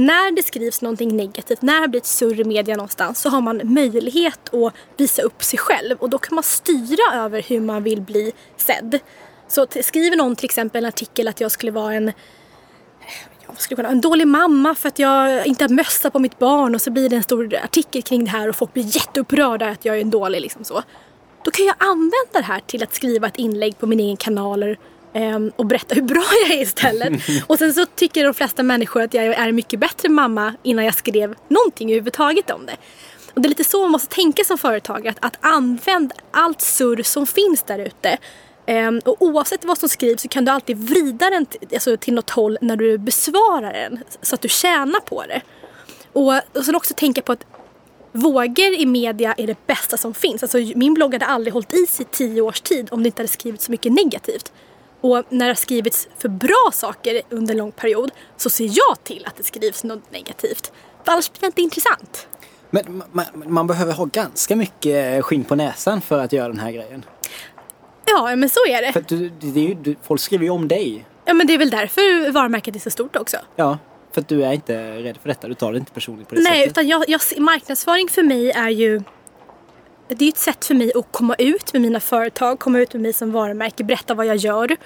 När 0.00 0.32
det 0.32 0.42
skrivs 0.42 0.82
någonting 0.82 1.16
negativt, 1.16 1.62
när 1.62 1.80
det 1.80 1.88
blir 1.88 2.00
ett 2.00 2.06
surr 2.06 2.40
i 2.40 2.44
media 2.44 2.76
någonstans 2.76 3.20
så 3.20 3.28
har 3.28 3.40
man 3.40 3.60
möjlighet 3.64 4.54
att 4.54 4.74
visa 4.96 5.22
upp 5.22 5.42
sig 5.42 5.58
själv 5.58 5.98
och 5.98 6.10
då 6.10 6.18
kan 6.18 6.34
man 6.34 6.44
styra 6.44 7.14
över 7.14 7.42
hur 7.42 7.60
man 7.60 7.82
vill 7.82 8.00
bli 8.00 8.32
sedd. 8.56 8.98
Så 9.48 9.66
skriver 9.82 10.16
någon 10.16 10.36
till 10.36 10.44
exempel 10.44 10.84
en 10.84 10.88
artikel 10.88 11.28
att 11.28 11.40
jag 11.40 11.50
skulle 11.50 11.72
vara 11.72 11.94
en 11.94 12.12
jag 13.46 13.60
skulle 13.60 13.76
kunna, 13.76 13.88
en 13.88 14.00
dålig 14.00 14.26
mamma 14.26 14.74
för 14.74 14.88
att 14.88 14.98
jag 14.98 15.46
inte 15.46 15.64
har 15.64 15.68
mössa 15.68 16.10
på 16.10 16.18
mitt 16.18 16.38
barn 16.38 16.74
och 16.74 16.82
så 16.82 16.90
blir 16.90 17.08
det 17.08 17.16
en 17.16 17.22
stor 17.22 17.56
artikel 17.64 18.02
kring 18.02 18.24
det 18.24 18.30
här 18.30 18.48
och 18.48 18.56
folk 18.56 18.72
blir 18.72 18.96
jätteupprörda 18.96 19.68
att 19.68 19.84
jag 19.84 19.96
är 19.96 20.00
en 20.00 20.10
dålig 20.10 20.40
liksom 20.40 20.64
så. 20.64 20.82
Då 21.44 21.50
kan 21.50 21.66
jag 21.66 21.74
använda 21.78 22.32
det 22.32 22.42
här 22.42 22.60
till 22.66 22.82
att 22.82 22.94
skriva 22.94 23.26
ett 23.26 23.38
inlägg 23.38 23.78
på 23.78 23.86
min 23.86 24.00
egen 24.00 24.16
kanal 24.16 24.76
och 25.56 25.66
berätta 25.66 25.94
hur 25.94 26.02
bra 26.02 26.24
jag 26.46 26.58
är 26.58 26.62
istället. 26.62 27.12
och 27.46 27.58
sen 27.58 27.74
så 27.74 27.86
tycker 27.86 28.24
de 28.24 28.34
flesta 28.34 28.62
människor 28.62 29.02
att 29.02 29.14
jag 29.14 29.24
är 29.24 29.48
en 29.48 29.54
mycket 29.54 29.80
bättre 29.80 30.08
mamma 30.08 30.54
innan 30.62 30.84
jag 30.84 30.94
skrev 30.94 31.34
någonting 31.48 31.88
överhuvudtaget 31.90 32.50
om 32.50 32.66
det. 32.66 32.76
Och 33.34 33.40
det 33.40 33.46
är 33.46 33.48
lite 33.48 33.64
så 33.64 33.80
man 33.80 33.90
måste 33.90 34.14
tänka 34.14 34.44
som 34.44 34.58
företagare, 34.58 35.14
att, 35.20 35.24
att 35.24 35.46
använda 35.46 36.14
allt 36.30 36.60
surr 36.60 37.02
som 37.02 37.26
finns 37.26 37.62
där 37.62 37.78
ute. 37.78 38.18
Ehm, 38.66 39.00
och 39.04 39.22
oavsett 39.22 39.64
vad 39.64 39.78
som 39.78 39.88
skrivs 39.88 40.22
så 40.22 40.28
kan 40.28 40.44
du 40.44 40.50
alltid 40.50 40.76
vrida 40.76 41.30
den 41.30 41.46
till, 41.46 41.68
alltså, 41.72 41.96
till 41.96 42.14
något 42.14 42.30
håll 42.30 42.58
när 42.60 42.76
du 42.76 42.98
besvarar 42.98 43.72
den. 43.72 43.98
Så 44.22 44.34
att 44.34 44.40
du 44.40 44.48
tjänar 44.48 45.00
på 45.00 45.22
det. 45.22 45.40
Och, 46.12 46.34
och 46.34 46.64
sen 46.64 46.74
också 46.74 46.94
tänka 46.94 47.22
på 47.22 47.32
att 47.32 47.46
vågor 48.12 48.74
i 48.74 48.86
media 48.86 49.34
är 49.36 49.46
det 49.46 49.66
bästa 49.66 49.96
som 49.96 50.14
finns. 50.14 50.42
Alltså, 50.42 50.58
min 50.58 50.94
blogg 50.94 51.12
hade 51.12 51.26
aldrig 51.26 51.52
hållit 51.52 51.74
i 51.74 51.86
sig 51.86 52.06
i 52.06 52.08
tio 52.12 52.42
års 52.42 52.60
tid 52.60 52.88
om 52.90 53.02
det 53.02 53.06
inte 53.06 53.22
hade 53.22 53.32
skrivits 53.32 53.64
så 53.64 53.70
mycket 53.70 53.92
negativt. 53.92 54.52
Och 55.00 55.24
när 55.28 55.46
det 55.46 55.50
har 55.50 55.54
skrivits 55.54 56.08
för 56.18 56.28
bra 56.28 56.70
saker 56.72 57.22
under 57.30 57.54
en 57.54 57.58
lång 57.58 57.72
period 57.72 58.10
så 58.36 58.50
ser 58.50 58.64
jag 58.64 59.04
till 59.04 59.26
att 59.26 59.36
det 59.36 59.42
skrivs 59.42 59.84
något 59.84 60.12
negativt. 60.12 60.72
För 61.04 61.12
annars 61.12 61.32
blir 61.32 61.40
det 61.40 61.46
inte 61.46 61.62
intressant. 61.62 62.28
Men 62.70 63.02
man, 63.12 63.24
man 63.34 63.66
behöver 63.66 63.92
ha 63.92 64.04
ganska 64.04 64.56
mycket 64.56 65.24
skinn 65.24 65.44
på 65.44 65.54
näsan 65.54 66.00
för 66.00 66.18
att 66.18 66.32
göra 66.32 66.48
den 66.48 66.58
här 66.58 66.70
grejen. 66.70 67.04
Ja, 68.04 68.36
men 68.36 68.48
så 68.48 68.60
är 68.68 68.82
det. 68.82 68.92
För 68.92 69.04
du, 69.08 69.28
det 69.40 69.70
är 69.70 69.74
du, 69.74 69.96
folk 70.02 70.20
skriver 70.20 70.44
ju 70.44 70.50
om 70.50 70.68
dig. 70.68 71.04
Ja, 71.24 71.34
men 71.34 71.46
det 71.46 71.54
är 71.54 71.58
väl 71.58 71.70
därför 71.70 72.30
varumärket 72.30 72.76
är 72.76 72.80
så 72.80 72.90
stort 72.90 73.16
också. 73.16 73.36
Ja, 73.56 73.78
för 74.12 74.20
att 74.20 74.28
du 74.28 74.44
är 74.44 74.52
inte 74.52 75.02
rädd 75.02 75.18
för 75.22 75.28
detta. 75.28 75.48
Du 75.48 75.54
tar 75.54 75.72
det 75.72 75.78
inte 75.78 75.92
personligt 75.92 76.28
på 76.28 76.34
det 76.34 76.40
Nej, 76.40 76.60
sättet. 76.60 76.70
utan 76.70 76.88
jag, 76.88 77.04
jag, 77.08 77.20
marknadsföring 77.38 78.08
för 78.08 78.22
mig 78.22 78.50
är 78.50 78.68
ju 78.68 79.02
det 80.08 80.24
är 80.24 80.28
ett 80.28 80.36
sätt 80.36 80.64
för 80.64 80.74
mig 80.74 80.92
att 80.94 81.12
komma 81.12 81.34
ut 81.34 81.72
med 81.72 81.82
mina 81.82 82.00
företag, 82.00 82.58
komma 82.58 82.78
ut 82.78 82.92
med 82.92 83.02
mig 83.02 83.12
som 83.12 83.32
varumärke, 83.32 83.84
berätta 83.84 84.14
vad 84.14 84.26
jag 84.26 84.36
gör. 84.36 84.76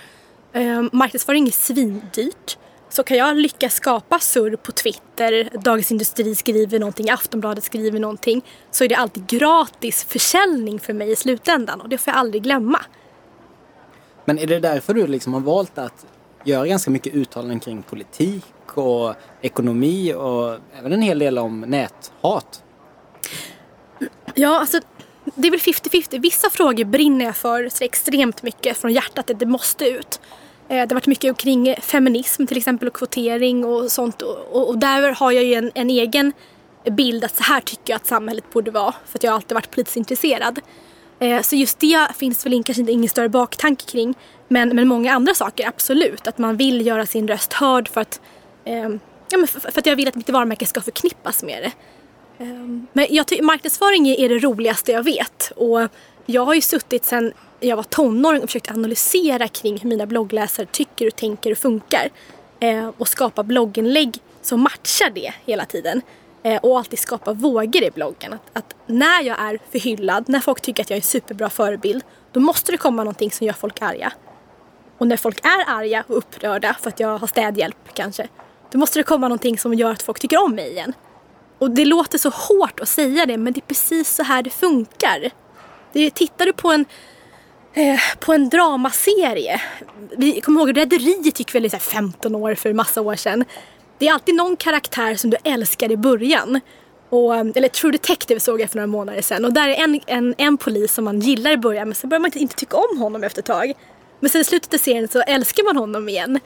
Eh, 0.52 0.82
marknadsföring 0.92 1.46
är 1.46 1.50
svindyrt. 1.50 2.58
Så 2.88 3.02
kan 3.02 3.16
jag 3.16 3.36
lyckas 3.36 3.74
skapa 3.74 4.18
surr 4.18 4.56
på 4.56 4.72
Twitter, 4.72 5.48
Dagens 5.64 5.90
Industri 5.90 6.34
skriver 6.34 6.78
någonting, 6.78 7.10
Aftonbladet 7.10 7.64
skriver 7.64 7.98
någonting, 8.00 8.44
så 8.70 8.84
är 8.84 8.88
det 8.88 8.94
alltid 8.94 9.26
gratis 9.26 10.04
försäljning 10.04 10.80
för 10.80 10.92
mig 10.92 11.12
i 11.12 11.16
slutändan 11.16 11.80
och 11.80 11.88
det 11.88 11.98
får 11.98 12.10
jag 12.10 12.18
aldrig 12.18 12.42
glömma. 12.42 12.80
Men 14.24 14.38
är 14.38 14.46
det 14.46 14.60
därför 14.60 14.94
du 14.94 15.06
liksom 15.06 15.34
har 15.34 15.40
valt 15.40 15.78
att 15.78 16.06
göra 16.44 16.66
ganska 16.66 16.90
mycket 16.90 17.14
uttalanden 17.14 17.60
kring 17.60 17.82
politik 17.82 18.44
och 18.74 19.14
ekonomi 19.40 20.14
och 20.14 20.58
även 20.78 20.92
en 20.92 21.02
hel 21.02 21.18
del 21.18 21.38
om 21.38 21.60
näthat? 21.60 22.62
Ja, 24.34 24.60
alltså 24.60 24.80
det 25.34 25.48
är 25.48 25.50
väl 25.50 25.60
50-50. 25.60 26.20
Vissa 26.20 26.50
frågor 26.50 26.84
brinner 26.84 27.24
jag 27.24 27.36
för 27.36 27.68
så 27.68 27.84
extremt 27.84 28.42
mycket 28.42 28.76
från 28.76 28.92
hjärtat 28.92 29.30
att 29.30 29.38
det 29.38 29.46
måste 29.46 29.84
ut. 29.84 30.20
Eh, 30.68 30.74
det 30.76 30.78
har 30.78 30.94
varit 30.94 31.06
mycket 31.06 31.36
kring 31.36 31.74
feminism 31.80 32.46
till 32.46 32.56
exempel 32.56 32.88
och 32.88 32.94
kvotering 32.94 33.64
och 33.64 33.92
sånt. 33.92 34.22
Och, 34.22 34.38
och, 34.52 34.68
och 34.68 34.78
där 34.78 35.12
har 35.12 35.32
jag 35.32 35.44
ju 35.44 35.54
en, 35.54 35.70
en 35.74 35.90
egen 35.90 36.32
bild 36.90 37.24
att 37.24 37.36
så 37.36 37.42
här 37.42 37.60
tycker 37.60 37.92
jag 37.92 37.96
att 37.96 38.06
samhället 38.06 38.52
borde 38.52 38.70
vara. 38.70 38.94
För 39.06 39.18
att 39.18 39.22
jag 39.22 39.30
har 39.30 39.36
alltid 39.36 39.54
varit 39.54 39.70
politiskt 39.70 39.96
intresserad. 39.96 40.60
Eh, 41.18 41.42
så 41.42 41.56
just 41.56 41.78
det 41.78 42.08
finns 42.16 42.46
väl 42.46 42.52
in- 42.52 42.62
kanske 42.62 42.80
inte 42.80 42.92
ingen 42.92 43.08
större 43.08 43.28
baktanke 43.28 43.84
kring. 43.84 44.14
Men, 44.48 44.68
men 44.68 44.88
många 44.88 45.14
andra 45.14 45.34
saker, 45.34 45.68
absolut. 45.68 46.26
Att 46.26 46.38
man 46.38 46.56
vill 46.56 46.86
göra 46.86 47.06
sin 47.06 47.28
röst 47.28 47.52
hörd 47.52 47.88
för 47.88 48.00
att, 48.00 48.20
eh, 48.64 48.88
ja, 49.30 49.46
för, 49.46 49.60
för 49.60 49.78
att 49.78 49.86
jag 49.86 49.96
vill 49.96 50.08
att 50.08 50.14
mitt 50.14 50.30
varumärke 50.30 50.66
ska 50.66 50.80
förknippas 50.80 51.42
med 51.42 51.62
det. 51.62 51.72
Ehm, 52.42 52.86
men 52.92 53.06
jag 53.10 53.26
ty- 53.26 53.42
marknadsföring 53.42 54.08
är 54.08 54.28
det 54.28 54.38
roligaste 54.38 54.92
jag 54.92 55.02
vet. 55.02 55.52
Och 55.56 55.88
jag 56.26 56.44
har 56.44 56.54
ju 56.54 56.60
suttit 56.60 57.04
sedan 57.04 57.32
jag 57.60 57.76
var 57.76 57.82
tonåring 57.82 58.42
och 58.42 58.48
försökt 58.48 58.70
analysera 58.70 59.48
kring 59.48 59.78
hur 59.78 59.88
mina 59.88 60.06
bloggläsare 60.06 60.66
tycker 60.66 61.06
och 61.06 61.16
tänker 61.16 61.50
och 61.52 61.58
funkar. 61.58 62.08
Eh, 62.60 62.90
och 62.98 63.08
skapa 63.08 63.42
blogginlägg 63.42 64.18
som 64.42 64.60
matchar 64.60 65.10
det 65.10 65.34
hela 65.44 65.64
tiden. 65.64 66.02
Eh, 66.42 66.56
och 66.62 66.78
alltid 66.78 66.98
skapa 66.98 67.32
vågor 67.32 67.82
i 67.82 67.90
bloggen. 67.90 68.32
Att, 68.32 68.50
att 68.52 68.74
när 68.86 69.22
jag 69.22 69.40
är 69.40 69.58
förhyllad, 69.70 70.28
när 70.28 70.40
folk 70.40 70.60
tycker 70.60 70.82
att 70.82 70.90
jag 70.90 70.96
är 70.96 71.00
en 71.00 71.06
superbra 71.06 71.50
förebild, 71.50 72.04
då 72.32 72.40
måste 72.40 72.72
det 72.72 72.78
komma 72.78 73.04
någonting 73.04 73.30
som 73.30 73.46
gör 73.46 73.54
folk 73.54 73.82
arga. 73.82 74.12
Och 74.98 75.06
när 75.06 75.16
folk 75.16 75.44
är 75.44 75.70
arga 75.78 76.04
och 76.08 76.16
upprörda 76.16 76.76
för 76.80 76.88
att 76.88 77.00
jag 77.00 77.18
har 77.18 77.26
städhjälp 77.26 77.94
kanske, 77.94 78.28
då 78.70 78.78
måste 78.78 78.98
det 78.98 79.02
komma 79.02 79.28
någonting 79.28 79.58
som 79.58 79.74
gör 79.74 79.90
att 79.90 80.02
folk 80.02 80.20
tycker 80.20 80.44
om 80.44 80.54
mig 80.54 80.70
igen. 80.70 80.92
Och 81.62 81.70
det 81.70 81.84
låter 81.84 82.18
så 82.18 82.28
hårt 82.28 82.80
att 82.80 82.88
säga 82.88 83.26
det 83.26 83.36
men 83.36 83.52
det 83.52 83.60
är 83.60 83.66
precis 83.68 84.14
så 84.14 84.22
här 84.22 84.42
det 84.42 84.50
funkar. 84.50 85.30
Det, 85.92 86.10
tittar 86.10 86.46
du 86.46 86.52
på 86.52 86.72
en, 86.72 86.84
eh, 87.74 88.00
på 88.20 88.32
en 88.32 88.48
dramaserie. 88.48 89.60
Vi 90.16 90.40
kommer 90.40 90.60
ihåg 90.60 90.76
Rederiet 90.76 91.38
gick 91.38 91.54
väl 91.54 91.66
i 91.66 91.70
15 91.70 92.34
år 92.34 92.54
för 92.54 92.72
massa 92.72 93.00
år 93.00 93.16
sedan. 93.16 93.44
Det 93.98 94.08
är 94.08 94.12
alltid 94.12 94.34
någon 94.34 94.56
karaktär 94.56 95.14
som 95.14 95.30
du 95.30 95.36
älskar 95.44 95.92
i 95.92 95.96
början. 95.96 96.60
Och, 97.08 97.36
eh, 97.36 97.46
eller 97.54 97.68
True 97.68 97.92
Detective 97.92 98.40
såg 98.40 98.60
jag 98.60 98.70
för 98.70 98.76
några 98.76 98.86
månader 98.86 99.22
sedan. 99.22 99.44
Och 99.44 99.52
där 99.52 99.68
är 99.68 99.84
en, 99.84 100.00
en, 100.06 100.34
en 100.38 100.56
polis 100.56 100.94
som 100.94 101.04
man 101.04 101.20
gillar 101.20 101.50
i 101.50 101.56
början 101.56 101.88
men 101.88 101.94
sen 101.94 102.10
börjar 102.10 102.20
man 102.20 102.28
inte, 102.28 102.38
inte 102.38 102.56
tycka 102.56 102.76
om 102.76 102.98
honom 102.98 103.24
efter 103.24 103.42
ett 103.42 103.46
tag. 103.46 103.72
Men 104.20 104.30
sen 104.30 104.40
i 104.40 104.44
slutet 104.44 104.74
av 104.74 104.78
serien 104.78 105.08
så 105.08 105.20
älskar 105.20 105.64
man 105.64 105.76
honom 105.76 106.08
igen. 106.08 106.40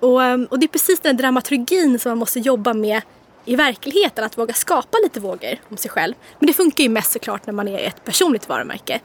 Och, 0.00 0.22
eh, 0.22 0.40
och 0.50 0.58
det 0.58 0.66
är 0.66 0.68
precis 0.68 1.00
den 1.00 1.16
dramaturgin 1.16 1.98
som 1.98 2.10
man 2.10 2.18
måste 2.18 2.40
jobba 2.40 2.74
med 2.74 3.02
i 3.48 3.56
verkligheten. 3.56 4.24
Att 4.24 4.38
våga 4.38 4.54
skapa 4.54 4.98
lite 5.02 5.20
vågor 5.20 5.60
om 5.68 5.76
sig 5.76 5.90
själv. 5.90 6.14
Men 6.38 6.46
det 6.46 6.52
funkar 6.52 6.84
ju 6.84 6.90
mest 6.90 7.12
såklart 7.12 7.46
när 7.46 7.52
man 7.52 7.68
är 7.68 7.78
ett 7.78 8.04
personligt 8.04 8.48
varumärke. 8.48 9.00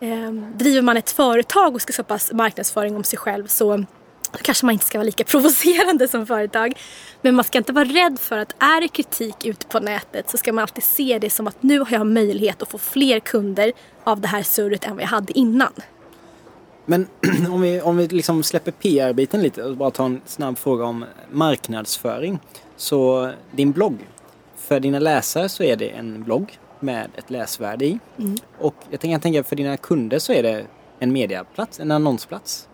Ehm, 0.00 0.46
driver 0.54 0.82
man 0.82 0.96
ett 0.96 1.10
företag 1.10 1.74
och 1.74 1.82
ska 1.82 1.92
skapa 1.92 2.18
marknadsföring 2.32 2.96
om 2.96 3.04
sig 3.04 3.18
själv 3.18 3.46
så 3.46 3.84
kanske 4.42 4.66
man 4.66 4.72
inte 4.72 4.84
ska 4.84 4.98
vara 4.98 5.06
lika 5.06 5.24
provocerande 5.34 6.08
som 6.08 6.26
företag. 6.26 6.72
Men 7.22 7.34
man 7.34 7.44
ska 7.44 7.58
inte 7.58 7.72
vara 7.72 7.84
rädd 7.84 8.18
för 8.20 8.38
att 8.38 8.54
är 8.58 8.80
det 8.80 8.88
kritik 8.88 9.44
ute 9.44 9.66
på 9.66 9.80
nätet 9.80 10.30
så 10.30 10.36
ska 10.36 10.52
man 10.52 10.62
alltid 10.62 10.84
se 10.84 11.18
det 11.18 11.30
som 11.30 11.46
att 11.46 11.62
nu 11.62 11.78
har 11.78 11.92
jag 11.92 12.06
möjlighet 12.06 12.62
att 12.62 12.70
få 12.70 12.78
fler 12.78 13.20
kunder 13.20 13.72
av 14.04 14.20
det 14.20 14.28
här 14.28 14.42
surret 14.42 14.84
än 14.84 14.94
vad 14.94 15.02
jag 15.02 15.08
hade 15.08 15.38
innan. 15.38 15.72
Men 16.86 17.06
om 17.50 17.60
vi, 17.60 17.80
om 17.80 17.96
vi 17.96 18.08
liksom 18.08 18.42
släpper 18.42 18.72
PR-biten 18.72 19.42
lite 19.42 19.62
och 19.62 19.76
bara 19.76 19.90
tar 19.90 20.04
en 20.04 20.20
snabb 20.26 20.58
fråga 20.58 20.84
om 20.84 21.04
marknadsföring. 21.32 22.38
Så 22.76 23.30
din 23.50 23.72
blogg, 23.72 23.98
för 24.56 24.80
dina 24.80 24.98
läsare 24.98 25.48
så 25.48 25.62
är 25.62 25.76
det 25.76 25.88
en 25.88 26.22
blogg 26.22 26.58
med 26.80 27.10
ett 27.16 27.30
läsvärde 27.30 27.84
i. 27.84 27.98
Och 28.58 28.74
jag 28.90 29.00
tänker, 29.00 29.12
jag 29.12 29.22
tänker 29.22 29.42
för 29.42 29.56
dina 29.56 29.76
kunder 29.76 30.18
så 30.18 30.32
är 30.32 30.42
det 30.42 30.64
en 30.98 31.12
mediaplats, 31.12 31.80
en 31.80 31.90
annonsplats. 31.90 32.68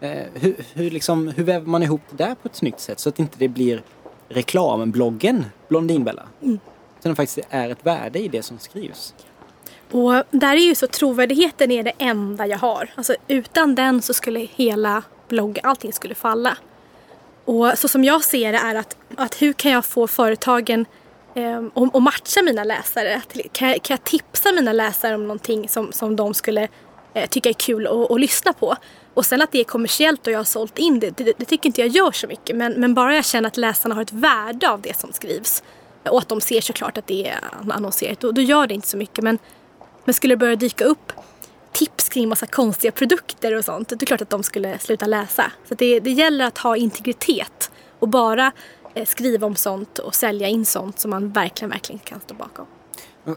Eh, 0.00 0.22
hur, 0.34 0.56
hur, 0.74 0.90
liksom, 0.90 1.28
hur 1.28 1.44
väver 1.44 1.66
man 1.66 1.82
ihop 1.82 2.00
det 2.10 2.24
där 2.24 2.34
på 2.34 2.48
ett 2.48 2.56
snyggt 2.56 2.80
sätt 2.80 3.00
så 3.00 3.08
att 3.08 3.18
inte 3.18 3.38
det 3.38 3.48
blir 3.48 3.82
reklambloggen 4.28 5.44
Blondinbella? 5.68 6.22
Mm. 6.42 6.58
Utan 6.98 7.12
det 7.12 7.16
faktiskt 7.16 7.46
är 7.50 7.70
ett 7.70 7.86
värde 7.86 8.18
i 8.18 8.28
det 8.28 8.42
som 8.42 8.58
skrivs. 8.58 9.14
Och 9.90 10.22
där 10.30 10.56
är 10.56 10.66
ju 10.66 10.74
så 10.74 10.86
trovärdigheten 10.86 11.70
är 11.70 11.82
det 11.82 11.92
enda 11.98 12.46
jag 12.46 12.58
har. 12.58 12.90
Alltså 12.94 13.14
utan 13.28 13.74
den 13.74 14.02
så 14.02 14.14
skulle 14.14 14.40
hela 14.40 15.02
blogg, 15.28 15.58
allting 15.62 15.92
skulle 15.92 16.14
falla. 16.14 16.58
Och 17.44 17.78
så 17.78 17.88
som 17.88 18.04
jag 18.04 18.24
ser 18.24 18.52
det 18.52 18.58
är 18.58 18.74
att, 18.74 18.96
att 19.18 19.42
hur 19.42 19.52
kan 19.52 19.70
jag 19.72 19.84
få 19.84 20.06
företagen 20.06 20.86
eh, 21.34 21.62
att 21.74 22.02
matcha 22.02 22.42
mina 22.42 22.64
läsare? 22.64 23.22
Kan 23.52 23.68
jag, 23.68 23.82
kan 23.82 23.94
jag 23.94 24.04
tipsa 24.04 24.52
mina 24.52 24.72
läsare 24.72 25.14
om 25.14 25.22
någonting 25.22 25.68
som, 25.68 25.92
som 25.92 26.16
de 26.16 26.34
skulle 26.34 26.68
eh, 27.14 27.28
tycka 27.28 27.48
är 27.48 27.52
kul 27.52 27.86
att, 28.10 28.20
lyssna 28.20 28.52
på? 28.52 28.76
Och 29.14 29.26
sen 29.26 29.42
att 29.42 29.52
det 29.52 29.60
är 29.60 29.64
kommersiellt 29.64 30.26
och 30.26 30.32
jag 30.32 30.38
har 30.38 30.44
sålt 30.44 30.78
in 30.78 31.00
det, 31.00 31.16
det, 31.16 31.32
det 31.38 31.44
tycker 31.44 31.66
inte 31.66 31.80
jag 31.80 31.90
gör 31.90 32.12
så 32.12 32.26
mycket. 32.26 32.56
Men, 32.56 32.72
men 32.72 32.94
bara 32.94 33.14
jag 33.14 33.24
känner 33.24 33.48
att 33.48 33.56
läsarna 33.56 33.94
har 33.94 34.02
ett 34.02 34.12
värde 34.12 34.70
av 34.70 34.80
det 34.80 34.96
som 34.96 35.12
skrivs 35.12 35.62
och 36.10 36.18
att 36.18 36.28
de 36.28 36.40
ser 36.40 36.60
såklart 36.60 36.98
att 36.98 37.06
det 37.06 37.28
är 37.28 37.40
annonserat, 37.70 38.20
då, 38.20 38.32
då 38.32 38.40
gör 38.40 38.66
det 38.66 38.74
inte 38.74 38.88
så 38.88 38.96
mycket. 38.96 39.24
Men, 39.24 39.38
men 40.04 40.14
skulle 40.14 40.32
det 40.34 40.38
börja 40.38 40.56
dyka 40.56 40.84
upp 40.84 41.12
tips 41.72 42.08
kring 42.08 42.28
massa 42.28 42.46
konstiga 42.46 42.92
produkter 42.92 43.54
och 43.54 43.64
sånt, 43.64 43.88
då 43.88 43.94
är 43.94 43.98
det 43.98 44.06
klart 44.06 44.22
att 44.22 44.30
de 44.30 44.42
skulle 44.42 44.78
sluta 44.78 45.06
läsa. 45.06 45.52
Så 45.68 45.74
det, 45.74 46.00
det 46.00 46.10
gäller 46.10 46.44
att 46.44 46.58
ha 46.58 46.76
integritet 46.76 47.70
och 47.98 48.08
bara 48.08 48.52
skriva 49.04 49.46
om 49.46 49.56
sånt 49.56 49.98
och 49.98 50.14
sälja 50.14 50.48
in 50.48 50.64
sånt 50.64 50.98
som 50.98 51.10
man 51.10 51.32
verkligen, 51.32 51.70
verkligen 51.70 51.98
kan 51.98 52.20
stå 52.20 52.34
bakom. 52.34 52.66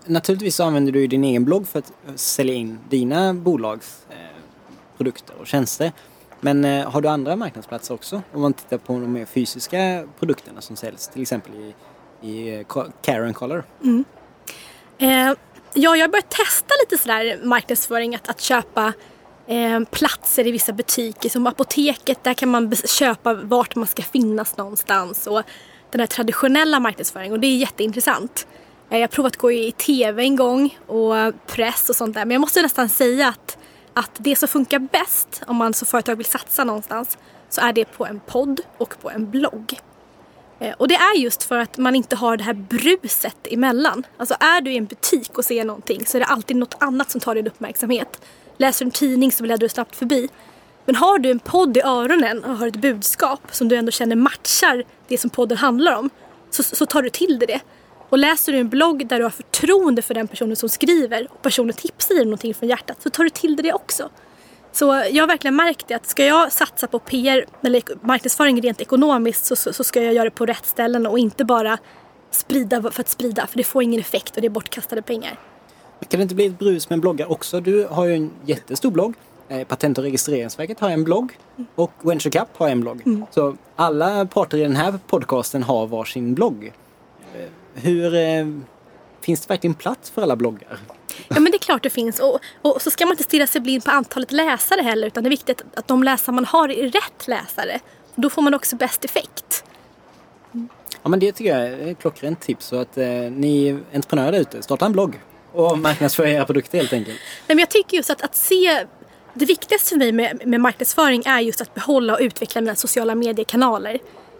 Naturligtvis 0.06 0.56
så 0.56 0.64
använder 0.64 0.92
du 0.92 1.08
din 1.08 1.24
egen 1.24 1.46
blogg 1.46 1.68
för 1.68 1.80
att 1.80 1.94
sälja 2.16 2.54
in 2.54 2.80
dina 2.90 3.34
bolags 3.34 4.06
eh, 4.10 4.16
produkter 4.98 5.36
och 5.40 5.48
tjänster. 5.48 5.92
Men 6.40 6.66
eh, 6.66 6.92
har 6.92 7.02
du 7.02 7.08
andra 7.08 7.36
marknadsplatser 7.36 7.94
också? 7.94 8.22
Om 8.34 8.42
man 8.42 8.54
tittar 8.54 8.78
på 8.78 8.94
de 8.94 9.14
mer 9.14 9.26
fysiska 9.26 10.08
produkterna 10.20 10.62
som 10.62 10.76
säljs, 10.76 11.08
till 11.08 11.22
exempel 11.22 11.52
i, 11.56 11.74
i 12.30 12.66
Karen 13.02 13.34
Color. 13.34 13.64
Mm. 13.84 14.06
Eh, 14.98 15.38
Ja, 15.74 15.96
jag 15.96 16.04
har 16.04 16.10
börjat 16.10 16.30
testa 16.30 16.74
lite 16.82 17.04
sådär 17.04 17.40
marknadsföring, 17.44 18.16
att, 18.16 18.30
att 18.30 18.42
köpa 18.42 18.94
eh, 19.48 19.80
platser 19.92 20.48
i 20.48 20.52
vissa 20.52 20.74
butiker. 20.74 21.30
Som 21.30 21.48
apoteket, 21.48 22.24
där 22.24 22.34
kan 22.34 22.50
man 22.50 22.76
köpa 22.76 23.34
vart 23.34 23.76
man 23.76 23.88
ska 23.88 24.04
finnas 24.04 24.58
någonstans. 24.58 25.28
Och 25.28 25.42
den 25.92 26.00
här 26.00 26.08
traditionella 26.08 26.80
marknadsföringen 26.80 27.34
och 27.34 27.40
det 27.40 27.48
är 27.48 27.58
jätteintressant. 27.58 28.48
Eh, 28.90 28.98
jag 28.98 29.04
har 29.04 29.08
provat 29.08 29.34
att 29.34 29.38
gå 29.38 29.52
i 29.52 29.72
TV 29.72 30.24
en 30.24 30.36
gång 30.36 30.78
och 30.88 31.14
press 31.46 31.90
och 31.90 31.96
sånt 31.96 32.14
där. 32.14 32.26
Men 32.26 32.32
jag 32.32 32.42
måste 32.42 32.62
nästan 32.62 32.90
säga 32.90 33.28
att, 33.28 33.58
att 33.94 34.12
det 34.18 34.36
som 34.36 34.48
funkar 34.48 34.80
bäst 34.80 35.44
om 35.48 35.56
man 35.56 35.74
som 35.74 35.86
företag 35.88 36.16
vill 36.16 36.26
satsa 36.26 36.64
någonstans 36.64 37.18
så 37.50 37.62
är 37.62 37.74
det 37.74 37.86
på 37.86 38.06
en 38.06 38.20
podd 38.20 38.62
och 38.78 39.00
på 39.02 39.10
en 39.10 39.32
blogg. 39.32 39.80
Eh, 40.60 40.74
och 40.78 40.88
det 40.88 40.96
är 40.96 41.18
just 41.18 41.44
för 41.44 41.58
att 41.58 41.78
man 41.78 41.96
inte 41.96 42.16
har 42.16 42.38
det 42.38 42.44
här 42.44 42.54
bruset 42.54 43.48
emellan. 43.52 44.06
Alltså 44.18 44.36
är 44.40 44.62
du 44.62 44.72
i 44.72 44.78
en 44.78 44.86
butik 44.86 45.38
och 45.38 45.46
ser 45.46 45.66
någonting 45.66 46.06
så 46.06 46.18
är 46.18 46.20
det 46.20 46.26
alltid 46.26 46.58
något 46.58 46.76
annat 46.80 47.12
som 47.12 47.22
tar 47.22 47.36
din 47.36 47.48
uppmärksamhet. 47.48 48.22
Läser 48.58 48.86
du 48.86 48.88
en 48.88 48.92
tidning 48.92 49.32
så 49.32 49.44
bläddrar 49.44 49.58
du 49.58 49.70
snabbt 49.70 49.96
förbi. 49.96 50.30
Men 50.86 50.96
har 50.96 51.20
du 51.20 51.32
en 51.32 51.40
podd 51.40 51.78
i 51.78 51.82
öronen 51.82 52.44
och 52.44 52.58
har 52.58 52.68
ett 52.68 52.76
budskap 52.76 53.42
som 53.52 53.68
du 53.68 53.76
ändå 53.76 53.92
känner 53.92 54.16
matchar 54.16 54.84
det 55.08 55.18
som 55.18 55.30
podden 55.30 55.58
handlar 55.58 55.96
om 55.96 56.10
så, 56.50 56.64
så 56.64 56.86
tar 56.86 57.02
du 57.02 57.10
till 57.10 57.40
dig 57.40 57.48
det. 57.48 57.60
Och 58.10 58.18
läser 58.18 58.52
du 58.52 58.60
en 58.60 58.70
blogg 58.70 59.08
där 59.08 59.18
du 59.18 59.24
har 59.24 59.30
förtroende 59.30 60.02
för 60.02 60.14
den 60.14 60.28
personen 60.28 60.56
som 60.56 60.70
skriver 60.70 61.28
och 61.32 61.42
personen 61.42 61.74
tipsar 61.74 62.16
dig 62.16 62.26
någonting 62.26 62.54
från 62.54 62.70
hjärtat 62.70 63.02
så 63.02 63.10
tar 63.10 63.24
du 63.24 63.30
till 63.30 63.56
dig 63.56 63.64
det 63.64 63.74
också. 63.74 64.10
Så 64.72 64.86
jag 65.12 65.24
har 65.24 65.28
verkligen 65.28 65.56
märkt 65.56 65.88
det 65.88 65.94
att 65.94 66.06
ska 66.06 66.26
jag 66.26 66.52
satsa 66.52 66.88
på 66.88 67.00
PR 67.00 67.46
eller 67.64 67.84
marknadsföring 68.02 68.62
rent 68.62 68.82
ekonomiskt 68.82 69.46
så, 69.46 69.56
så, 69.56 69.74
så, 69.74 69.84
ska 69.84 70.04
jag 70.04 70.14
göra 70.14 70.26
det 70.26 70.32
på 70.32 70.46
rätt 70.46 70.66
ställen 70.66 71.08
och 71.08 71.20
inte 71.20 71.46
bara 71.46 71.78
sprida 72.32 72.92
för 72.92 73.02
att 73.02 73.10
sprida 73.10 73.48
för 73.48 73.58
det 73.58 73.64
får 73.64 73.84
ingen 73.84 74.00
effekt 74.00 74.36
och 74.36 74.42
det 74.42 74.48
är 74.48 74.50
bortkastade 74.50 75.02
pengar. 75.02 75.40
Kan 76.00 76.20
det 76.20 76.22
inte 76.22 76.36
bli 76.36 76.46
ett 76.46 76.60
brus 76.60 76.90
med 76.90 77.00
bloggar 77.00 77.32
också? 77.32 77.60
Du 77.60 77.88
har 77.90 78.06
ju 78.06 78.14
en 78.14 78.32
jättestor 78.46 78.92
blogg. 78.92 79.14
Eh, 79.50 79.68
Patent 79.68 79.98
och 79.98 80.04
registreringsverket 80.04 80.80
har 80.80 80.90
en 80.90 81.04
blogg 81.04 81.38
och 81.76 81.92
Venture 82.02 82.32
Cup 82.32 82.48
har 82.54 82.70
en 82.70 82.82
blogg. 82.82 83.02
Mm. 83.06 83.26
Så 83.32 83.58
alla 83.76 84.26
parter 84.26 84.58
i 84.58 84.62
den 84.62 84.76
här 84.76 85.00
podcasten 85.08 85.64
har 85.64 85.88
varsin 85.88 86.34
blogg. 86.34 86.74
Eh, 87.36 87.50
hur 87.74 88.16
eh, 88.16 88.46
Finns 89.28 89.42
det 89.42 89.54
verkligen 89.54 89.74
plats 89.74 90.10
för 90.10 90.22
alla 90.22 90.36
bloggar? 90.36 90.80
Ja 91.28 91.40
men 91.40 91.52
det 91.52 91.56
är 91.56 91.60
klart 91.60 91.84
det 91.84 91.90
finns 91.90 92.20
och, 92.20 92.40
och 92.62 92.82
så 92.82 92.92
ska 92.92 93.06
man 93.06 93.14
inte 93.14 93.24
stirra 93.24 93.48
sig 93.48 93.62
blind 93.62 93.84
på 93.84 93.92
antalet 93.92 94.32
läsare 94.32 94.82
heller 94.82 95.08
utan 95.08 95.24
det 95.24 95.28
är 95.28 95.30
viktigt 95.32 95.64
att 95.76 95.88
de 95.88 96.04
läsare 96.04 96.36
man 96.36 96.46
har 96.46 96.70
är 96.70 96.84
rätt 96.84 97.28
läsare. 97.28 97.80
Då 98.16 98.30
får 98.30 98.42
man 98.42 98.54
också 98.54 98.76
bäst 98.76 99.06
effekt. 99.06 99.64
Ja 101.02 101.10
men 101.10 101.20
det 101.20 101.32
tycker 101.32 101.58
jag 101.58 101.68
är 101.68 101.92
ett 101.92 102.00
klockrent 102.00 102.42
tips. 102.42 102.66
Så 102.66 102.76
att 102.76 102.98
eh, 102.98 103.08
ni 103.32 103.80
entreprenörer 103.94 104.32
där 104.32 104.40
ute, 104.40 104.62
starta 104.62 104.86
en 104.86 104.92
blogg 104.92 105.20
och 105.54 105.80
marknadsföra 105.80 106.30
era 106.30 106.46
produkter 106.46 106.78
helt 106.78 106.94
enkelt. 106.94 107.18
Nej, 107.48 107.56
men 107.56 107.60
jag 107.60 107.70
tycker 107.70 107.98
just 107.98 108.10
att, 108.10 108.22
att 108.22 108.36
se 108.36 108.86
det 109.34 109.46
viktigaste 109.46 109.90
för 109.90 109.98
mig 109.98 110.12
med, 110.12 110.42
med 110.46 110.62
marknadsföring 110.62 111.24
är 111.26 111.40
just 111.40 111.62
att 111.62 111.74
behålla 111.74 112.14
och 112.14 112.20
utveckla 112.22 112.62
mina 112.62 112.76
sociala 112.76 113.16
mediekanaler. 113.16 114.00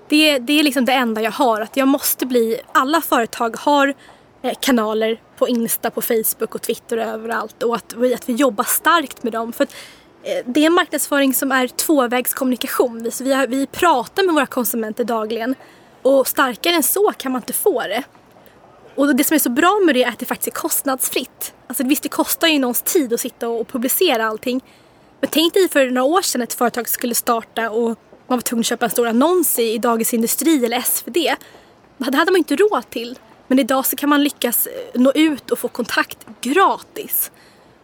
Det, 0.10 0.40
det 0.40 0.60
är 0.60 0.64
liksom 0.64 0.86
det 0.86 0.94
enda 0.94 1.22
jag 1.22 1.32
har. 1.32 1.62
Att 1.62 1.78
jag 1.78 1.88
måste 1.88 2.26
bli, 2.26 2.62
alla 2.74 3.02
företag 3.02 3.56
har 3.60 3.94
Eh, 4.42 4.54
kanaler 4.60 5.22
på 5.38 5.48
Insta, 5.48 5.92
på 5.92 6.02
Facebook 6.02 6.56
och 6.56 6.62
Twitter 6.62 6.98
och 6.98 7.04
överallt 7.04 7.64
och 7.64 7.76
att 7.76 7.94
vi, 7.98 8.14
att 8.14 8.30
vi 8.30 8.34
jobbar 8.34 8.64
starkt 8.64 9.24
med 9.24 9.34
dem. 9.34 9.54
För 9.54 9.64
att, 9.64 9.76
eh, 10.24 10.46
det 10.46 10.60
är 10.60 10.66
en 10.66 10.74
marknadsföring 10.74 11.34
som 11.34 11.52
är 11.52 11.68
tvåvägskommunikation. 11.68 13.12
Så 13.12 13.24
vi, 13.24 13.34
har, 13.34 13.48
vi 13.48 13.68
pratar 13.68 14.24
med 14.24 14.36
våra 14.36 14.46
konsumenter 14.46 15.04
dagligen 15.04 15.56
och 16.02 16.28
starkare 16.28 16.74
än 16.74 16.84
så 16.84 17.14
kan 17.18 17.32
man 17.32 17.42
inte 17.42 17.54
få 17.54 17.82
det. 17.82 18.04
Och 18.98 19.16
det 19.16 19.24
som 19.24 19.36
är 19.36 19.40
så 19.40 19.50
bra 19.50 19.82
med 19.86 19.96
det 19.96 20.04
är 20.04 20.10
att 20.10 20.20
det 20.20 20.26
faktiskt 20.26 20.48
är 20.48 20.62
kostnadsfritt. 20.62 21.54
Alltså 21.68 21.84
visst, 21.84 22.04
det 22.04 22.10
kostar 22.10 22.48
ju 22.48 22.60
någons 22.60 22.82
tid 22.82 23.14
att 23.14 23.20
sitta 23.20 23.50
och 23.50 23.68
publicera 23.68 24.26
allting. 24.26 24.62
Men 25.22 25.30
tänk 25.30 25.54
dig 25.54 25.70
för 25.70 25.90
några 25.90 26.04
år 26.04 26.22
sedan 26.22 26.42
ett 26.42 26.54
företag 26.54 26.90
skulle 26.90 27.16
starta 27.16 27.70
och 27.70 27.88
man 28.28 28.38
var 28.38 28.42
tvungen 28.42 28.60
att 28.60 28.66
köpa 28.66 28.86
en 28.86 28.92
stor 28.92 29.08
annons 29.08 29.60
i 29.60 29.78
Dagens 29.78 30.14
Industri 30.14 30.66
eller 30.66 30.82
SvD. 30.82 31.18
Det 31.98 32.18
hade 32.18 32.32
man 32.32 32.38
inte 32.38 32.56
råd 32.56 32.90
till. 32.90 33.20
Men 33.48 33.60
idag 33.60 33.86
så 33.86 33.96
kan 33.96 34.10
man 34.10 34.24
lyckas 34.24 34.68
eh, 34.68 35.02
nå 35.02 35.12
ut 35.16 35.52
och 35.52 35.60
få 35.60 35.68
kontakt 35.68 36.28
gratis. 36.42 37.32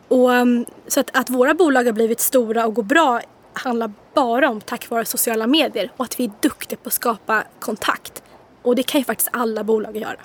Och, 0.08 0.34
ehm, 0.34 0.66
så 0.88 1.00
att, 1.00 1.18
att 1.18 1.30
våra 1.30 1.54
bolag 1.54 1.84
har 1.84 1.94
blivit 1.94 2.20
stora 2.20 2.66
och 2.66 2.74
går 2.74 2.84
bra 2.84 3.22
handlar 3.54 3.92
bara 4.14 4.50
om 4.50 4.62
tack 4.62 4.90
vare 4.90 5.06
sociala 5.06 5.48
medier 5.48 5.92
och 5.98 6.06
att 6.06 6.20
vi 6.20 6.24
är 6.24 6.32
duktiga 6.42 6.80
på 6.84 6.88
att 6.88 6.94
skapa 6.94 7.44
kontakt. 7.60 8.24
Och 8.62 8.76
det 8.76 8.84
kan 8.84 9.02
ju 9.02 9.06
faktiskt 9.06 9.30
alla 9.34 9.64
bolag 9.64 9.98
göra. 9.98 10.20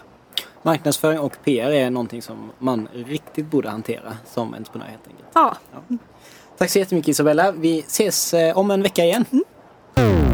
Marknadsföring 0.62 1.18
och 1.18 1.36
PR 1.44 1.70
är 1.70 1.90
någonting 1.90 2.22
som 2.22 2.52
man 2.58 2.88
riktigt 2.92 3.46
borde 3.46 3.68
hantera 3.68 4.16
som 4.26 4.54
entreprenör 4.54 4.86
helt 4.86 5.06
enkelt. 5.08 5.28
Ja. 5.34 5.56
ja. 5.72 5.96
Tack 6.58 6.70
så 6.70 6.78
jättemycket 6.78 7.08
Isabella. 7.08 7.52
Vi 7.52 7.78
ses 7.78 8.34
eh, 8.34 8.58
om 8.58 8.70
en 8.70 8.82
vecka 8.82 9.04
igen. 9.04 9.24
Mm. 9.96 10.27